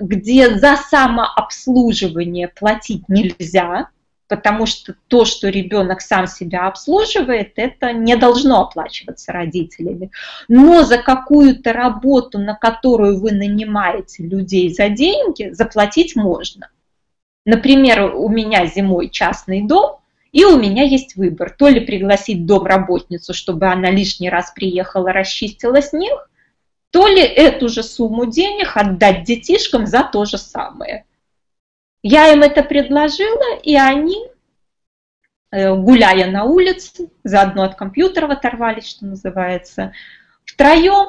где 0.00 0.58
за 0.58 0.76
самообслуживание 0.76 2.48
платить 2.48 3.08
нельзя, 3.08 3.90
потому 4.28 4.66
что 4.66 4.94
то, 5.08 5.24
что 5.24 5.48
ребенок 5.48 6.00
сам 6.00 6.26
себя 6.26 6.66
обслуживает, 6.66 7.52
это 7.56 7.92
не 7.92 8.16
должно 8.16 8.62
оплачиваться 8.62 9.32
родителями. 9.32 10.10
Но 10.48 10.82
за 10.82 10.98
какую-то 10.98 11.72
работу, 11.72 12.38
на 12.38 12.54
которую 12.54 13.20
вы 13.20 13.32
нанимаете 13.32 14.24
людей 14.24 14.72
за 14.72 14.88
деньги, 14.88 15.50
заплатить 15.52 16.16
можно. 16.16 16.70
Например, 17.44 18.14
у 18.14 18.28
меня 18.28 18.66
зимой 18.66 19.08
частный 19.08 19.62
дом, 19.62 20.00
и 20.32 20.44
у 20.44 20.58
меня 20.58 20.82
есть 20.82 21.16
выбор. 21.16 21.54
То 21.56 21.68
ли 21.68 21.80
пригласить 21.80 22.44
домработницу, 22.44 23.32
чтобы 23.32 23.68
она 23.68 23.90
лишний 23.90 24.28
раз 24.28 24.50
приехала, 24.50 25.12
расчистила 25.12 25.80
снег, 25.80 26.28
то 26.90 27.06
ли 27.06 27.22
эту 27.22 27.68
же 27.68 27.82
сумму 27.82 28.26
денег 28.26 28.76
отдать 28.76 29.24
детишкам 29.24 29.86
за 29.86 30.02
то 30.02 30.24
же 30.24 30.38
самое. 30.38 31.04
Я 32.08 32.32
им 32.32 32.42
это 32.42 32.62
предложила, 32.62 33.58
и 33.64 33.74
они, 33.74 34.16
э, 35.50 35.74
гуляя 35.74 36.30
на 36.30 36.44
улице, 36.44 37.10
заодно 37.24 37.64
от 37.64 37.74
компьютера 37.74 38.32
оторвались, 38.32 38.86
что 38.86 39.06
называется, 39.06 39.92
втроем 40.44 41.08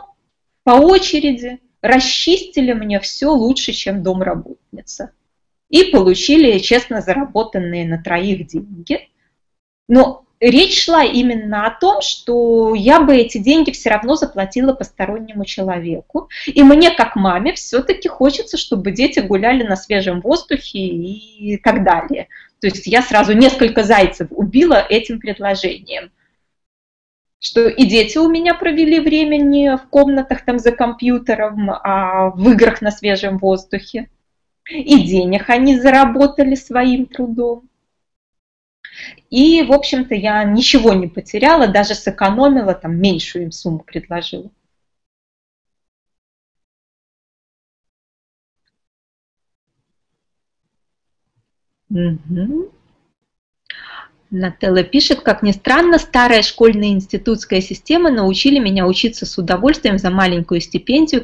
по 0.64 0.72
очереди 0.72 1.62
расчистили 1.84 2.74
мне 2.74 3.00
все 3.00 3.28
лучше, 3.28 3.74
чем 3.74 4.02
домработница 4.02 5.12
и 5.70 5.84
получили 5.84 6.58
честно 6.58 7.02
заработанные 7.02 7.88
на 7.88 8.02
троих 8.02 8.48
деньги. 8.48 9.08
Но 9.88 10.26
речь 10.40 10.84
шла 10.84 11.04
именно 11.04 11.66
о 11.66 11.72
том, 11.72 12.02
что 12.02 12.76
я 12.76 13.00
бы 13.00 13.16
эти 13.16 13.38
деньги 13.38 13.72
все 13.72 13.90
равно 13.90 14.16
заплатила 14.16 14.74
постороннему 14.74 15.46
человеку. 15.46 16.30
И 16.46 16.64
мне, 16.64 16.92
как 16.92 17.16
маме, 17.16 17.54
все-таки 17.54 18.08
хочется, 18.08 18.58
чтобы 18.58 18.92
дети 18.92 19.20
гуляли 19.20 19.64
на 19.64 19.76
свежем 19.76 20.22
воздухе 20.22 20.80
и 20.80 21.58
так 21.58 21.84
далее. 21.84 22.28
То 22.60 22.68
есть 22.68 22.88
я 22.88 23.02
сразу 23.02 23.34
несколько 23.34 23.84
зайцев 23.84 24.28
убила 24.32 24.86
этим 24.90 25.20
предложением. 25.20 26.12
Что 27.40 27.68
и 27.68 27.86
дети 27.86 28.18
у 28.18 28.30
меня 28.30 28.56
провели 28.56 29.00
время 29.00 29.38
не 29.38 29.78
в 29.78 29.88
комнатах 29.90 30.44
там 30.44 30.58
за 30.58 30.72
компьютером, 30.72 31.70
а 31.70 32.32
в 32.32 32.50
играх 32.50 32.82
на 32.82 32.90
свежем 32.90 33.38
воздухе 33.38 34.10
и 34.70 35.04
денег 35.04 35.50
они 35.50 35.80
заработали 35.80 36.56
своим 36.56 37.06
трудом. 37.06 37.67
И, 39.30 39.64
в 39.64 39.72
общем-то, 39.72 40.16
я 40.16 40.44
ничего 40.44 40.94
не 40.94 41.08
потеряла, 41.08 41.68
даже 41.68 41.96
сэкономила, 41.96 42.74
там, 42.74 42.98
меньшую 42.98 43.46
им 43.46 43.52
сумму 43.52 43.80
предложила. 43.80 44.50
Угу. 51.90 52.72
Нателла 54.30 54.84
пишет, 54.84 55.22
как 55.22 55.42
ни 55.42 55.52
странно, 55.52 56.00
старая 56.00 56.42
школьная 56.42 56.90
институтская 56.90 57.62
система 57.62 58.12
научили 58.12 58.60
меня 58.60 58.86
учиться 58.86 59.26
с 59.26 59.38
удовольствием 59.38 59.98
за 59.98 60.10
маленькую 60.10 60.60
стипендию, 60.60 61.24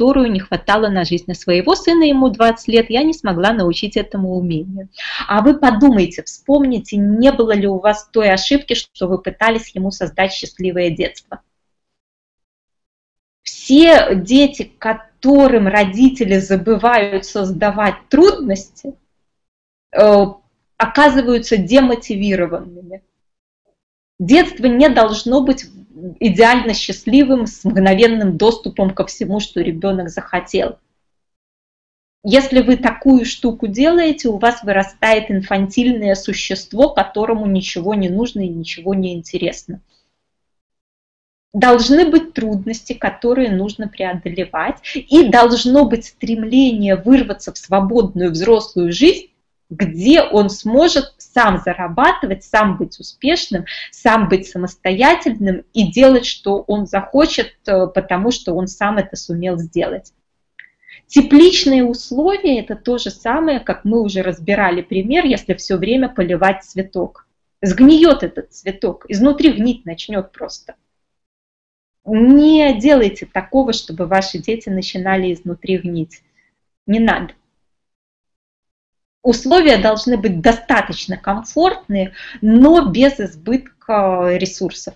которую 0.00 0.32
не 0.32 0.40
хватало 0.40 0.88
на 0.88 1.04
жизнь. 1.04 1.24
На 1.26 1.34
своего 1.34 1.74
сына 1.74 2.04
ему 2.04 2.30
20 2.30 2.68
лет 2.68 2.88
я 2.88 3.02
не 3.02 3.12
смогла 3.12 3.52
научить 3.52 3.98
этому 3.98 4.34
умению. 4.34 4.88
А 5.28 5.42
вы 5.42 5.58
подумайте, 5.58 6.22
вспомните, 6.22 6.96
не 6.96 7.30
было 7.32 7.52
ли 7.52 7.66
у 7.66 7.80
вас 7.80 8.08
той 8.10 8.30
ошибки, 8.30 8.72
что 8.72 9.08
вы 9.08 9.18
пытались 9.20 9.74
ему 9.74 9.90
создать 9.90 10.32
счастливое 10.32 10.88
детство. 10.88 11.42
Все 13.42 14.14
дети, 14.14 14.72
которым 14.78 15.66
родители 15.68 16.38
забывают 16.38 17.26
создавать 17.26 17.96
трудности, 18.08 18.94
э, 19.92 20.24
оказываются 20.78 21.58
демотивированными. 21.58 23.02
Детство 24.18 24.64
не 24.64 24.88
должно 24.88 25.42
быть 25.42 25.66
идеально 26.20 26.74
счастливым, 26.74 27.46
с 27.46 27.64
мгновенным 27.64 28.36
доступом 28.36 28.90
ко 28.90 29.06
всему, 29.06 29.40
что 29.40 29.60
ребенок 29.60 30.08
захотел. 30.08 30.78
Если 32.22 32.60
вы 32.60 32.76
такую 32.76 33.24
штуку 33.24 33.66
делаете, 33.66 34.28
у 34.28 34.36
вас 34.36 34.62
вырастает 34.62 35.30
инфантильное 35.30 36.14
существо, 36.14 36.90
которому 36.90 37.46
ничего 37.46 37.94
не 37.94 38.10
нужно 38.10 38.40
и 38.40 38.48
ничего 38.48 38.94
не 38.94 39.14
интересно. 39.14 39.80
Должны 41.54 42.08
быть 42.10 42.34
трудности, 42.34 42.92
которые 42.92 43.50
нужно 43.50 43.88
преодолевать, 43.88 44.76
и 44.94 45.28
должно 45.28 45.86
быть 45.86 46.04
стремление 46.04 46.94
вырваться 46.94 47.52
в 47.52 47.58
свободную 47.58 48.30
взрослую 48.30 48.92
жизнь, 48.92 49.30
где 49.70 50.20
он 50.20 50.50
сможет 50.50 51.14
сам 51.18 51.62
зарабатывать, 51.64 52.44
сам 52.44 52.76
быть 52.76 52.98
успешным, 52.98 53.64
сам 53.92 54.28
быть 54.28 54.48
самостоятельным 54.48 55.64
и 55.72 55.90
делать, 55.90 56.26
что 56.26 56.64
он 56.66 56.86
захочет, 56.86 57.54
э, 57.66 57.86
потому 57.86 58.32
что 58.32 58.54
он 58.54 58.66
сам 58.66 58.98
это 58.98 59.14
сумел 59.16 59.58
сделать. 59.58 60.12
Тепличные 61.06 61.84
условия– 61.84 62.60
это 62.60 62.74
то 62.74 62.98
же 62.98 63.10
самое, 63.10 63.60
как 63.60 63.84
мы 63.84 64.02
уже 64.02 64.22
разбирали 64.22 64.82
пример, 64.82 65.24
если 65.24 65.54
все 65.54 65.76
время 65.76 66.08
поливать 66.08 66.64
цветок. 66.64 67.26
Сгниет 67.62 68.22
этот 68.22 68.52
цветок, 68.52 69.06
изнутри 69.08 69.52
гнить 69.52 69.84
начнет 69.84 70.32
просто. 70.32 70.74
Не 72.04 72.78
делайте 72.78 73.26
такого, 73.26 73.72
чтобы 73.72 74.06
ваши 74.06 74.38
дети 74.38 74.68
начинали 74.68 75.32
изнутри 75.32 75.78
гнить. 75.78 76.22
Не 76.86 76.98
надо 76.98 77.34
условия 79.22 79.78
должны 79.78 80.16
быть 80.16 80.40
достаточно 80.40 81.16
комфортные, 81.16 82.14
но 82.40 82.86
без 82.86 83.20
избытка 83.20 84.36
ресурсов. 84.36 84.94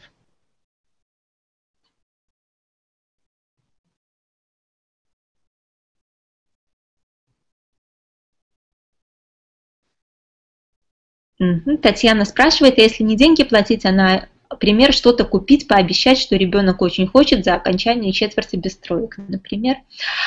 Татьяна 11.82 12.24
спрашивает, 12.24 12.78
а 12.78 12.82
если 12.82 13.02
не 13.02 13.16
деньги 13.16 13.42
платить, 13.44 13.84
она 13.84 14.28
пример, 14.60 14.92
что-то 14.92 15.24
купить, 15.24 15.66
пообещать, 15.66 16.18
что 16.18 16.36
ребенок 16.36 16.80
очень 16.80 17.08
хочет 17.08 17.44
за 17.44 17.54
окончание 17.54 18.12
четверти 18.12 18.56
без 18.56 18.76
троек, 18.76 19.18
например. 19.18 19.78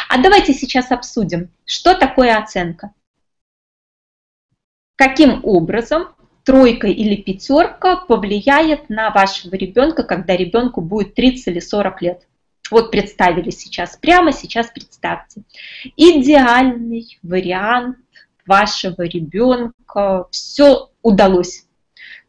А 0.09 0.21
давайте 0.21 0.53
сейчас 0.53 0.91
обсудим, 0.91 1.49
что 1.65 1.95
такое 1.95 2.37
оценка 2.37 2.91
каким 4.97 5.39
образом 5.43 6.09
тройка 6.43 6.87
или 6.87 7.15
пятерка 7.15 7.95
повлияет 7.95 8.89
на 8.89 9.11
вашего 9.11 9.55
ребенка, 9.55 10.03
когда 10.03 10.35
ребенку 10.35 10.81
будет 10.81 11.13
30 11.13 11.47
или 11.47 11.59
40 11.59 12.01
лет. 12.01 12.27
Вот 12.69 12.91
представили 12.91 13.49
сейчас, 13.49 13.95
прямо 13.95 14.33
сейчас 14.33 14.67
представьте. 14.67 15.43
Идеальный 15.95 17.17
вариант 17.23 17.97
вашего 18.45 19.03
ребенка, 19.03 20.27
все 20.31 20.89
удалось. 21.01 21.65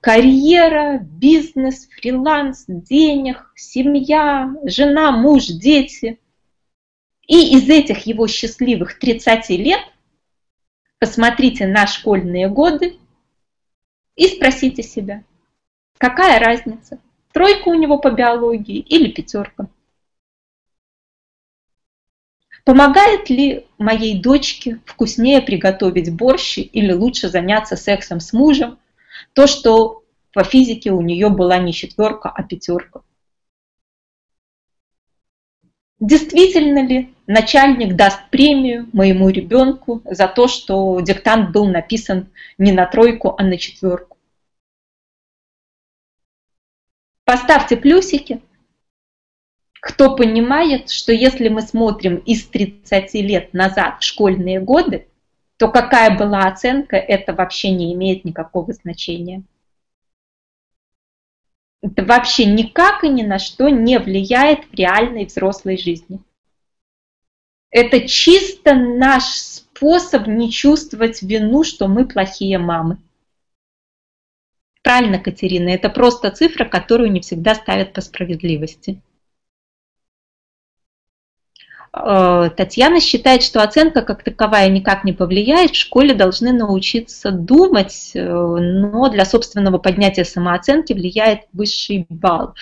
Карьера, 0.00 0.98
бизнес, 1.00 1.88
фриланс, 1.88 2.64
денег, 2.68 3.52
семья, 3.56 4.52
жена, 4.64 5.10
муж, 5.10 5.46
дети. 5.46 6.20
И 7.26 7.56
из 7.56 7.68
этих 7.68 8.06
его 8.06 8.26
счастливых 8.28 8.98
30 8.98 9.48
лет– 9.50 9.80
посмотрите 10.98 11.66
на 11.66 11.86
школьные 11.86 12.48
годы 12.48 12.98
и 14.16 14.26
спросите 14.26 14.82
себя, 14.82 15.24
какая 15.98 16.40
разница, 16.40 16.98
тройка 17.32 17.68
у 17.68 17.74
него 17.74 17.98
по 17.98 18.10
биологии 18.10 18.78
или 18.78 19.10
пятерка. 19.10 19.68
Помогает 22.64 23.30
ли 23.30 23.66
моей 23.78 24.20
дочке 24.20 24.80
вкуснее 24.84 25.40
приготовить 25.40 26.14
борщ 26.14 26.58
или 26.58 26.92
лучше 26.92 27.30
заняться 27.30 27.76
сексом 27.76 28.20
с 28.20 28.34
мужем, 28.34 28.78
то, 29.32 29.46
что 29.46 30.02
по 30.34 30.44
физике 30.44 30.90
у 30.90 31.00
нее 31.00 31.30
была 31.30 31.56
не 31.58 31.72
четверка, 31.72 32.28
а 32.28 32.42
пятерка? 32.42 33.00
Действительно 36.00 36.86
ли 36.86 37.12
начальник 37.26 37.96
даст 37.96 38.30
премию 38.30 38.88
моему 38.92 39.30
ребенку 39.30 40.00
за 40.04 40.28
то, 40.28 40.46
что 40.46 41.00
диктант 41.00 41.50
был 41.50 41.66
написан 41.66 42.28
не 42.56 42.70
на 42.70 42.86
тройку, 42.86 43.34
а 43.36 43.42
на 43.42 43.58
четверку? 43.58 44.16
Поставьте 47.24 47.76
плюсики. 47.76 48.40
Кто 49.80 50.14
понимает, 50.14 50.88
что 50.90 51.12
если 51.12 51.48
мы 51.48 51.62
смотрим 51.62 52.16
из 52.16 52.46
30 52.46 53.14
лет 53.14 53.52
назад 53.52 54.00
в 54.00 54.04
школьные 54.04 54.60
годы, 54.60 55.08
то 55.56 55.68
какая 55.68 56.16
была 56.16 56.42
оценка, 56.42 56.96
это 56.96 57.34
вообще 57.34 57.70
не 57.72 57.92
имеет 57.92 58.24
никакого 58.24 58.72
значения 58.72 59.42
это 61.82 62.04
вообще 62.04 62.44
никак 62.44 63.04
и 63.04 63.08
ни 63.08 63.22
на 63.22 63.38
что 63.38 63.68
не 63.68 63.98
влияет 63.98 64.64
в 64.66 64.74
реальной 64.74 65.26
взрослой 65.26 65.78
жизни. 65.78 66.20
Это 67.70 68.08
чисто 68.08 68.74
наш 68.74 69.24
способ 69.24 70.26
не 70.26 70.50
чувствовать 70.50 71.22
вину, 71.22 71.64
что 71.64 71.86
мы 71.86 72.06
плохие 72.06 72.58
мамы. 72.58 72.98
Правильно, 74.82 75.18
Катерина, 75.18 75.68
это 75.68 75.90
просто 75.90 76.30
цифра, 76.30 76.64
которую 76.64 77.12
не 77.12 77.20
всегда 77.20 77.54
ставят 77.54 77.92
по 77.92 78.00
справедливости. 78.00 79.02
Э, 82.04 82.50
Татьяна 82.56 83.00
считает, 83.00 83.42
что 83.42 83.62
оценка 83.62 84.02
как 84.02 84.22
таковая 84.22 84.68
никак 84.68 85.04
не 85.04 85.12
повлияет. 85.12 85.72
В 85.72 85.76
школе 85.76 86.14
должны 86.14 86.52
научиться 86.52 87.30
думать, 87.30 88.12
э, 88.14 88.20
но 88.20 89.08
для 89.08 89.24
собственного 89.24 89.78
поднятия 89.78 90.24
самооценки 90.24 90.92
влияет 90.92 91.42
высший 91.52 92.06
балл. 92.08 92.54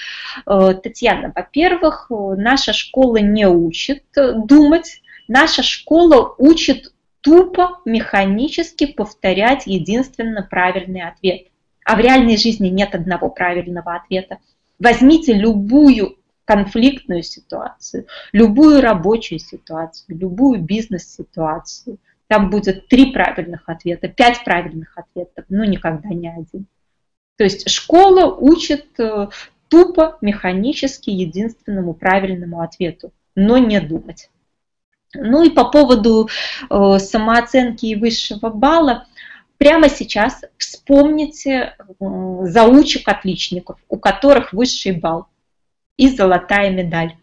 Э, 0.47 0.75
Татьяна, 0.83 1.33
во-первых, 1.35 2.07
наша 2.11 2.73
школа 2.73 3.19
не 3.19 3.47
учит 3.47 4.05
думать, 4.15 5.03
наша 5.29 5.63
школа 5.63 6.35
учит 6.39 6.93
тупо, 7.21 7.81
механически 7.85 8.87
повторять 8.87 9.67
единственно 9.67 10.47
правильный 10.49 11.03
ответ. 11.03 11.49
А 11.85 11.97
в 11.97 12.01
реальной 12.01 12.37
жизни 12.37 12.69
нет 12.69 12.95
одного 12.95 13.29
правильного 13.29 13.97
ответа. 13.97 14.39
Возьмите 14.79 15.33
любую 15.33 16.17
конфликтную 16.47 17.23
ситуацию, 17.23 18.07
любую 18.33 18.81
рабочую 18.81 19.39
ситуацию, 19.39 20.17
любую 20.17 20.63
бизнес-ситуацию. 20.63 21.99
Там 22.29 22.51
будет 22.51 22.89
три 22.89 23.13
правильных 23.13 23.69
ответа, 23.69 24.09
пять 24.09 24.43
правильных 24.45 24.97
ответов, 24.97 25.45
но 25.49 25.65
никогда 25.65 26.09
не 26.09 26.29
один. 26.29 26.67
То 27.37 27.45
есть 27.45 27.69
школа 27.69 28.35
учит 28.35 28.99
э, 28.99 29.29
тупо, 29.69 30.19
механически 30.21 31.11
единственному 31.11 31.95
правильному 31.95 32.63
ответу, 32.63 33.13
но 33.35 33.59
не 33.59 33.81
думать. 33.81 34.31
Ну 35.15 35.45
и 35.45 35.51
по 35.51 35.65
поводу 35.65 36.29
э, 36.71 36.99
самооценки 36.99 37.87
и 37.87 37.97
высшего 37.97 38.51
балла, 38.51 39.07
прямо 39.59 39.89
сейчас 39.89 40.43
вспомните 40.59 41.75
э, 41.79 41.95
заучек 42.43 43.09
отличников, 43.09 43.79
у 43.89 43.99
которых 43.99 44.53
высший 44.53 44.93
балл 44.93 45.27
и 45.97 46.09
золотая 46.09 46.71
медаль. 46.71 47.17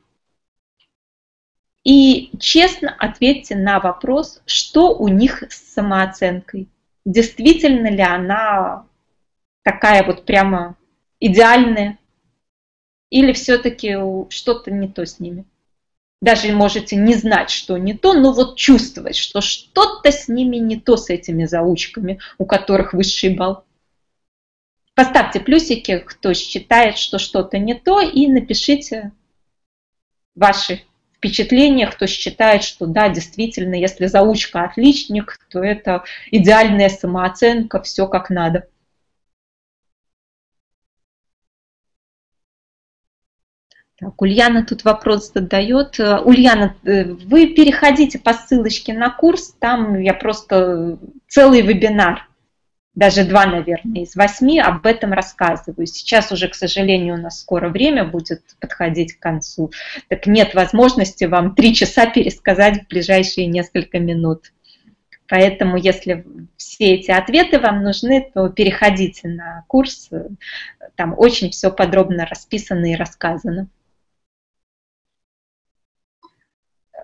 И 1.84 2.32
честно 2.40 2.96
ответьте 2.98 3.56
на 3.56 3.80
вопрос, 3.80 4.42
что 4.46 4.96
у 4.96 5.10
них 5.10 5.44
с 5.50 5.74
самооценкой. 5.74 6.70
Действительно 7.04 7.88
ли 7.88 8.02
она 8.02 8.86
такая 9.64 10.04
вот 10.04 10.26
прямо 10.26 10.78
идеальная? 11.20 12.00
Или 13.10 13.34
все-таки 13.34 13.98
что-то 14.30 14.72
не 14.72 14.88
то 14.88 15.06
с 15.06 15.20
ними? 15.20 15.46
Даже 16.22 16.54
можете 16.54 16.96
не 16.96 17.16
знать, 17.16 17.50
что 17.50 17.78
не 17.78 17.94
то, 17.94 18.14
но 18.14 18.32
вот 18.32 18.56
чувствовать, 18.56 19.18
что 19.18 19.42
что-то 19.42 20.10
с 20.10 20.30
ними 20.30 20.56
не 20.56 20.80
то, 20.80 20.96
с 20.96 21.10
этими 21.10 21.44
заучками, 21.44 22.20
у 22.38 22.46
которых 22.46 22.94
высший 22.94 23.36
балл. 23.36 23.66
Поставьте 24.96 25.40
плюсики, 25.40 26.00
кто 26.00 26.34
считает, 26.34 26.98
что 26.98 27.18
что-то 27.18 27.58
не 27.58 27.74
то, 27.74 28.00
и 28.00 28.28
напишите 28.28 29.12
ваши 30.36 30.84
впечатления, 31.16 31.88
кто 31.88 32.06
считает, 32.06 32.64
что 32.64 32.86
да, 32.86 33.10
действительно, 33.10 33.76
если 33.76 34.06
заучка 34.06 34.64
отличник, 34.64 35.40
то 35.50 35.64
это 35.64 36.04
идеальная 36.30 36.90
самооценка, 36.90 37.82
все 37.82 38.08
как 38.08 38.30
надо. 38.30 38.68
Так, 43.98 44.22
Ульяна 44.22 44.66
тут 44.66 44.84
вопрос 44.84 45.32
задает. 45.32 45.98
Ульяна, 46.00 46.76
э, 46.84 47.06
вы 47.06 47.48
переходите 47.48 48.20
по 48.20 48.34
ссылочке 48.34 48.92
на 48.94 49.10
курс, 49.10 49.56
там 49.60 49.98
я 50.00 50.14
просто 50.14 51.00
целый 51.30 51.62
вебинар, 51.62 52.28
даже 52.96 53.24
два, 53.24 53.46
наверное, 53.46 54.04
из 54.04 54.16
восьми 54.16 54.60
об 54.60 54.86
этом 54.86 55.14
рассказываю. 55.14 55.88
Сейчас 55.88 56.32
уже, 56.32 56.48
к 56.48 56.56
сожалению, 56.56 57.16
у 57.16 57.18
нас 57.18 57.40
скоро 57.40 57.70
время 57.70 58.06
будет 58.06 58.42
подходить 58.60 59.14
к 59.14 59.20
концу, 59.20 59.72
так 60.10 60.28
нет 60.28 60.54
возможности 60.54 61.24
вам 61.24 61.56
три 61.56 61.74
часа 61.74 62.06
пересказать 62.06 62.84
в 62.84 62.88
ближайшие 62.88 63.48
несколько 63.48 64.00
минут. 64.00 64.52
Поэтому, 65.28 65.78
если 65.78 66.26
все 66.58 66.96
эти 66.96 67.10
ответы 67.10 67.60
вам 67.60 67.82
нужны, 67.82 68.30
то 68.34 68.50
переходите 68.50 69.28
на 69.28 69.64
курс, 69.68 70.10
там 70.96 71.16
очень 71.18 71.50
все 71.50 71.72
подробно 71.72 72.28
расписано 72.28 72.92
и 72.92 72.96
рассказано. 72.96 73.68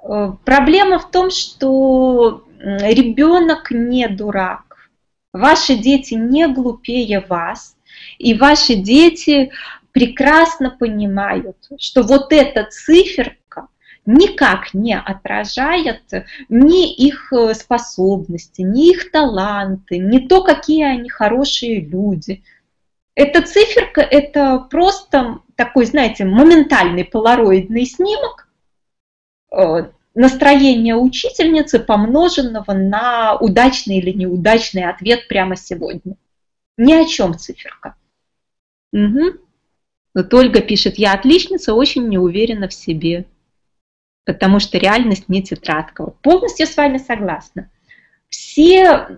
Э, 0.03 0.33
проблема 0.45 0.99
в 0.99 1.09
том, 1.09 1.31
что 1.31 2.45
ребенок 2.59 3.71
не 3.71 4.07
дурак. 4.07 4.68
Ваши 5.33 5.75
дети 5.75 6.15
не 6.15 6.47
глупее 6.47 7.19
вас, 7.27 7.75
и 8.17 8.33
ваши 8.33 8.75
дети 8.75 9.51
прекрасно 9.91 10.71
понимают, 10.71 11.57
что 11.77 12.03
вот 12.03 12.31
эта 12.33 12.65
циферка 12.65 13.67
никак 14.05 14.73
не 14.73 14.97
отражает 14.97 16.03
ни 16.49 16.91
их 16.93 17.31
э, 17.31 17.53
способности, 17.53 18.61
ни 18.61 18.91
их 18.91 19.11
таланты, 19.11 19.97
ни 19.97 20.19
то, 20.19 20.43
какие 20.43 20.83
они 20.83 21.09
хорошие 21.09 21.81
люди. 21.81 22.43
Эта 23.13 23.41
циферка– 23.41 24.01
это 24.01 24.59
просто 24.59 25.39
такой, 25.55 25.85
знаете, 25.85 26.25
моментальный 26.25 27.03
полароидный 27.03 27.85
снимок, 27.85 28.49
Э, 29.51 29.89
настроение 30.15 30.95
учительницы, 30.95 31.79
помноженного 31.79 32.73
на 32.73 33.35
удачный 33.35 33.97
или 33.97 34.11
неудачный 34.11 34.83
ответ 34.83 35.27
прямо 35.27 35.55
сегодня. 35.55 36.15
Ни 36.77 36.93
о 36.93 37.05
чем 37.05 37.37
циферка. 37.37 37.95
Угу. 38.93 39.39
Вот 40.15 40.33
Ольга 40.33 40.61
пишет, 40.61 40.97
я 40.97 41.13
отличница, 41.13 41.73
очень 41.73 42.07
не 42.07 42.17
уверена 42.17 42.67
в 42.67 42.73
себе, 42.73 43.25
потому 44.25 44.59
что 44.59 44.77
реальность 44.77 45.29
не 45.29 45.43
тетрадка. 45.43 46.07
Полностью 46.21 46.65
с 46.65 46.75
вами 46.75 46.97
согласна. 46.97 47.69
Все 48.29 49.17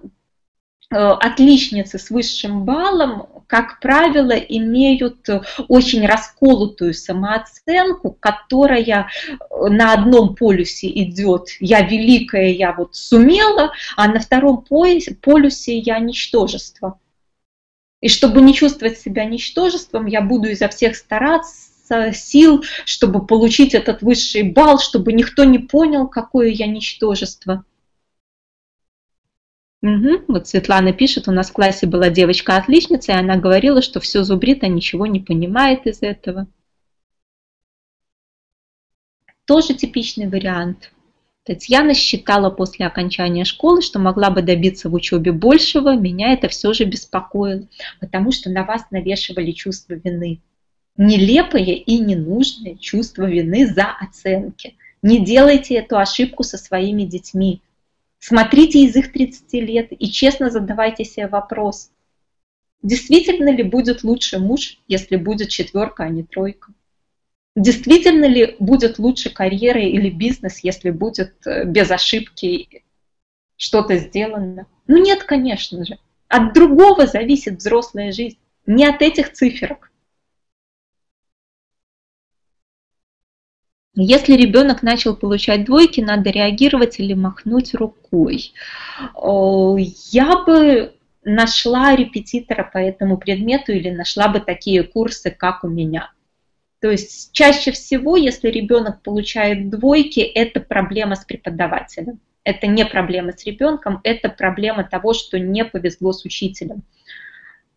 отличницы 0.91 1.97
с 1.97 2.09
высшим 2.09 2.65
баллом, 2.65 3.27
как 3.47 3.79
правило, 3.79 4.31
имеют 4.31 5.27
очень 5.67 6.05
расколотую 6.05 6.93
самооценку, 6.93 8.11
которая 8.19 9.09
на 9.49 9.93
одном 9.93 10.35
полюсе 10.35 10.89
идет 10.89 11.47
«я 11.59 11.81
великая, 11.81 12.51
я 12.51 12.73
вот 12.73 12.95
сумела», 12.95 13.71
а 13.95 14.07
на 14.07 14.19
втором 14.19 14.65
полюсе 15.21 15.77
«я 15.79 15.99
ничтожество». 15.99 16.99
И 18.01 18.09
чтобы 18.09 18.41
не 18.41 18.53
чувствовать 18.53 18.99
себя 18.99 19.25
ничтожеством, 19.25 20.07
я 20.07 20.21
буду 20.21 20.49
изо 20.49 20.67
всех 20.67 20.95
стараться, 20.95 22.13
сил, 22.13 22.63
чтобы 22.85 23.25
получить 23.25 23.73
этот 23.73 24.01
высший 24.01 24.43
балл, 24.43 24.79
чтобы 24.79 25.13
никто 25.13 25.43
не 25.43 25.59
понял, 25.59 26.07
какое 26.07 26.47
я 26.47 26.67
ничтожество. 26.67 27.65
Угу. 29.81 30.25
Вот 30.27 30.47
Светлана 30.47 30.93
пишет, 30.93 31.27
у 31.27 31.31
нас 31.31 31.49
в 31.49 31.53
классе 31.53 31.87
была 31.87 32.09
девочка-отличница, 32.09 33.13
и 33.13 33.15
она 33.15 33.37
говорила, 33.37 33.81
что 33.81 33.99
все 33.99 34.23
зубрит, 34.23 34.63
а 34.63 34.67
ничего 34.67 35.07
не 35.07 35.19
понимает 35.19 35.87
из 35.87 36.03
этого. 36.03 36.47
Тоже 39.45 39.73
типичный 39.73 40.27
вариант. 40.27 40.91
Татьяна 41.43 41.95
считала 41.95 42.51
после 42.51 42.85
окончания 42.85 43.45
школы, 43.45 43.81
что 43.81 43.97
могла 43.97 44.29
бы 44.29 44.43
добиться 44.43 44.89
в 44.89 44.93
учебе 44.93 45.31
большего, 45.31 45.95
меня 45.95 46.33
это 46.33 46.47
все 46.47 46.71
же 46.73 46.85
беспокоило, 46.85 47.67
потому 47.99 48.31
что 48.31 48.51
на 48.51 48.63
вас 48.63 48.83
навешивали 48.91 49.51
чувство 49.51 49.95
вины. 49.95 50.39
Нелепое 50.97 51.63
и 51.63 51.97
ненужное 51.97 52.75
чувство 52.75 53.23
вины 53.23 53.65
за 53.65 53.87
оценки. 53.99 54.75
Не 55.01 55.25
делайте 55.25 55.75
эту 55.75 55.97
ошибку 55.97 56.43
со 56.43 56.59
своими 56.59 57.03
детьми. 57.03 57.63
Смотрите 58.23 58.83
из 58.83 58.95
их 58.95 59.11
30 59.11 59.51
лет 59.53 59.87
и 59.89 60.11
честно 60.11 60.51
задавайте 60.51 61.03
себе 61.03 61.27
вопрос, 61.27 61.89
действительно 62.83 63.49
ли 63.49 63.63
будет 63.63 64.03
лучше 64.03 64.37
муж, 64.37 64.77
если 64.87 65.15
будет 65.15 65.49
четверка, 65.49 66.03
а 66.03 66.09
не 66.09 66.21
тройка? 66.21 66.71
Действительно 67.55 68.25
ли 68.25 68.55
будет 68.59 68.99
лучше 68.99 69.31
карьера 69.31 69.81
или 69.81 70.11
бизнес, 70.11 70.59
если 70.59 70.91
будет 70.91 71.35
э, 71.47 71.65
без 71.65 71.89
ошибки 71.89 72.83
что-то 73.57 73.97
сделано? 73.97 74.67
Ну 74.85 74.97
нет, 74.97 75.23
конечно 75.23 75.83
же. 75.83 75.97
От 76.27 76.53
другого 76.53 77.07
зависит 77.07 77.57
взрослая 77.57 78.11
жизнь, 78.11 78.37
не 78.67 78.85
от 78.85 79.01
этих 79.01 79.33
циферок. 79.33 79.90
Если 83.93 84.33
ребенок 84.33 84.83
начал 84.83 85.15
получать 85.15 85.65
двойки, 85.65 85.99
надо 85.99 86.29
реагировать 86.29 86.99
или 86.99 87.13
махнуть 87.13 87.73
рукой. 87.73 88.53
Я 89.15 90.43
бы 90.45 90.93
нашла 91.23 91.95
репетитора 91.95 92.69
по 92.71 92.77
этому 92.77 93.17
предмету 93.17 93.73
или 93.73 93.89
нашла 93.89 94.29
бы 94.29 94.39
такие 94.39 94.83
курсы, 94.83 95.29
как 95.29 95.63
у 95.63 95.67
меня. 95.67 96.11
То 96.79 96.89
есть 96.89 97.31
чаще 97.33 97.71
всего, 97.71 98.15
если 98.15 98.47
ребенок 98.47 99.03
получает 99.03 99.69
двойки, 99.69 100.21
это 100.21 100.61
проблема 100.61 101.15
с 101.15 101.25
преподавателем. 101.25 102.19
Это 102.43 102.65
не 102.65 102.85
проблема 102.85 103.33
с 103.33 103.45
ребенком, 103.45 103.99
это 104.03 104.29
проблема 104.29 104.83
того, 104.83 105.13
что 105.13 105.37
не 105.37 105.63
повезло 105.63 106.11
с 106.11 106.25
учителем. 106.25 106.81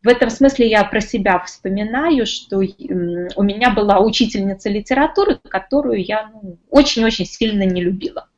В 0.04 0.08
этом 0.08 0.28
смысле 0.28 0.68
я 0.68 0.84
про 0.84 1.00
себя 1.00 1.40
вспоминаю, 1.40 2.26
что 2.26 2.58
у 2.58 3.42
меня 3.42 3.70
была 3.70 4.00
учительница 4.00 4.68
литературы, 4.68 5.40
которую 5.48 6.04
я 6.04 6.30
ну, 6.30 6.58
очень-очень 6.68 7.24
сильно 7.24 7.62
не 7.62 7.82
любила. 7.82 8.28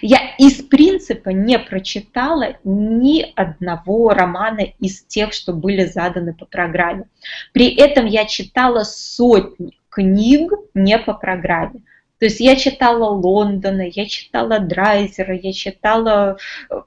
Я 0.00 0.34
из 0.38 0.54
принципа 0.62 1.28
не 1.28 1.58
прочитала 1.60 2.56
ни 2.64 3.24
одного 3.36 4.10
романа 4.10 4.62
из 4.80 5.04
тех, 5.04 5.32
что 5.32 5.52
были 5.52 5.84
заданы 5.84 6.34
по 6.34 6.44
программе. 6.44 7.04
При 7.52 7.72
этом 7.76 8.06
я 8.06 8.24
читала 8.24 8.82
сотни 8.82 9.78
книг 9.90 10.52
не 10.74 10.98
по 10.98 11.14
программе. 11.14 11.82
То 12.18 12.26
есть 12.26 12.40
я 12.40 12.56
читала 12.56 13.10
Лондона, 13.10 13.82
я 13.82 14.06
читала 14.06 14.58
Драйзера, 14.58 15.36
я 15.36 15.52
читала 15.52 16.36
э, 16.70 16.80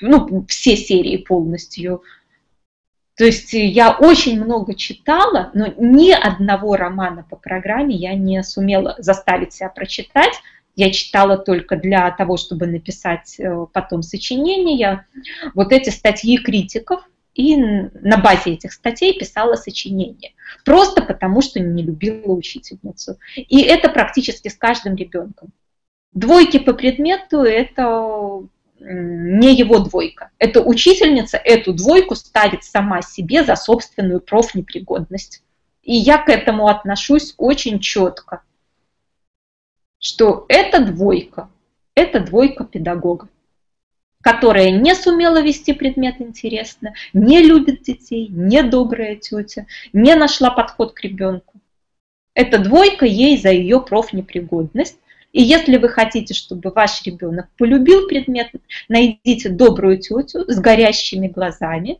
ну, 0.00 0.46
все 0.48 0.76
серии 0.76 1.16
полностью 1.16 2.02
то 3.16 3.24
есть 3.24 3.52
я 3.52 3.92
очень 3.92 4.42
много 4.42 4.74
читала, 4.74 5.50
но 5.54 5.68
ни 5.78 6.10
одного 6.10 6.76
романа 6.76 7.24
по 7.28 7.36
программе 7.36 7.94
я 7.94 8.14
не 8.14 8.42
сумела 8.42 8.96
заставить 8.98 9.52
себя 9.52 9.68
прочитать. 9.68 10.34
Я 10.74 10.90
читала 10.90 11.38
только 11.38 11.76
для 11.76 12.10
того, 12.10 12.36
чтобы 12.36 12.66
написать 12.66 13.38
э, 13.38 13.66
потом 13.72 14.02
сочинения, 14.02 15.06
вот 15.54 15.70
эти 15.72 15.90
статьи 15.90 16.36
критиков, 16.38 17.08
и 17.34 17.56
на 17.56 18.16
базе 18.16 18.52
этих 18.54 18.72
статей 18.72 19.16
писала 19.16 19.54
сочинения. 19.54 20.32
Просто 20.64 21.02
потому, 21.02 21.42
что 21.42 21.60
не 21.60 21.82
любила 21.82 22.32
учительницу. 22.32 23.18
И 23.36 23.60
это 23.60 23.88
практически 23.88 24.48
с 24.48 24.54
каждым 24.54 24.96
ребенком. 24.96 25.50
Двойки 26.12 26.58
по 26.58 26.74
предмету– 26.74 27.38
это 27.42 28.46
не 28.84 29.54
его 29.54 29.78
двойка. 29.78 30.30
Эта 30.38 30.60
учительница 30.60 31.38
эту 31.38 31.72
двойку 31.72 32.14
ставит 32.14 32.64
сама 32.64 33.02
себе 33.02 33.44
за 33.44 33.56
собственную 33.56 34.20
профнепригодность. 34.20 35.42
И 35.82 35.94
я 35.94 36.18
к 36.18 36.28
этому 36.28 36.68
отношусь 36.68 37.34
очень 37.36 37.78
четко, 37.78 38.42
что 39.98 40.46
эта 40.48 40.84
двойка, 40.84 41.48
это 41.94 42.20
двойка 42.20 42.64
педагога, 42.64 43.28
которая 44.22 44.70
не 44.70 44.94
сумела 44.94 45.42
вести 45.42 45.74
предмет 45.74 46.20
интересно, 46.20 46.94
не 47.12 47.42
любит 47.42 47.82
детей, 47.82 48.28
не 48.28 48.62
добрая 48.62 49.16
тетя, 49.16 49.66
не 49.92 50.14
нашла 50.14 50.50
подход 50.50 50.94
к 50.94 51.00
ребенку. 51.00 51.60
Эта 52.34 52.58
двойка 52.58 53.04
ей 53.06 53.36
за 53.38 53.50
ее 53.50 53.80
профнепригодность, 53.80 54.98
И 55.34 55.42
если 55.42 55.78
вы 55.78 55.88
хотите, 55.88 56.32
чтобы 56.32 56.70
ваш 56.70 57.02
ребенок 57.02 57.48
полюбил 57.58 58.06
предмет, 58.06 58.52
найдите 58.88 59.48
добрую 59.48 59.98
тетю 59.98 60.44
с 60.46 60.60
горящими 60.60 61.26
глазами, 61.26 61.98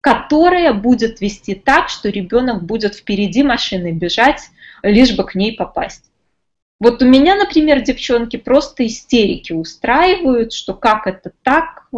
которая 0.00 0.72
будет 0.72 1.20
вести 1.20 1.54
так, 1.54 1.90
что 1.90 2.08
ребенок 2.08 2.64
будет 2.64 2.94
впереди 2.94 3.42
машины 3.42 3.92
бежать, 3.92 4.40
лишь 4.82 5.14
бы 5.14 5.24
к 5.24 5.34
ней 5.34 5.56
попасть. 5.56 6.10
Вот 6.80 7.02
у 7.02 7.06
меня, 7.06 7.36
например, 7.36 7.82
девчонки 7.82 8.38
просто 8.38 8.86
истерики 8.86 9.52
устраивают, 9.52 10.54
что 10.54 10.72
как 10.72 11.06
это 11.06 11.32
так, 11.42 11.88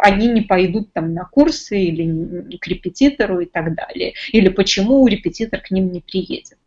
они 0.00 0.26
не 0.26 0.40
пойдут 0.40 0.92
там 0.94 1.14
на 1.14 1.26
курсы 1.26 1.78
или 1.78 2.56
к 2.56 2.66
репетитору 2.66 3.38
и 3.38 3.46
так 3.46 3.76
далее. 3.76 4.14
Или 4.32 4.48
почему 4.48 5.06
репетитор 5.06 5.60
к 5.60 5.70
ним 5.70 5.92
не 5.92 6.00
приедет. 6.00 6.58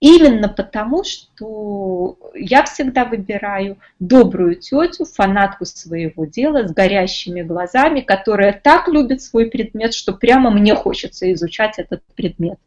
Именно 0.00 0.48
потому, 0.48 1.02
что 1.02 2.18
я 2.34 2.64
всегда 2.64 3.04
выбираю 3.04 3.78
добрую 3.98 4.54
тетю, 4.54 5.04
фанатку 5.04 5.64
своего 5.64 6.24
дела, 6.24 6.68
с 6.68 6.72
горящими 6.72 7.42
глазами, 7.42 8.00
которая 8.00 8.52
так 8.52 8.86
любит 8.86 9.22
свой 9.22 9.50
предмет, 9.50 9.94
что 9.94 10.12
прямо 10.12 10.50
мне 10.50 10.76
хочется 10.76 11.32
изучать 11.32 11.78
этот 11.80 12.04
предмет. 12.14 12.58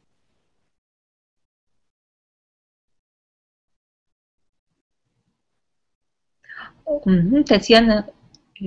Татьяна, 7.48 8.08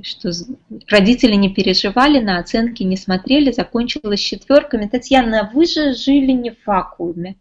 что 0.02 0.30
родители 0.88 1.34
не 1.34 1.52
переживали, 1.52 2.18
на 2.20 2.38
оценки 2.38 2.82
не 2.82 2.96
смотрели, 2.96 3.52
закончилась 3.52 4.20
четверками. 4.20 4.86
Татьяна, 4.86 5.50
вы 5.52 5.66
же 5.66 5.94
жили 5.94 6.32
не 6.32 6.50
в 6.50 6.66
вакууме. 6.66 7.36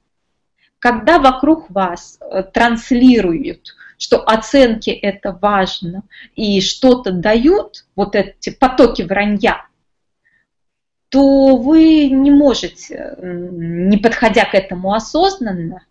Когда 0.83 1.17
вокруг 1.17 1.69
вас 1.69 2.19
э, 2.19 2.43
транслируют, 2.43 3.73
что 3.97 4.19
оценки 4.19 4.89
это 4.89 5.31
важно 5.31 6.03
и 6.35 6.59
что-то 6.59 7.13
дают, 7.13 7.85
вот 7.95 8.17
эти 8.17 8.49
потоки 8.49 9.01
вранья, 9.01 9.65
то 11.07 11.55
вы 11.55 12.09
не 12.09 12.31
можете, 12.31 13.15
не 13.21 13.95
подходя 13.95 14.43
к 14.43 14.55
этому 14.55 14.93
осознанно, 14.93 15.85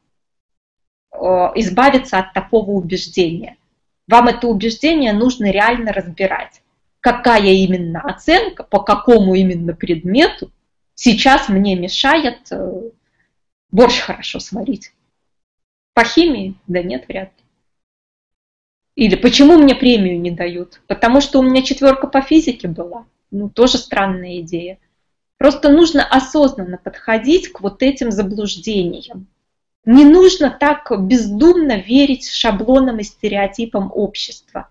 э, 1.11 1.17
избавиться 1.55 2.19
от 2.19 2.35
такого 2.35 2.73
убеждения. 2.73 3.57
Вам 4.07 4.29
это 4.29 4.47
убеждение 4.47 5.15
нужно 5.15 5.51
реально 5.51 5.95
разбирать. 5.95 6.61
Какая 7.01 7.49
именно 7.49 8.03
оценка, 8.03 8.63
по 8.63 8.81
какому 8.81 9.37
именно 9.37 9.73
предмету 9.73 10.53
сейчас 10.95 11.49
мне 11.49 11.77
мешает 11.77 12.41
э, 12.51 12.91
борщ 13.73 14.01
хорошо 14.01 14.39
сварить. 14.39 14.93
По 15.95 16.05
химии? 16.05 16.55
Да 16.69 16.83
нет, 16.83 17.07
вряд 17.09 17.31
ли. 17.37 17.45
Или 18.95 19.17
почему 19.17 19.59
мне 19.59 19.75
премию 19.75 20.21
не 20.21 20.31
дают? 20.31 20.81
Потому 20.87 21.21
что 21.21 21.41
у 21.41 21.43
меня 21.43 21.63
четверка 21.63 22.07
по 22.07 22.21
физике 22.21 22.69
была. 22.69 23.07
Ну, 23.31 23.49
тоже 23.49 23.79
странная 23.79 24.41
идея. 24.41 24.79
Просто 25.39 25.71
нужно 25.71 26.05
осознанно 26.05 26.79
подходить 26.79 27.49
к 27.49 27.63
вот 27.63 27.83
этим 27.83 28.13
заблуждениям. 28.13 29.27
Не 29.85 30.05
нужно 30.05 30.51
так 30.51 30.93
бездумно 31.05 31.79
верить 31.79 32.29
шаблонам 32.29 32.99
и 32.99 33.03
стереотипам 33.03 33.91
общества. 33.93 34.69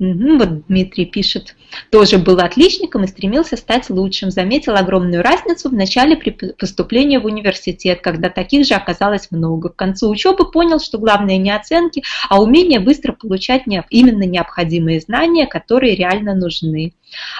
Угу, 0.00 0.38
вот 0.38 0.66
Дмитрий 0.66 1.04
пишет, 1.04 1.54
тоже 1.90 2.16
был 2.16 2.38
отличником 2.40 3.04
и 3.04 3.06
стремился 3.06 3.58
стать 3.58 3.90
лучшим. 3.90 4.30
Заметил 4.30 4.74
огромную 4.74 5.22
разницу 5.22 5.68
в 5.68 5.74
начале 5.74 6.16
при 6.16 6.30
поступлении 6.30 7.18
в 7.18 7.26
университет, 7.26 8.00
когда 8.00 8.30
таких 8.30 8.66
же 8.66 8.72
оказалось 8.72 9.30
много. 9.30 9.68
К 9.68 9.76
концу 9.76 10.08
учебы 10.08 10.50
понял, 10.50 10.80
что 10.80 10.96
главное 10.96 11.36
не 11.36 11.54
оценки, 11.54 12.02
а 12.30 12.40
умение 12.40 12.80
быстро 12.80 13.12
получать 13.12 13.64
именно 13.90 14.22
необходимые 14.22 15.00
знания, 15.00 15.46
которые 15.46 15.94
реально 15.94 16.34
нужны. 16.34 16.94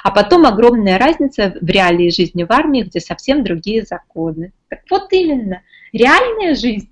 А 0.05 0.11
потом 0.11 0.45
огромная 0.45 0.99
разница 0.99 1.55
в 1.59 1.67
реалии 1.67 2.11
жизни 2.11 2.45
в 2.45 2.53
армии, 2.53 2.83
где 2.83 3.01
совсем 3.01 3.43
другие 3.43 3.87
законы. 3.87 4.53
Так 4.69 4.81
вот 4.91 5.11
именно, 5.13 5.63
реальная 5.95 6.55
жизнь 6.55 6.91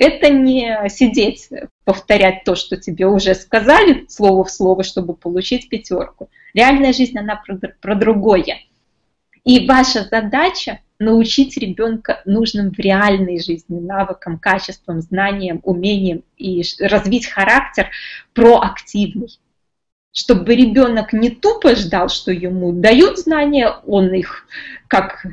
это 0.00 0.30
не 0.30 0.88
сидеть, 0.88 1.50
повторять 1.84 2.44
то, 2.44 2.54
что 2.54 2.78
тебе 2.78 3.06
уже 3.06 3.34
сказали 3.34 4.06
слово 4.08 4.44
в 4.44 4.50
слово, 4.50 4.82
чтобы 4.82 5.14
получить 5.14 5.68
пятерку. 5.68 6.30
Реальная 6.54 6.94
жизнь, 6.94 7.18
она 7.18 7.36
про, 7.36 7.58
про 7.82 7.94
другое. 7.94 8.60
И 9.44 9.66
ваша 9.66 10.04
задача 10.04 10.80
научить 10.98 11.58
ребенка 11.58 12.22
нужным 12.24 12.70
в 12.70 12.78
реальной 12.78 13.42
жизни 13.42 13.78
навыкам, 13.78 14.38
качествам, 14.38 15.02
знаниям, 15.02 15.60
умениям 15.64 16.22
и 16.38 16.62
развить 16.80 17.26
характер 17.26 17.90
проактивный. 18.32 19.38
Чтобы 20.12 20.56
ребенок 20.56 21.12
не 21.12 21.28
тупо 21.28 21.74
ждал, 21.74 22.08
что 22.08 22.32
ему 22.32 22.72
дают 22.72 23.18
знания, 23.18 23.68
он 23.86 24.14
их 24.14 24.46
как 24.88 25.26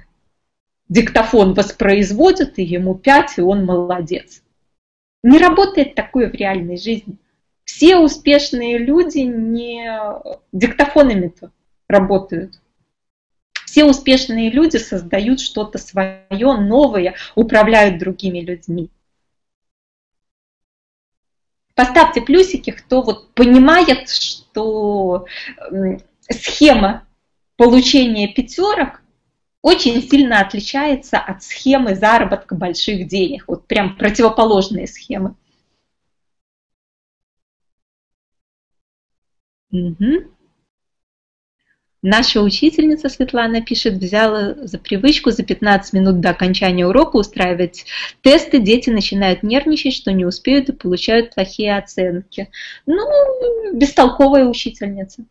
диктофон 0.89 1.53
воспроизводит, 1.53 2.59
и 2.59 2.63
ему 2.63 2.95
пять, 2.95 3.37
и 3.37 3.41
он 3.41 3.63
молодец. 3.63 4.41
Не 5.27 5.39
работает 5.39 5.93
такое 5.93 6.29
в 6.29 6.33
реальной 6.33 6.77
жизни. 6.77 7.17
Все 7.65 7.97
успешные 7.97 8.77
люди 8.77 9.17
не 9.17 9.85
диктофонами-то 10.53 11.51
работают. 11.89 12.61
Все 13.65 13.83
успешные 13.83 14.49
люди 14.49 14.77
создают 14.77 15.41
что-то 15.41 15.79
свое, 15.79 16.17
новое, 16.29 17.15
управляют 17.35 17.97
другими 17.97 18.39
людьми. 18.39 18.89
Поставьте 21.75 22.21
плюсики, 22.21 22.69
кто 22.69 23.01
вот 23.01 23.33
понимает, 23.33 24.09
что 24.09 25.25
схема 26.29 27.05
получения 27.57 28.29
пятерок 28.29 29.01
очень 29.61 30.01
сильно 30.01 30.39
отличается 30.39 31.17
от 31.17 31.43
схемы 31.43 31.95
заработка 31.95 32.55
больших 32.55 33.07
денег. 33.07 33.45
Вот 33.47 33.67
прям 33.67 33.97
противоположные 33.97 34.87
схемы. 34.87 35.35
Угу. 39.71 40.31
Наша 42.03 42.41
учительница 42.41 43.09
Светлана 43.09 43.61
пишет, 43.61 43.95
взяла 43.95 44.53
за 44.53 44.77
привычку 44.77 45.31
за 45.31 45.43
15 45.43 45.93
минут 45.93 46.21
до 46.21 46.29
окончания 46.29 46.85
урока 46.85 47.17
устраивать 47.17 47.85
тесты. 48.21 48.59
Дети 48.59 48.89
начинают 48.89 49.43
нервничать, 49.43 49.93
что 49.93 50.13
не 50.13 50.23
успеют 50.23 50.69
и 50.69 50.73
получают 50.73 51.33
плохие 51.33 51.75
оценки. 51.75 52.49
Ну, 52.85 53.03
бестолковая 53.73 54.45
учительница 54.45 55.25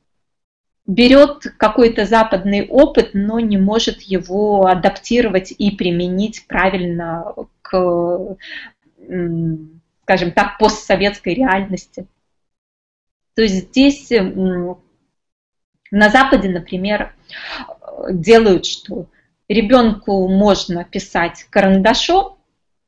берет 0.86 1.42
какой-то 1.56 2.04
западный 2.06 2.66
опыт, 2.66 3.10
но 3.12 3.40
не 3.40 3.58
может 3.58 4.02
его 4.02 4.66
адаптировать 4.66 5.52
и 5.56 5.70
применить 5.72 6.46
правильно 6.46 7.34
к, 7.62 8.36
скажем 10.02 10.32
так, 10.32 10.58
постсоветской 10.58 11.34
реальности. 11.34 12.06
То 13.34 13.42
есть 13.42 13.68
здесь 13.68 14.10
на 14.10 16.08
Западе, 16.08 16.48
например, 16.48 17.14
делают 18.10 18.64
что? 18.66 19.06
Ребенку 19.48 20.28
можно 20.28 20.84
писать 20.84 21.44
карандашом 21.50 22.38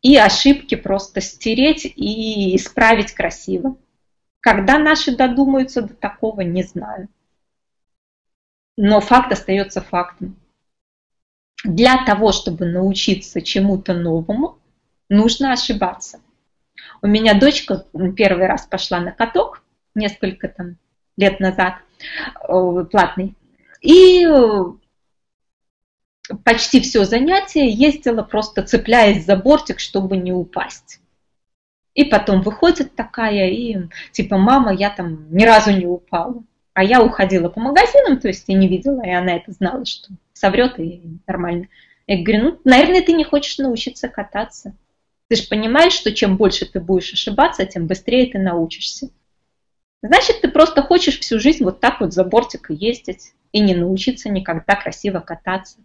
и 0.02 0.16
ошибки 0.16 0.74
просто 0.74 1.20
стереть 1.20 1.84
и 1.84 2.56
исправить 2.56 3.12
красиво. 3.12 3.76
Когда 4.40 4.78
наши 4.78 5.16
додумаются 5.16 5.82
до 5.82 5.94
такого, 5.94 6.40
не 6.42 6.62
знаю 6.62 7.08
но 8.78 9.00
факт 9.00 9.32
остается 9.32 9.82
фактом. 9.82 10.36
Для 11.64 12.04
того, 12.04 12.30
чтобы 12.30 12.64
научиться 12.64 13.42
чему-то 13.42 13.92
новому, 13.92 14.60
нужно 15.08 15.52
ошибаться. 15.52 16.20
У 17.02 17.08
меня 17.08 17.34
дочка 17.34 17.86
первый 18.16 18.46
раз 18.46 18.66
пошла 18.66 19.00
на 19.00 19.10
каток 19.10 19.64
несколько 19.96 20.46
там 20.46 20.76
лет 21.16 21.40
назад, 21.40 21.74
э, 22.48 22.84
платный, 22.88 23.34
и 23.80 24.24
э, 24.24 24.64
почти 26.44 26.80
все 26.80 27.04
занятие 27.04 27.68
ездила 27.68 28.22
просто 28.22 28.62
цепляясь 28.62 29.26
за 29.26 29.34
бортик, 29.34 29.80
чтобы 29.80 30.16
не 30.16 30.32
упасть. 30.32 31.00
И 31.94 32.04
потом 32.04 32.42
выходит 32.42 32.94
такая 32.94 33.48
и 33.50 33.88
типа, 34.12 34.38
мама, 34.38 34.72
я 34.72 34.90
там 34.90 35.34
ни 35.34 35.44
разу 35.44 35.72
не 35.72 35.86
упала. 35.86 36.44
А 36.78 36.84
я 36.84 37.02
уходила 37.02 37.48
по 37.48 37.58
магазинам, 37.58 38.20
то 38.20 38.28
есть 38.28 38.44
я 38.46 38.56
не 38.56 38.68
видела, 38.68 39.04
и 39.04 39.10
она 39.10 39.34
это 39.34 39.50
знала, 39.50 39.84
что 39.84 40.10
соврет 40.32 40.78
и 40.78 41.02
нормально. 41.26 41.66
Я 42.06 42.22
говорю, 42.22 42.44
ну, 42.44 42.60
наверное, 42.62 43.02
ты 43.02 43.14
не 43.14 43.24
хочешь 43.24 43.58
научиться 43.58 44.06
кататься. 44.06 44.76
Ты 45.26 45.34
же 45.34 45.48
понимаешь, 45.48 45.92
что 45.92 46.12
чем 46.12 46.36
больше 46.36 46.66
ты 46.66 46.78
будешь 46.78 47.12
ошибаться, 47.12 47.66
тем 47.66 47.88
быстрее 47.88 48.30
ты 48.30 48.38
научишься. 48.38 49.10
Значит, 50.04 50.40
ты 50.40 50.46
просто 50.46 50.82
хочешь 50.82 51.18
всю 51.18 51.40
жизнь 51.40 51.64
вот 51.64 51.80
так 51.80 52.00
вот 52.00 52.12
за 52.12 52.22
бортик 52.22 52.70
ездить 52.70 53.32
и 53.50 53.58
не 53.58 53.74
научиться 53.74 54.30
никогда 54.30 54.76
красиво 54.76 55.18
кататься. 55.18 55.78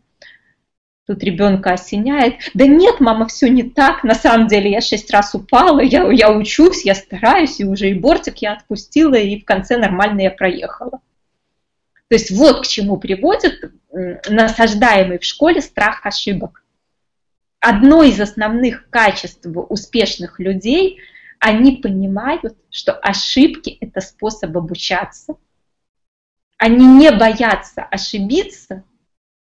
Тут 1.06 1.22
ребенка 1.22 1.74
осеняет, 1.74 2.36
да 2.54 2.66
нет, 2.66 3.01
мама, 3.01 3.28
все 3.28 3.49
не 3.49 3.64
так, 3.64 4.06
на 4.06 4.16
самом 4.16 4.47
деле 4.47 4.72
я 4.72 4.80
шесть 4.80 5.12
раз 5.12 5.36
упала, 5.36 5.82
я, 5.82 6.10
я 6.10 6.32
учусь, 6.32 6.86
я 6.86 6.95
стараюсь, 6.95 7.60
и 7.60 7.66
уже 7.66 7.89
и 7.89 7.93
бортик 7.93 8.38
я 8.38 8.54
отпустила, 8.54 9.16
и 9.16 9.41
в 9.41 9.43
конце 9.43 9.78
нормально 9.78 10.22
я 10.22 10.32
проехала. 10.32 11.01
То 12.08 12.16
есть 12.16 12.32
вот 12.32 12.62
к 12.62 12.68
чему 12.68 12.97
приводит 12.97 13.74
насаждаемый 14.30 15.20
в 15.20 15.26
школе 15.26 15.62
страх 15.62 16.06
ошибок. 16.06 16.64
Одно 17.60 18.04
из 18.04 18.20
основных 18.22 18.89
качеств 18.89 19.45
успешных 19.70 20.39
людей, 20.39 20.99
они 21.39 21.78
понимают, 21.78 22.56
что 22.70 22.93
ошибки– 22.93 23.78
это 23.82 23.99
способ 23.99 24.56
обучаться. 24.56 25.36
Они 26.58 26.86
не 26.86 27.12
боятся 27.12 27.84
ошибиться, 27.84 28.84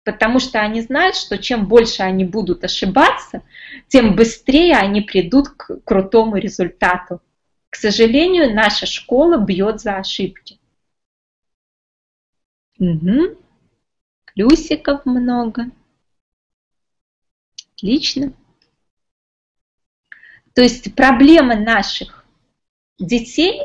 потому 0.05 0.39
что 0.39 0.61
они 0.61 0.81
знают, 0.81 1.15
что 1.15 1.37
чем 1.37 1.67
больше 1.67 2.03
они 2.03 2.23
будут 2.23 2.63
ошибаться, 2.63 3.41
тем 3.87 4.15
быстрее 4.15 4.75
они 4.75 5.01
придут 5.01 5.49
к 5.49 5.79
крутому 5.83 6.37
результату. 6.37 7.21
К 7.71 7.75
сожалению, 7.75 8.53
наша 8.53 8.85
школа 8.85 9.37
бьет 9.37 9.81
за 9.81 9.97
ошибки. 9.97 10.59
Угу. 12.77 13.37
Плюсиков 14.25 15.05
много. 15.05 15.65
Отлично. 17.73 18.31
То 20.53 20.61
есть 20.61 20.93
проблемы 20.95 21.55
наших 21.55 22.25
детей, 22.99 23.61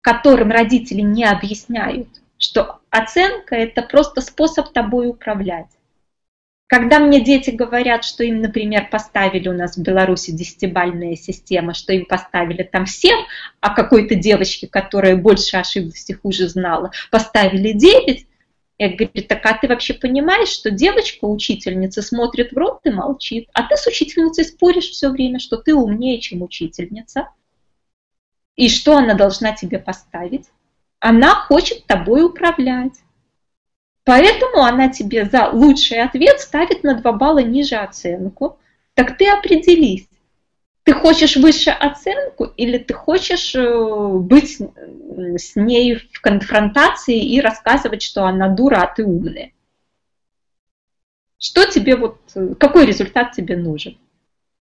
которым 0.00 0.50
родители 0.50 1.00
не 1.00 1.24
объясняют, 1.24 2.08
что 2.38 2.79
оценка– 2.90 3.54
это 3.56 3.82
просто 3.82 4.20
способ 4.20 4.72
тобой 4.72 5.08
управлять. 5.08 5.68
Когда 6.66 7.00
мне 7.00 7.20
дети 7.20 7.50
говорят, 7.50 8.04
что 8.04 8.22
им, 8.22 8.40
например, 8.40 8.88
поставили 8.90 9.48
у 9.48 9.52
нас 9.52 9.76
в 9.76 9.82
Беларуси 9.82 10.30
десятибальная 10.30 11.16
система, 11.16 11.74
что 11.74 11.92
им 11.92 12.04
поставили 12.04 12.62
там 12.62 12.86
7, 12.86 13.10
а 13.58 13.74
какой-то 13.74 14.14
девочке, 14.14 14.68
которая 14.68 15.16
больше 15.16 15.56
ошиблась 15.56 16.08
и 16.08 16.12
хуже 16.12 16.48
знала, 16.48 16.92
поставили 17.10 17.72
9, 17.72 18.26
я 18.78 18.88
говорю, 18.88 19.26
так 19.28 19.44
а 19.44 19.54
ты 19.54 19.66
вообще 19.66 19.94
понимаешь, 19.94 20.48
что 20.48 20.70
девочка, 20.70 21.24
учительница, 21.24 22.02
смотрит 22.02 22.52
в 22.52 22.56
рот 22.56 22.78
и 22.84 22.90
молчит, 22.90 23.48
а 23.52 23.64
ты 23.64 23.76
с 23.76 23.86
учительницей 23.88 24.44
споришь 24.44 24.90
все 24.90 25.10
время, 25.10 25.40
что 25.40 25.56
ты 25.56 25.74
умнее, 25.74 26.20
чем 26.20 26.40
учительница, 26.40 27.30
и 28.54 28.68
что 28.68 28.96
она 28.96 29.14
должна 29.14 29.56
тебе 29.56 29.80
поставить? 29.80 30.46
Она 31.00 31.34
хочет 31.34 31.86
тобой 31.86 32.24
управлять. 32.24 32.92
Поэтому 34.04 34.62
она 34.62 34.88
тебе 34.88 35.24
за 35.24 35.48
лучший 35.48 36.02
ответ 36.02 36.40
ставит 36.40 36.84
на 36.84 36.94
2 36.94 37.12
балла 37.12 37.38
ниже 37.38 37.76
оценку. 37.76 38.58
Так 38.94 39.16
ты 39.16 39.28
определись. 39.28 40.06
Ты 40.84 40.92
хочешь 40.92 41.36
выше 41.36 41.70
оценку 41.70 42.44
или 42.44 42.78
ты 42.78 42.94
хочешь 42.94 43.54
э, 43.54 44.08
быть 44.14 44.58
с 44.58 45.56
ней 45.56 45.96
в 45.96 46.20
конфронтации 46.20 47.18
и 47.18 47.40
рассказывать, 47.40 48.02
что 48.02 48.24
она 48.24 48.48
дура, 48.48 48.82
а 48.82 48.94
ты 48.94 49.04
умная? 49.04 49.52
Что 51.38 51.64
тебе 51.66 51.96
вот, 51.96 52.18
какой 52.58 52.86
результат 52.86 53.32
тебе 53.32 53.56
нужен? 53.56 53.98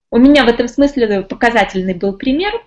У 0.09 0.17
меня 0.17 0.45
в 0.45 0.47
этом 0.47 0.67
смысле 0.67 1.21
показательный 1.21 1.93
был 1.93 2.13
пример– 2.13 2.53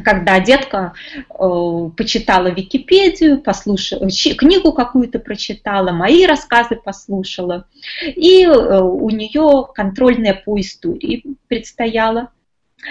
когда 0.00 0.40
детка 0.40 0.94
э, 1.16 1.90
почитала 1.96 2.48
Википедию, 2.48 3.40
послушала, 3.40 4.08
книгу 4.38 4.72
какую-то 4.72 5.18
прочитала, 5.18 5.92
мои 5.92 6.24
рассказы 6.26 6.76
послушала, 6.76 7.66
и 8.02 8.44
э, 8.44 8.80
у 8.80 9.10
нее 9.10 9.66
контрольная 9.74 10.34
по 10.34 10.58
истории 10.58 11.24
предстояла, 11.48 12.30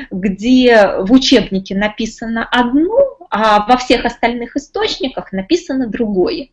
где 0.09 0.97
в 0.99 1.11
учебнике 1.11 1.75
написано 1.75 2.47
одно, 2.49 3.17
а 3.29 3.65
во 3.65 3.77
всех 3.77 4.05
остальных 4.05 4.55
источниках 4.55 5.31
написано 5.31 5.87
другое. 5.87 6.49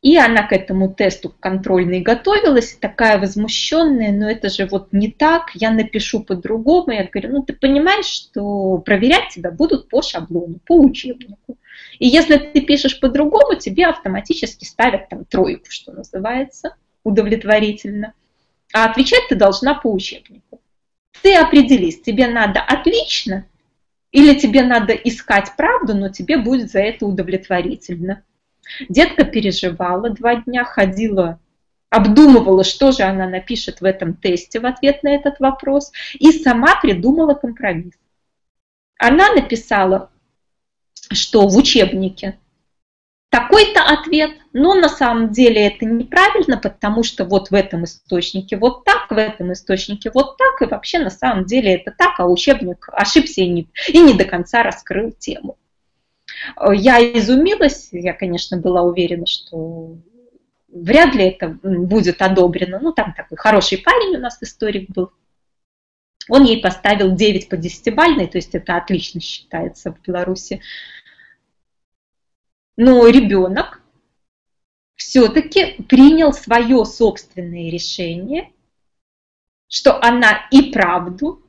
И 0.00 0.16
она 0.16 0.46
к 0.46 0.52
этому 0.52 0.94
тесту 0.94 1.34
контрольной 1.40 2.00
готовилась, 2.00 2.76
такая 2.80 3.18
возмущенная, 3.18 4.12
но 4.12 4.30
это 4.30 4.48
же 4.48 4.66
вот 4.66 4.92
не 4.92 5.10
так, 5.10 5.50
я 5.54 5.72
напишу 5.72 6.22
по-другому. 6.22 6.92
Я 6.92 7.04
говорю, 7.04 7.32
ну 7.32 7.42
ты 7.42 7.52
понимаешь, 7.52 8.06
что 8.06 8.78
проверять 8.78 9.30
тебя 9.30 9.50
будут 9.50 9.88
по 9.88 10.00
шаблону, 10.00 10.60
по 10.64 10.78
учебнику. 10.78 11.58
И 11.98 12.06
если 12.06 12.36
ты 12.36 12.60
пишешь 12.60 13.00
по-другому, 13.00 13.56
тебе 13.56 13.86
автоматически 13.86 14.64
ставят 14.64 15.08
там 15.08 15.24
тройку, 15.24 15.66
что 15.68 15.92
называется, 15.92 16.76
удовлетворительно. 17.02 18.12
А 18.72 18.84
отвечать 18.84 19.28
ты 19.28 19.34
должна 19.34 19.74
по 19.74 19.90
учебнику. 19.90 20.60
Ты 21.22 21.34
определись, 21.34 22.00
тебе 22.00 22.28
надо 22.28 22.60
отлично 22.60 23.46
или 24.12 24.38
тебе 24.38 24.62
надо 24.62 24.92
искать 24.92 25.56
правду, 25.56 25.94
но 25.94 26.08
тебе 26.08 26.38
будет 26.38 26.70
за 26.70 26.80
это 26.80 27.04
удовлетворительно. 27.04 28.22
Детка 28.88 29.24
переживала 29.24 30.10
два 30.10 30.36
дня, 30.36 30.64
ходила, 30.64 31.38
обдумывала, 31.90 32.64
что 32.64 32.92
же 32.92 33.02
она 33.02 33.28
напишет 33.28 33.80
в 33.80 33.84
этом 33.84 34.14
тесте 34.14 34.60
в 34.60 34.66
ответ 34.66 35.02
на 35.02 35.14
этот 35.14 35.40
вопрос, 35.40 35.92
и 36.14 36.32
сама 36.32 36.76
придумала 36.80 37.34
компромисс. 37.34 37.94
Она 38.98 39.32
написала, 39.32 40.10
что 41.12 41.46
в 41.48 41.56
учебнике 41.56 42.38
такой-то 43.30 43.82
ответ, 43.82 44.32
но 44.52 44.74
на 44.74 44.88
самом 44.88 45.30
деле 45.30 45.66
это 45.66 45.84
неправильно, 45.84 46.56
потому 46.56 47.02
что 47.02 47.24
вот 47.24 47.50
в 47.50 47.54
этом 47.54 47.84
источнике 47.84 48.56
вот 48.56 48.84
так, 48.84 49.10
в 49.10 49.16
этом 49.16 49.52
источнике 49.52 50.10
вот 50.12 50.36
так, 50.36 50.62
и 50.62 50.66
вообще 50.66 50.98
на 50.98 51.10
самом 51.10 51.44
деле 51.44 51.74
это 51.74 51.94
так, 51.96 52.18
а 52.18 52.26
учебник 52.26 52.88
ошибся 52.92 53.42
и 53.42 53.48
не, 53.48 53.68
и 53.88 54.00
не 54.00 54.14
до 54.14 54.24
конца 54.24 54.62
раскрыл 54.62 55.12
тему. 55.12 55.56
Я 56.72 57.00
изумилась, 57.18 57.88
я, 57.92 58.12
конечно, 58.12 58.58
была 58.58 58.82
уверена, 58.82 59.26
что 59.26 59.96
вряд 60.68 61.14
ли 61.14 61.24
это 61.24 61.48
будет 61.62 62.20
одобрено. 62.22 62.78
Ну, 62.80 62.92
там 62.92 63.14
такой 63.14 63.36
хороший 63.36 63.78
парень 63.78 64.16
у 64.16 64.20
нас 64.20 64.42
историк 64.42 64.90
был. 64.90 65.12
Он 66.28 66.44
ей 66.44 66.60
поставил 66.60 67.14
9 67.14 67.48
по 67.48 67.54
10-бальной, 67.54 68.26
то 68.26 68.36
есть 68.36 68.54
это 68.54 68.76
отлично 68.76 69.20
считается 69.20 69.92
в 69.92 70.02
Беларуси. 70.02 70.60
Но 72.76 73.08
ребенок 73.08 73.80
все-таки 74.94 75.82
принял 75.88 76.32
свое 76.32 76.84
собственное 76.84 77.70
решение, 77.70 78.52
что 79.68 80.02
она 80.02 80.48
и 80.50 80.70
правду 80.70 81.42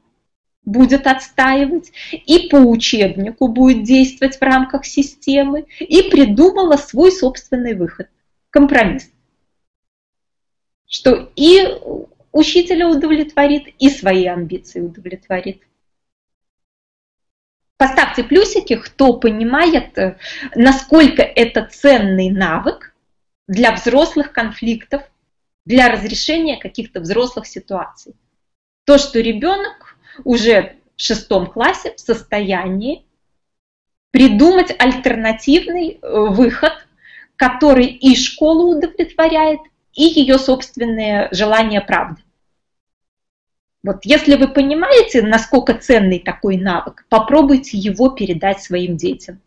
будет 0.70 1.08
отстаивать, 1.08 1.92
и 2.12 2.48
по 2.50 2.58
учебнику 2.58 3.48
будет 3.48 3.84
действовать 3.84 4.38
в 4.38 4.42
рамках 4.42 4.86
системы, 4.86 5.66
и 5.80 6.04
придумала 6.04 6.78
свой 6.78 7.12
собственный 7.12 7.76
выход, 7.76 8.08
компромисс. 8.50 9.10
Что 10.88 11.32
и 11.36 11.68
учителя 12.32 12.88
удовлетворит, 12.88 13.68
и 13.80 13.90
свои 13.90 14.26
амбиции 14.26 14.82
удовлетворит. 14.82 15.64
Поставьте 17.78 18.24
плюсики, 18.24 18.76
кто 18.76 19.14
понимает, 19.14 19.98
э, 19.98 20.18
насколько 20.54 21.22
это 21.22 21.66
ценный 21.72 22.30
навык 22.30 22.94
для 23.48 23.72
взрослых 23.72 24.34
конфликтов, 24.34 25.04
для 25.66 25.90
разрешения 25.90 26.58
каких-то 26.58 27.00
взрослых 27.00 27.48
ситуаций. 27.48 28.16
То, 28.86 28.98
что 28.98 29.22
ребенок 29.22 29.89
уже 30.26 30.76
в 30.96 31.02
шестом 31.02 31.48
классе 31.48 31.94
в 31.96 32.00
состоянии 32.00 33.06
придумать 34.12 34.74
альтернативный 34.78 36.00
э, 36.02 36.20
выход, 36.30 36.74
который 37.36 37.86
и 37.86 38.16
школу 38.16 38.76
удовлетворяет, 38.76 39.60
и 39.94 40.04
ее 40.04 40.38
собственные 40.38 41.30
желания 41.32 41.82
правды. 41.82 42.22
Вот 43.82 44.04
если 44.04 44.36
вы 44.36 44.50
понимаете, 44.50 45.22
насколько 45.22 45.74
ценный 45.74 46.20
такой 46.20 46.58
навык, 46.58 47.06
попробуйте 47.10 47.78
его 47.78 48.10
передать 48.10 48.62
своим 48.62 48.98
детям. 48.98 49.42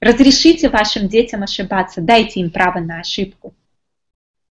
Разрешите 0.00 0.68
вашим 0.68 1.08
детям 1.08 1.42
ошибаться, 1.42 2.02
дайте 2.02 2.40
им 2.40 2.50
право 2.50 2.80
на 2.80 3.00
ошибку. 3.00 3.54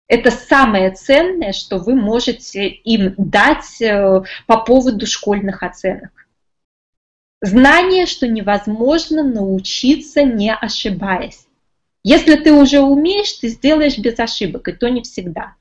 Это 0.06 0.30
самое 0.30 0.90
ценное, 0.90 1.52
что 1.52 1.78
вы 1.78 1.94
можете 1.94 2.68
им 2.68 3.14
дать 3.16 3.80
э, 3.80 4.22
по 4.46 4.58
поводу 4.58 5.06
школьных 5.06 5.62
оценок. 5.62 6.10
Знание, 7.40 8.06
что 8.06 8.26
невозможно 8.26 9.22
научиться 9.22 10.22
не 10.22 10.52
ошибаясь. 10.52 11.46
Если 12.02 12.36
ты 12.36 12.52
уже 12.52 12.80
умеешь, 12.80 13.32
ты 13.32 13.48
сделаешь 13.48 13.96
без 13.96 14.18
ошибок, 14.18 14.68
и 14.68 14.72
то 14.72 14.88
не 14.88 15.02
всегда. 15.02 15.54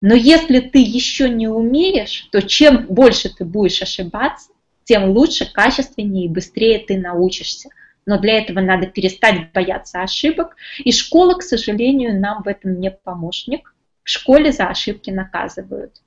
Но 0.00 0.14
если 0.14 0.60
ты 0.60 0.78
еще 0.78 1.28
не 1.28 1.48
умеешь, 1.48 2.28
то 2.30 2.42
чем 2.42 2.86
больше 2.86 3.34
ты 3.34 3.44
будешь 3.44 3.82
ошибаться, 3.82 4.50
тем 4.84 5.10
лучше, 5.10 5.50
качественнее 5.52 6.26
и 6.26 6.28
быстрее 6.28 6.78
ты 6.78 6.96
научишься 6.98 7.70
но 8.06 8.18
для 8.18 8.38
этого 8.38 8.60
надо 8.60 8.86
перестать 8.86 9.52
бояться 9.52 10.00
ошибок. 10.00 10.56
И 10.78 10.92
школа, 10.92 11.34
к 11.34 11.42
сожалению, 11.42 12.18
нам 12.18 12.42
в 12.42 12.48
этом 12.48 12.80
не 12.80 12.90
помощник. 12.90 13.74
В 14.04 14.08
школе 14.08 14.52
за 14.52 14.68
ошибки 14.68 15.10
наказывают. 15.10 16.00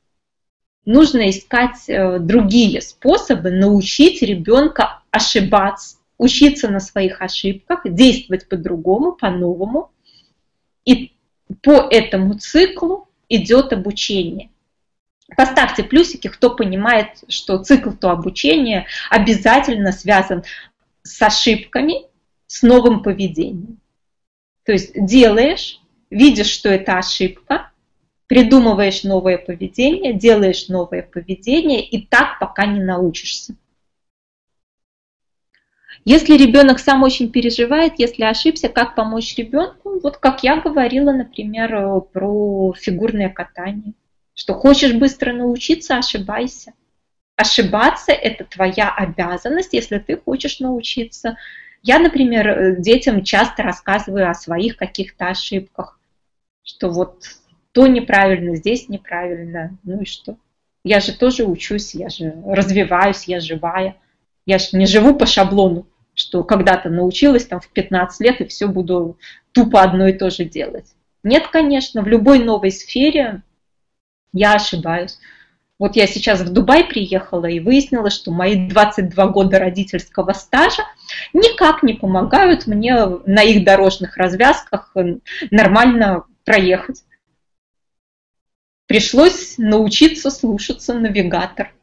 Нужно 0.85 1.29
искать 1.29 1.87
э, 1.87 2.19
другие 2.19 2.81
способы 2.81 3.51
научить 3.51 4.21
ребенка 4.21 5.03
ошибаться, 5.11 5.97
учиться 6.17 6.69
на 6.69 6.79
своих 6.79 7.21
ошибках, 7.21 7.81
действовать 7.83 8.47
по-другому, 8.47 9.11
по-новому. 9.11 9.91
И 10.85 11.13
по 11.61 11.87
этому 11.91 12.35
циклу 12.35 13.09
идет 13.27 13.73
обучение. 13.73 14.49
Поставьте 15.35 15.83
плюсики, 15.83 16.27
кто 16.27 16.55
понимает, 16.55 17.23
что 17.27 17.57
цикл 17.63 17.91
то 17.91 18.09
обучения 18.09 18.87
обязательно 19.09 19.91
связан 19.91 20.43
с 21.09 21.21
ошибками, 21.21 22.05
с 22.47 22.61
новым 22.61 23.01
поведением. 23.01 23.79
То 24.63 24.71
есть 24.71 24.91
делаешь, 24.93 25.81
видишь, 26.09 26.49
что 26.49 26.69
это 26.69 26.97
ошибка, 26.97 27.71
придумываешь 28.27 29.03
новое 29.03 29.37
поведение, 29.37 30.13
делаешь 30.13 30.67
новое 30.67 31.01
поведение, 31.01 31.83
и 31.83 32.05
так 32.05 32.37
пока 32.39 32.65
не 32.67 32.79
научишься. 32.79 33.55
Если 36.05 36.37
ребенок 36.37 36.79
сам 36.79 37.03
очень 37.03 37.31
переживает, 37.31 37.93
если 37.97 38.23
ошибся, 38.23 38.69
как 38.69 38.95
помочь 38.95 39.35
ребенку? 39.35 39.99
Вот 39.99 40.17
как 40.17 40.43
я 40.43 40.61
говорила, 40.61 41.11
например, 41.11 42.01
про 42.13 42.73
фигурное 42.73 43.29
катание. 43.29 43.93
Что 44.33 44.53
хочешь 44.53 44.93
быстро 44.93 45.33
научиться, 45.33 45.97
ошибайся. 45.97 46.73
Ошибаться– 47.39 48.11
это 48.11 48.43
твоя 48.43 48.93
обязанность, 48.93 49.71
если 49.71 49.97
ты 49.97 50.17
хочешь 50.17 50.59
научиться. 50.59 51.37
Я, 51.81 51.97
например, 51.97 52.81
детям 52.81 53.23
часто 53.23 53.63
рассказываю 53.63 54.29
о 54.29 54.33
своих 54.33 54.75
каких-то 54.75 55.29
ошибках, 55.29 56.01
что 56.63 56.89
вот 56.89 57.23
то 57.71 57.87
неправильно, 57.87 58.57
здесь 58.57 58.89
неправильно, 58.89 59.77
ну 59.83 60.01
и 60.01 60.05
что? 60.05 60.35
Я 60.83 60.99
же 60.99 61.17
тоже 61.17 61.45
учусь, 61.45 61.95
я 61.95 62.09
же 62.09 62.35
развиваюсь, 62.45 63.23
я 63.23 63.39
живая. 63.39 63.95
Я 64.45 64.57
же 64.57 64.71
не 64.73 64.85
живу 64.85 65.15
по 65.15 65.25
шаблону, 65.25 65.87
что 66.13 66.43
когда-то 66.43 66.89
научилась 66.89 67.45
там 67.45 67.61
в 67.61 67.69
15 67.69 68.19
лет 68.19 68.41
и 68.41 68.47
все 68.47 68.67
буду 68.67 69.17
тупо 69.53 69.81
одно 69.81 70.09
и 70.09 70.13
то 70.13 70.29
же 70.29 70.43
делать. 70.43 70.93
Нет, 71.23 71.47
конечно, 71.47 72.01
в 72.01 72.07
любой 72.09 72.39
новой 72.39 72.71
сфере 72.71 73.43
я 74.33 74.55
ошибаюсь. 74.55 75.19
Вот 75.79 75.95
я 75.95 76.07
сейчас 76.07 76.41
в 76.41 76.51
Дубай 76.51 76.83
приехала 76.83 77.45
и 77.45 77.61
выяснила, 77.61 78.09
что 78.09 78.31
мои 78.31 78.67
22 78.67 79.27
года 79.27 79.59
родительского 79.59 80.33
стажа 80.33 80.83
никак 81.31 81.83
не 81.83 81.93
помогают 81.93 82.67
мне 82.67 83.05
на 83.25 83.43
их 83.43 83.63
дорожных 83.63 84.17
развязках 84.17 84.93
нормально 85.49 86.25
проехать. 86.43 87.05
Пришлось 88.87 89.57
научиться 89.57 90.29
слушаться 90.29 90.93
навигатор. 90.93 91.73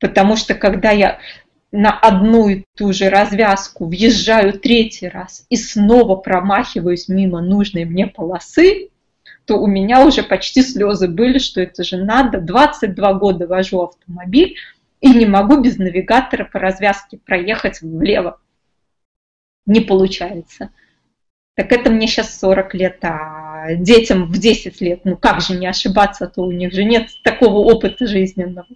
Потому 0.00 0.36
что 0.36 0.54
когда 0.54 0.90
я 0.90 1.20
на 1.70 1.96
одну 1.96 2.48
и 2.48 2.64
ту 2.76 2.92
же 2.92 3.10
развязку 3.10 3.86
въезжаю 3.86 4.58
третий 4.58 5.08
раз 5.08 5.46
и 5.50 5.56
снова 5.56 6.16
промахиваюсь 6.16 7.08
мимо 7.08 7.42
нужной 7.42 7.84
мне 7.84 8.06
полосы, 8.08 8.90
то 9.48 9.56
у 9.56 9.66
меня 9.66 10.04
уже 10.04 10.22
почти 10.22 10.60
слезы 10.60 11.08
были, 11.08 11.38
что 11.38 11.62
это 11.62 11.82
же 11.82 11.96
надо. 11.96 12.38
22 12.38 13.14
года 13.14 13.46
вожу 13.46 13.80
автомобиль 13.80 14.56
и 15.00 15.08
не 15.08 15.24
могу 15.24 15.62
без 15.62 15.78
навигатора 15.78 16.44
по 16.44 16.58
развязке 16.58 17.16
проехать 17.16 17.80
влево. 17.80 18.38
Не 19.64 19.80
получается. 19.80 20.68
Так 21.54 21.72
это 21.72 21.88
мне 21.88 22.06
сейчас 22.06 22.38
40 22.38 22.74
лет, 22.74 22.98
а 23.02 23.74
детям 23.74 24.30
в 24.30 24.38
10 24.38 24.82
лет, 24.82 25.00
ну 25.04 25.16
как 25.16 25.40
же 25.40 25.54
не 25.54 25.66
ошибаться, 25.66 26.26
а 26.26 26.28
то 26.28 26.42
у 26.42 26.52
них 26.52 26.74
же 26.74 26.84
нет 26.84 27.08
такого 27.24 27.56
опыта 27.72 28.06
жизненного. 28.06 28.68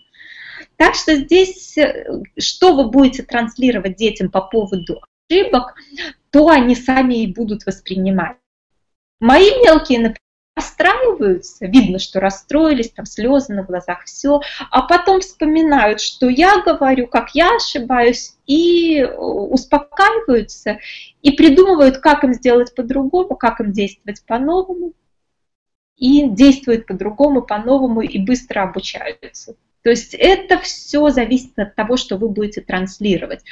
Так 0.76 0.94
что 0.94 1.16
здесь, 1.16 1.76
э, 1.76 2.22
что 2.38 2.74
вы 2.74 2.88
будете 2.88 3.24
транслировать 3.24 3.96
детям 3.96 4.30
по 4.30 4.40
поводу 4.40 5.02
ошибок, 5.28 5.74
то 6.30 6.48
они 6.48 6.74
сами 6.74 7.22
и 7.22 7.32
будут 7.32 7.66
воспринимать. 7.66 8.38
Мои 9.20 9.50
мелкие, 9.62 9.98
например, 9.98 10.18
расстраиваются, 10.54 11.66
видно, 11.66 11.98
что 11.98 12.20
расстроились, 12.20 12.90
там 12.90 13.06
слезы 13.06 13.54
на 13.54 13.62
глазах, 13.62 14.04
все, 14.04 14.40
а 14.70 14.82
потом 14.82 15.20
вспоминают, 15.20 16.00
что 16.00 16.28
я 16.28 16.62
говорю, 16.62 17.06
как 17.06 17.34
я 17.34 17.56
ошибаюсь, 17.56 18.36
и 18.46 18.98
э, 18.98 19.14
успокаиваются, 19.16 20.78
и 21.22 21.32
придумывают, 21.32 21.98
как 21.98 22.24
им 22.24 22.34
сделать 22.34 22.74
по-другому, 22.74 23.36
как 23.36 23.60
им 23.60 23.72
действовать 23.72 24.22
по-новому, 24.26 24.92
и 25.96 26.28
действуют 26.28 26.86
по-другому, 26.86 27.42
по-новому, 27.42 28.02
и 28.02 28.18
быстро 28.18 28.62
обучаются. 28.62 29.56
То 29.82 29.90
есть 29.90 30.14
это 30.14 30.58
все 30.58 31.10
зависит 31.10 31.58
от 31.58 31.74
того, 31.74 31.96
что 31.96 32.16
вы 32.16 32.28
будете 32.28 32.60
транслировать. 32.60 33.42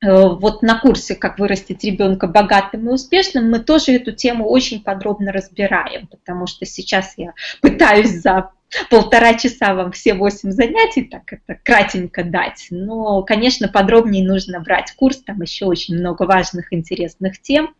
Э, 0.00 0.28
вот 0.28 0.62
на 0.62 0.78
курсе 0.78 1.14
«Как 1.14 1.38
вырастить 1.38 1.82
ребенка 1.84 2.26
богатым 2.28 2.88
и 2.88 2.92
успешным» 2.92 3.50
мы 3.50 3.58
тоже 3.58 3.92
эту 3.92 4.12
тему 4.12 4.48
очень 4.48 4.82
подробно 4.82 5.32
разбираем, 5.32 6.06
потому 6.06 6.46
что 6.46 6.64
сейчас 6.66 7.14
я 7.16 7.32
пытаюсь 7.60 8.10
за 8.10 8.50
полтора 8.90 9.34
часа 9.34 9.74
вам 9.74 9.92
все 9.92 10.14
восемь 10.14 10.50
занятий 10.50 11.02
так 11.02 11.32
это 11.32 11.58
кратенько 11.62 12.22
дать. 12.22 12.68
Но, 12.70 13.22
конечно, 13.22 13.66
подробнее 13.68 14.24
нужно 14.24 14.60
брать 14.60 14.92
курс, 14.92 15.18
там 15.18 15.40
еще 15.42 15.64
очень 15.64 15.96
много 15.96 16.22
важных, 16.24 16.72
интересных 16.72 17.40
тем. 17.40 17.74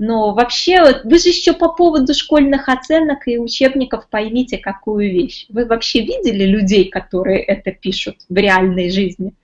Но 0.00 0.32
вообще, 0.32 1.02
вы 1.02 1.18
же 1.18 1.28
еще 1.28 1.52
по 1.52 1.72
поводу 1.72 2.14
школьных 2.14 2.68
оценок 2.68 3.26
и 3.26 3.36
учебников 3.36 4.08
поймите, 4.08 4.56
какую 4.56 5.10
вещь. 5.10 5.46
Вы 5.48 5.66
вообще 5.66 6.00
видели 6.00 6.44
людей, 6.44 6.88
которые 6.88 7.42
это 7.42 7.72
пишут 7.72 8.18
в 8.28 8.34
реальной 8.36 8.90
жизни? 8.90 9.34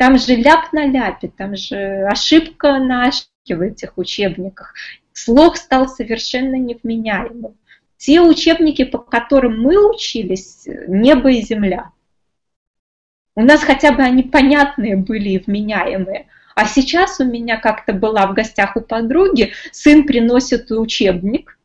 Там 0.00 0.16
же 0.16 0.34
ляп 0.34 0.72
на 0.72 0.86
ляпе, 0.86 1.28
там 1.28 1.54
же 1.54 2.06
ошибка 2.06 2.78
на 2.78 3.08
ошибке 3.08 3.54
в 3.54 3.60
этих 3.60 3.98
учебниках. 3.98 4.72
Слог 5.12 5.58
стал 5.58 5.88
совершенно 5.88 6.54
невменяемым. 6.54 7.58
Те 7.98 8.22
учебники, 8.22 8.84
по 8.84 8.96
которым 8.96 9.60
мы 9.60 9.90
учились, 9.90 10.66
небо 10.88 11.30
и 11.30 11.42
земля. 11.42 11.90
У 13.36 13.42
нас 13.42 13.62
хотя 13.62 13.92
бы 13.92 14.02
они 14.02 14.22
понятные 14.22 14.96
были 14.96 15.28
и 15.28 15.38
вменяемые. 15.38 16.28
А 16.54 16.64
сейчас 16.64 17.20
у 17.20 17.26
меня 17.26 17.58
как-то 17.58 17.92
была 17.92 18.26
в 18.26 18.32
гостях 18.32 18.76
у 18.76 18.80
подруги, 18.80 19.52
сын 19.70 20.06
приносит 20.06 20.70
учебник, 20.70 21.58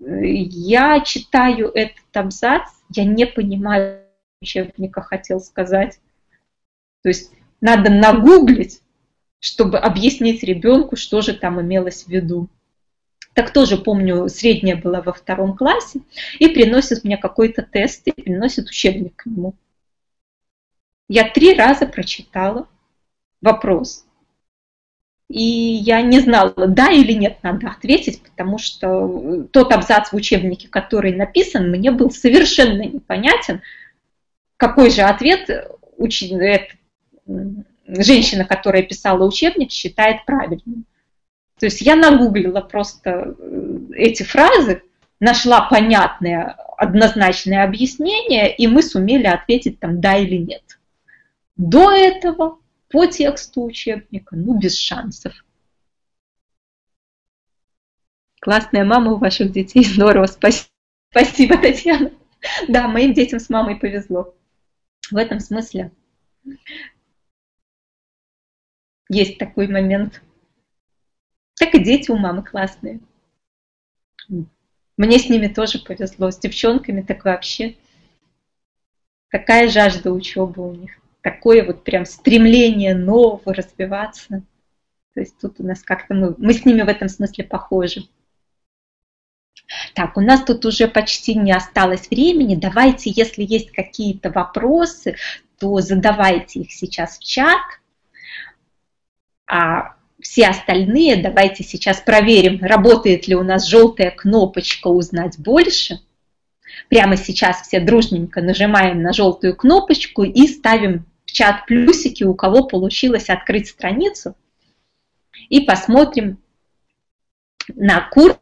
я 0.00 0.98
читаю 1.02 1.70
этот 1.72 2.16
абзац, 2.16 2.68
я 2.92 3.04
не 3.04 3.26
понимаю 3.26 4.00
учебника, 4.42 5.02
хотел 5.02 5.38
сказать. 5.38 6.00
То 7.02 7.08
есть 7.08 7.32
надо 7.60 7.90
нагуглить, 7.90 8.80
чтобы 9.38 9.78
объяснить 9.78 10.42
ребенку, 10.42 10.96
что 10.96 11.20
же 11.22 11.34
там 11.34 11.60
имелось 11.60 12.04
в 12.04 12.08
виду. 12.08 12.48
Так 13.32 13.52
тоже 13.52 13.76
помню, 13.78 14.28
средняя 14.28 14.76
была 14.76 15.00
во 15.00 15.12
втором 15.12 15.56
классе, 15.56 16.00
и 16.38 16.48
приносит 16.48 17.04
мне 17.04 17.16
какой-то 17.16 17.62
тест, 17.62 18.06
и 18.06 18.12
приносит 18.12 18.68
учебник 18.68 19.16
к 19.16 19.26
нему. 19.26 19.54
Я 21.08 21.28
три 21.28 21.54
раза 21.54 21.86
прочитала 21.86 22.68
вопрос. 23.40 24.04
И 25.28 25.42
я 25.42 26.02
не 26.02 26.18
знала, 26.18 26.52
да 26.56 26.90
или 26.90 27.12
нет 27.12 27.38
надо 27.42 27.68
ответить, 27.68 28.20
потому 28.20 28.58
что 28.58 29.46
тот 29.52 29.72
абзац 29.72 30.10
в 30.10 30.16
учебнике, 30.16 30.66
который 30.68 31.14
написан, 31.14 31.70
мне 31.70 31.92
был 31.92 32.10
совершенно 32.10 32.82
непонятен. 32.82 33.62
Какой 34.56 34.90
же 34.90 35.02
ответ 35.02 35.48
уч 35.96 36.24
женщина, 37.86 38.44
которая 38.44 38.82
писала 38.82 39.24
учебник, 39.24 39.70
считает 39.70 40.24
правильным. 40.24 40.84
То 41.58 41.66
есть 41.66 41.80
я 41.82 41.96
нагуглила 41.96 42.60
просто 42.60 43.36
э, 43.38 43.78
эти 43.94 44.22
фразы, 44.22 44.82
нашла 45.18 45.62
понятное, 45.62 46.56
однозначное 46.78 47.64
объяснение, 47.64 48.54
и 48.54 48.66
мы 48.66 48.82
сумели 48.82 49.26
ответить 49.26 49.78
там 49.78 50.00
да 50.00 50.16
или 50.16 50.36
нет. 50.36 50.62
До 51.56 51.92
этого 51.92 52.58
по 52.88 53.06
тексту 53.06 53.62
учебника, 53.64 54.34
ну, 54.34 54.58
без 54.58 54.78
шансов. 54.78 55.34
Классная 58.40 58.84
мама 58.84 59.12
у 59.12 59.18
ваших 59.18 59.52
детей, 59.52 59.84
здорово, 59.84 60.26
спасибо, 60.26 60.68
спасибо 61.10 61.58
Татьяна. 61.58 62.12
Да, 62.68 62.88
моим 62.88 63.12
детям 63.12 63.38
с 63.38 63.50
мамой 63.50 63.76
повезло. 63.76 64.34
В 65.10 65.16
этом 65.16 65.40
смысле 65.40 65.92
есть 69.10 69.38
такой 69.38 69.66
момент. 69.66 70.22
Так 71.56 71.74
и 71.74 71.84
дети 71.84 72.10
у 72.10 72.16
мамы 72.16 72.44
классные. 72.44 73.00
Мне 74.96 75.18
с 75.18 75.28
ними 75.28 75.48
тоже 75.48 75.80
повезло. 75.80 76.30
С 76.30 76.38
девчонками 76.38 77.02
так 77.02 77.24
вообще. 77.24 77.76
Такая 79.28 79.68
жажда 79.68 80.12
учебы 80.12 80.66
у 80.66 80.74
них. 80.74 80.92
Такое 81.22 81.64
вот 81.66 81.82
прям 81.84 82.06
стремление 82.06 82.94
нового 82.94 83.52
развиваться. 83.52 84.42
То 85.12 85.20
есть 85.20 85.36
тут 85.40 85.58
у 85.58 85.64
нас 85.64 85.82
как-то 85.82 86.14
мы, 86.14 86.34
мы 86.38 86.54
с 86.54 86.64
ними 86.64 86.82
в 86.82 86.88
этом 86.88 87.08
смысле 87.08 87.44
похожи. 87.44 88.04
Так, 89.94 90.16
у 90.16 90.20
нас 90.20 90.44
тут 90.44 90.64
уже 90.64 90.86
почти 90.86 91.34
не 91.34 91.52
осталось 91.52 92.08
времени. 92.08 92.54
Давайте, 92.54 93.10
если 93.10 93.42
есть 93.42 93.72
какие-то 93.72 94.30
вопросы, 94.30 95.16
то 95.58 95.80
задавайте 95.80 96.60
их 96.60 96.72
сейчас 96.72 97.18
в 97.18 97.24
чат. 97.24 97.60
А 99.52 99.96
все 100.22 100.46
остальные 100.46 101.16
давайте 101.16 101.64
сейчас 101.64 102.00
проверим, 102.00 102.62
работает 102.62 103.26
ли 103.26 103.34
у 103.34 103.42
нас 103.42 103.66
желтая 103.66 104.12
кнопочка 104.12 104.86
«Узнать 104.86 105.40
больше». 105.40 105.98
Прямо 106.88 107.16
сейчас 107.16 107.62
все 107.62 107.80
дружненько 107.80 108.42
нажимаем 108.42 109.02
на 109.02 109.12
желтую 109.12 109.56
кнопочку 109.56 110.22
и 110.22 110.46
ставим 110.46 111.04
в 111.26 111.32
чат 111.32 111.66
плюсики, 111.66 112.22
у 112.22 112.34
кого 112.34 112.64
получилось 112.64 113.28
открыть 113.28 113.68
страницу. 113.68 114.36
И 115.48 115.62
посмотрим 115.62 116.38
на 117.74 118.08
курс, 118.08 118.38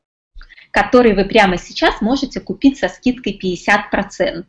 который 0.70 1.14
вы 1.14 1.24
прямо 1.24 1.56
сейчас 1.56 2.02
можете 2.02 2.40
купить 2.40 2.78
со 2.78 2.88
скидкой 2.88 3.40
50%. 3.42 4.44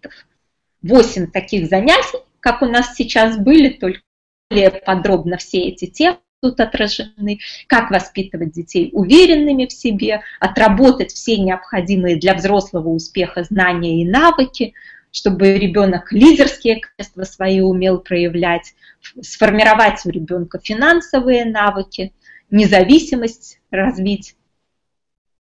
8 0.81 1.31
таких 1.31 1.69
занятий, 1.69 2.19
как 2.41 2.61
у 2.61 2.65
нас 2.65 2.95
сейчас 2.95 3.38
были, 3.38 3.69
только 3.69 4.02
более 4.49 4.72
подробно 4.72 5.38
все 5.38 5.60
эти 5.60 5.86
темы 5.86 6.19
тут 6.41 6.60
отражены, 6.60 7.40
как 7.68 7.91
воспитывать 7.91 8.52
детей 8.52 8.90
уверенными 8.94 9.66
в 9.66 9.72
себе, 9.72 10.22
отработать 10.40 11.11
все 11.11 11.38
необходимые 11.38 12.18
для 12.18 12.34
взрослого 12.34 12.90
успеха 12.90 13.44
знания 13.44 14.02
и 14.02 14.10
навыки, 14.10 14.74
чтобы 15.11 15.57
ребенок 15.57 16.11
лидерские 16.11 16.82
качества 16.82 17.24
свои 17.24 17.61
умел 17.61 17.99
проявлять, 17.99 18.74
сформировать 19.22 20.06
у 20.06 20.10
ребенка 20.10 20.60
финансовые 20.60 21.45
навыки, 21.45 22.14
независимость 22.52 23.60
развить. 23.72 24.36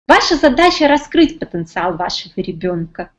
Ваша 0.07 0.35
задача 0.35 0.87
раскрыть 0.87 1.39
потенциал 1.39 1.95
вашего 1.95 2.33
ребенка. 2.37 3.11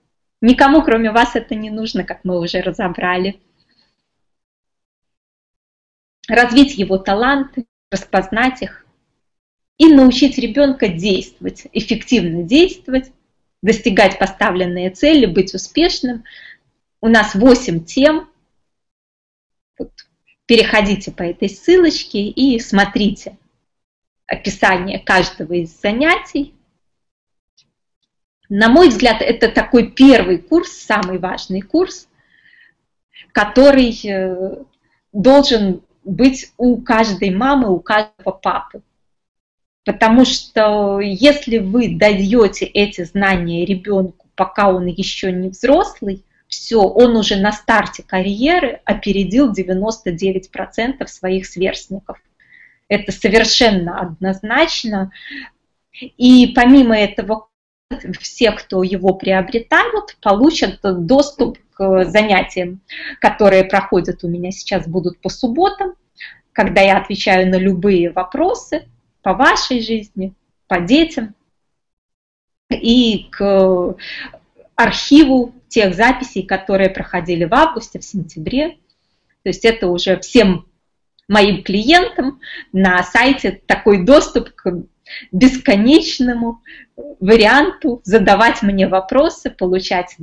Никому, 0.43 0.82
кроме 0.82 1.11
вас, 1.11 1.35
это 1.35 1.55
не 1.55 1.70
нужно, 1.70 2.05
как 2.05 2.20
мы 2.24 2.39
уже 2.39 2.61
разобрали 2.61 3.41
развить 6.28 6.76
его 6.76 6.98
таланты, 6.98 7.66
распознать 7.90 8.62
их 8.62 8.86
и 9.78 9.86
научить 9.88 10.38
ребенка 10.38 10.88
действовать, 10.88 11.66
эффективно 11.72 12.42
действовать, 12.42 13.12
достигать 13.62 14.18
поставленные 14.18 14.90
цели, 14.90 15.26
быть 15.26 15.55
успешным. 15.55 16.24
У 17.01 17.09
нас 17.09 17.34
8 17.34 17.84
тем. 17.84 18.28
Вот. 19.78 19.92
Переходите 20.46 21.10
по 21.10 21.22
этой 21.22 21.48
ссылочке 21.48 22.20
и 22.28 22.59
смотрите 22.60 23.38
описание 24.26 24.98
каждого 24.98 25.55
из 25.55 25.80
занятий. 25.80 26.55
На 28.48 28.68
мой 28.68 28.88
взгляд, 28.88 29.22
это 29.22 29.48
такой 29.48 29.90
первый 29.90 30.38
курс, 30.38 30.70
самый 30.70 31.18
важный 31.18 31.62
курс, 31.62 32.09
который 33.32 33.98
э, 34.06 34.64
должен 35.12 35.82
быть 36.05 36.52
у 36.56 36.76
каждой 36.78 37.31
мамы, 37.31 37.70
у 37.70 37.81
каждого 37.81 38.32
папы. 38.32 38.82
Потому 39.85 40.24
что 40.24 41.01
если 41.01 41.59
вы 41.59 41.97
даете 41.97 42.64
эти 42.64 43.05
знания 43.05 43.64
ребенку, 43.64 44.28
пока 44.35 44.70
он 44.70 44.86
еще 44.86 45.31
не 45.31 45.51
взрослый, 45.51 46.24
все, 46.48 46.81
он 46.81 47.16
уже 47.16 47.36
на 47.36 47.52
старте 47.52 48.02
карьеры 48.02 48.81
опередил 48.85 49.52
99% 49.52 51.06
своих 51.06 51.47
сверстников. 51.47 52.18
Это 52.89 53.12
совершенно 53.12 54.01
однозначно. 54.01 55.10
И 55.93 56.52
помимо 56.55 56.97
этого, 56.97 57.48
все, 58.20 58.52
кто 58.52 58.82
его 58.82 59.15
приобретают, 59.15 60.16
получат 60.20 60.81
доступ 60.82 61.59
к 61.73 62.05
занятиям, 62.05 62.81
которые 63.20 63.65
проходят 63.65 64.24
у 64.24 64.28
меня 64.28 64.51
сейчас 64.51 64.86
будут 64.86 65.20
по 65.20 65.28
субботам, 65.28 65.94
когда 66.52 66.81
я 66.81 66.98
отвечаю 66.98 67.48
на 67.51 67.56
любые 67.56 68.11
вопросы 68.11 68.89
по 69.23 69.35
вашей 69.35 69.81
жизни, 69.81 70.35
по 70.69 70.81
детям 70.81 71.35
и 72.70 73.28
к 73.31 73.97
архиву 74.77 75.55
тех 75.69 75.94
записей, 75.94 76.43
которые 76.43 76.90
проходили 76.90 77.44
в 77.44 77.55
августе, 77.55 77.98
в 77.98 78.05
сентябре. 78.05 78.78
То 79.43 79.51
есть 79.51 79.65
это 79.65 79.89
уже 79.89 80.19
всем 80.20 80.66
моим 81.28 81.62
клиентам 81.62 82.40
на 82.72 83.02
сайте 83.02 83.62
такой 83.66 84.05
доступ 84.05 84.51
к 84.51 84.84
бесконечному 85.32 86.62
варианту 87.20 88.01
задавать 88.05 88.62
мне 88.62 88.88
вопросы, 88.88 89.51
получать 89.51 90.16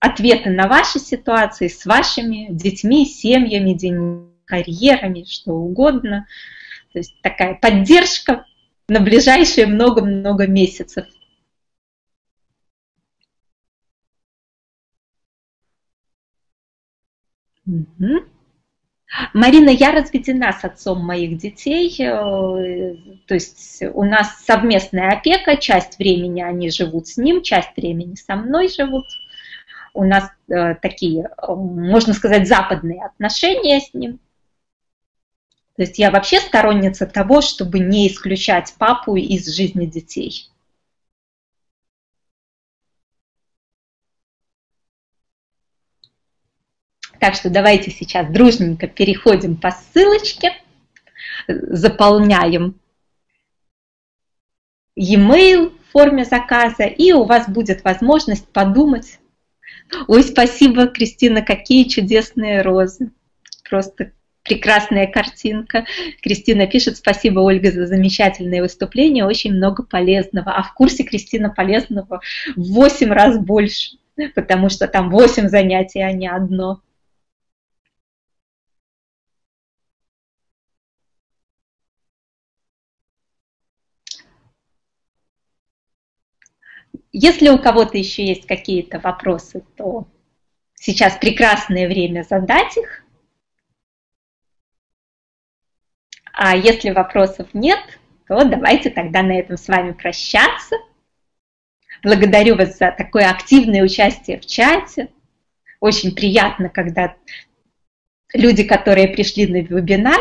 ответы 0.00 0.50
на 0.50 0.68
ваши 0.68 0.98
ситуации 0.98 1.68
с 1.68 1.84
вашими 1.86 2.48
детьми, 2.50 3.06
семьями, 3.06 3.74
карьерами, 4.44 5.24
что 5.24 5.52
угодно. 5.52 6.26
То 6.92 6.98
есть 6.98 7.20
такая 7.22 7.54
поддержка 7.54 8.44
на 8.88 9.00
ближайшие 9.00 9.66
много-много 9.66 10.46
месяцев. 10.46 11.06
Угу. 17.66 18.33
Марина, 19.32 19.70
я 19.70 19.92
разведена 19.92 20.52
с 20.52 20.64
отцом 20.64 21.04
моих 21.04 21.38
детей, 21.38 21.94
э, 22.00 22.96
то 23.26 23.34
есть 23.34 23.82
у 23.92 24.04
нас 24.04 24.44
совместная 24.44 25.10
опека, 25.10 25.56
часть 25.56 25.98
времени 25.98 26.42
они 26.42 26.70
живут 26.70 27.06
с 27.06 27.16
ним, 27.16 27.42
часть 27.42 27.76
времени 27.76 28.16
со 28.16 28.34
мной 28.34 28.68
живут. 28.68 29.06
У 29.92 30.02
нас 30.04 30.30
э, 30.48 30.74
такие, 30.74 31.26
э, 31.26 31.54
можно 31.54 32.12
сказать, 32.12 32.48
западные 32.48 33.04
отношения 33.04 33.80
с 33.80 33.94
ним. 33.94 34.18
То 35.76 35.82
есть 35.82 35.98
я 35.98 36.10
вообще 36.10 36.40
сторонница 36.40 37.06
того, 37.06 37.40
чтобы 37.40 37.78
не 37.78 38.08
исключать 38.08 38.74
папу 38.78 39.16
из 39.16 39.46
жизни 39.46 39.86
детей. 39.86 40.48
Так 47.24 47.36
что 47.36 47.48
давайте 47.48 47.90
сейчас 47.90 48.30
дружненько 48.30 48.86
переходим 48.86 49.56
по 49.56 49.70
ссылочке, 49.70 50.52
заполняем 51.48 52.78
e-mail 54.94 55.70
в 55.70 55.92
форме 55.92 56.26
заказа, 56.26 56.82
и 56.82 57.12
у 57.12 57.24
вас 57.24 57.48
будет 57.48 57.82
возможность 57.82 58.46
подумать. 58.48 59.20
Ой, 60.06 60.22
спасибо, 60.22 60.86
Кристина, 60.86 61.40
какие 61.40 61.84
чудесные 61.84 62.60
розы. 62.60 63.10
Просто 63.70 64.12
прекрасная 64.42 65.06
картинка. 65.06 65.86
Кристина 66.20 66.66
пишет, 66.66 66.98
спасибо, 66.98 67.40
Ольга, 67.40 67.72
за 67.72 67.86
замечательное 67.86 68.60
выступление, 68.60 69.24
очень 69.24 69.54
много 69.54 69.82
полезного. 69.82 70.52
А 70.52 70.62
в 70.62 70.74
курсе 70.74 71.04
Кристина 71.04 71.48
полезного 71.48 72.20
в 72.54 72.74
8 72.74 73.10
раз 73.10 73.38
больше, 73.38 73.96
потому 74.34 74.68
что 74.68 74.88
там 74.88 75.08
8 75.08 75.48
занятий, 75.48 76.02
а 76.02 76.12
не 76.12 76.28
одно. 76.28 76.82
Если 87.16 87.48
у 87.48 87.58
кого-то 87.60 87.96
еще 87.96 88.26
есть 88.26 88.44
какие-то 88.44 88.98
вопросы, 88.98 89.62
то 89.76 90.08
сейчас 90.74 91.16
прекрасное 91.16 91.86
время 91.86 92.24
задать 92.28 92.76
их. 92.76 93.04
А 96.32 96.56
если 96.56 96.90
вопросов 96.90 97.46
нет, 97.54 97.78
то 98.26 98.44
давайте 98.44 98.90
тогда 98.90 99.22
на 99.22 99.38
этом 99.38 99.56
с 99.56 99.68
вами 99.68 99.92
прощаться. 99.92 100.74
Благодарю 102.02 102.56
вас 102.56 102.78
за 102.78 102.90
такое 102.90 103.30
активное 103.30 103.84
участие 103.84 104.40
в 104.40 104.46
чате. 104.46 105.08
Очень 105.78 106.16
приятно, 106.16 106.68
когда 106.68 107.14
люди, 108.32 108.64
которые 108.64 109.06
пришли 109.06 109.46
на 109.46 109.58
вебинар, 109.58 110.20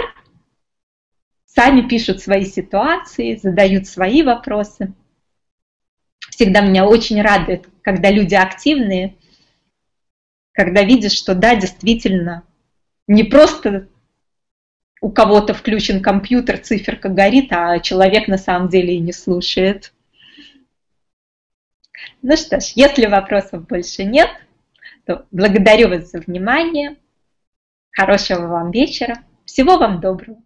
сами 1.48 1.88
пишут 1.88 2.22
свои 2.22 2.46
ситуации, 2.46 3.36
задают 3.36 3.88
свои 3.88 4.22
вопросы. 4.22 4.94
Всегда 6.34 6.62
меня 6.62 6.88
очень 6.88 7.22
радует, 7.22 7.70
когда 7.84 8.10
люди 8.10 8.34
активные, 8.34 9.16
когда 10.52 10.82
видишь, 10.82 11.12
что 11.12 11.36
да, 11.36 11.56
действительно, 11.56 12.42
не 13.06 13.24
просто 13.24 13.88
у 15.00 15.12
кого-то 15.12 15.54
включен 15.54 16.02
компьютер, 16.02 16.58
циферка 16.58 17.10
горит, 17.10 17.52
а 17.52 17.78
человек 17.78 18.28
на 18.28 18.40
самом 18.40 18.70
деле 18.70 18.96
и 18.96 19.00
не 19.00 19.14
слушает. 19.14 19.94
Ну 22.24 22.36
что 22.36 22.60
ж, 22.60 22.72
если 22.74 23.06
вопросов 23.06 23.68
больше 23.68 24.04
нет, 24.04 24.30
то 25.06 25.28
благодарю 25.30 25.90
вас 25.90 26.10
за 26.10 26.20
внимание. 26.20 26.96
Хорошего 27.92 28.48
вам 28.48 28.72
вечера. 28.72 29.24
Всего 29.46 29.78
вам 29.78 30.02
доброго. 30.02 30.42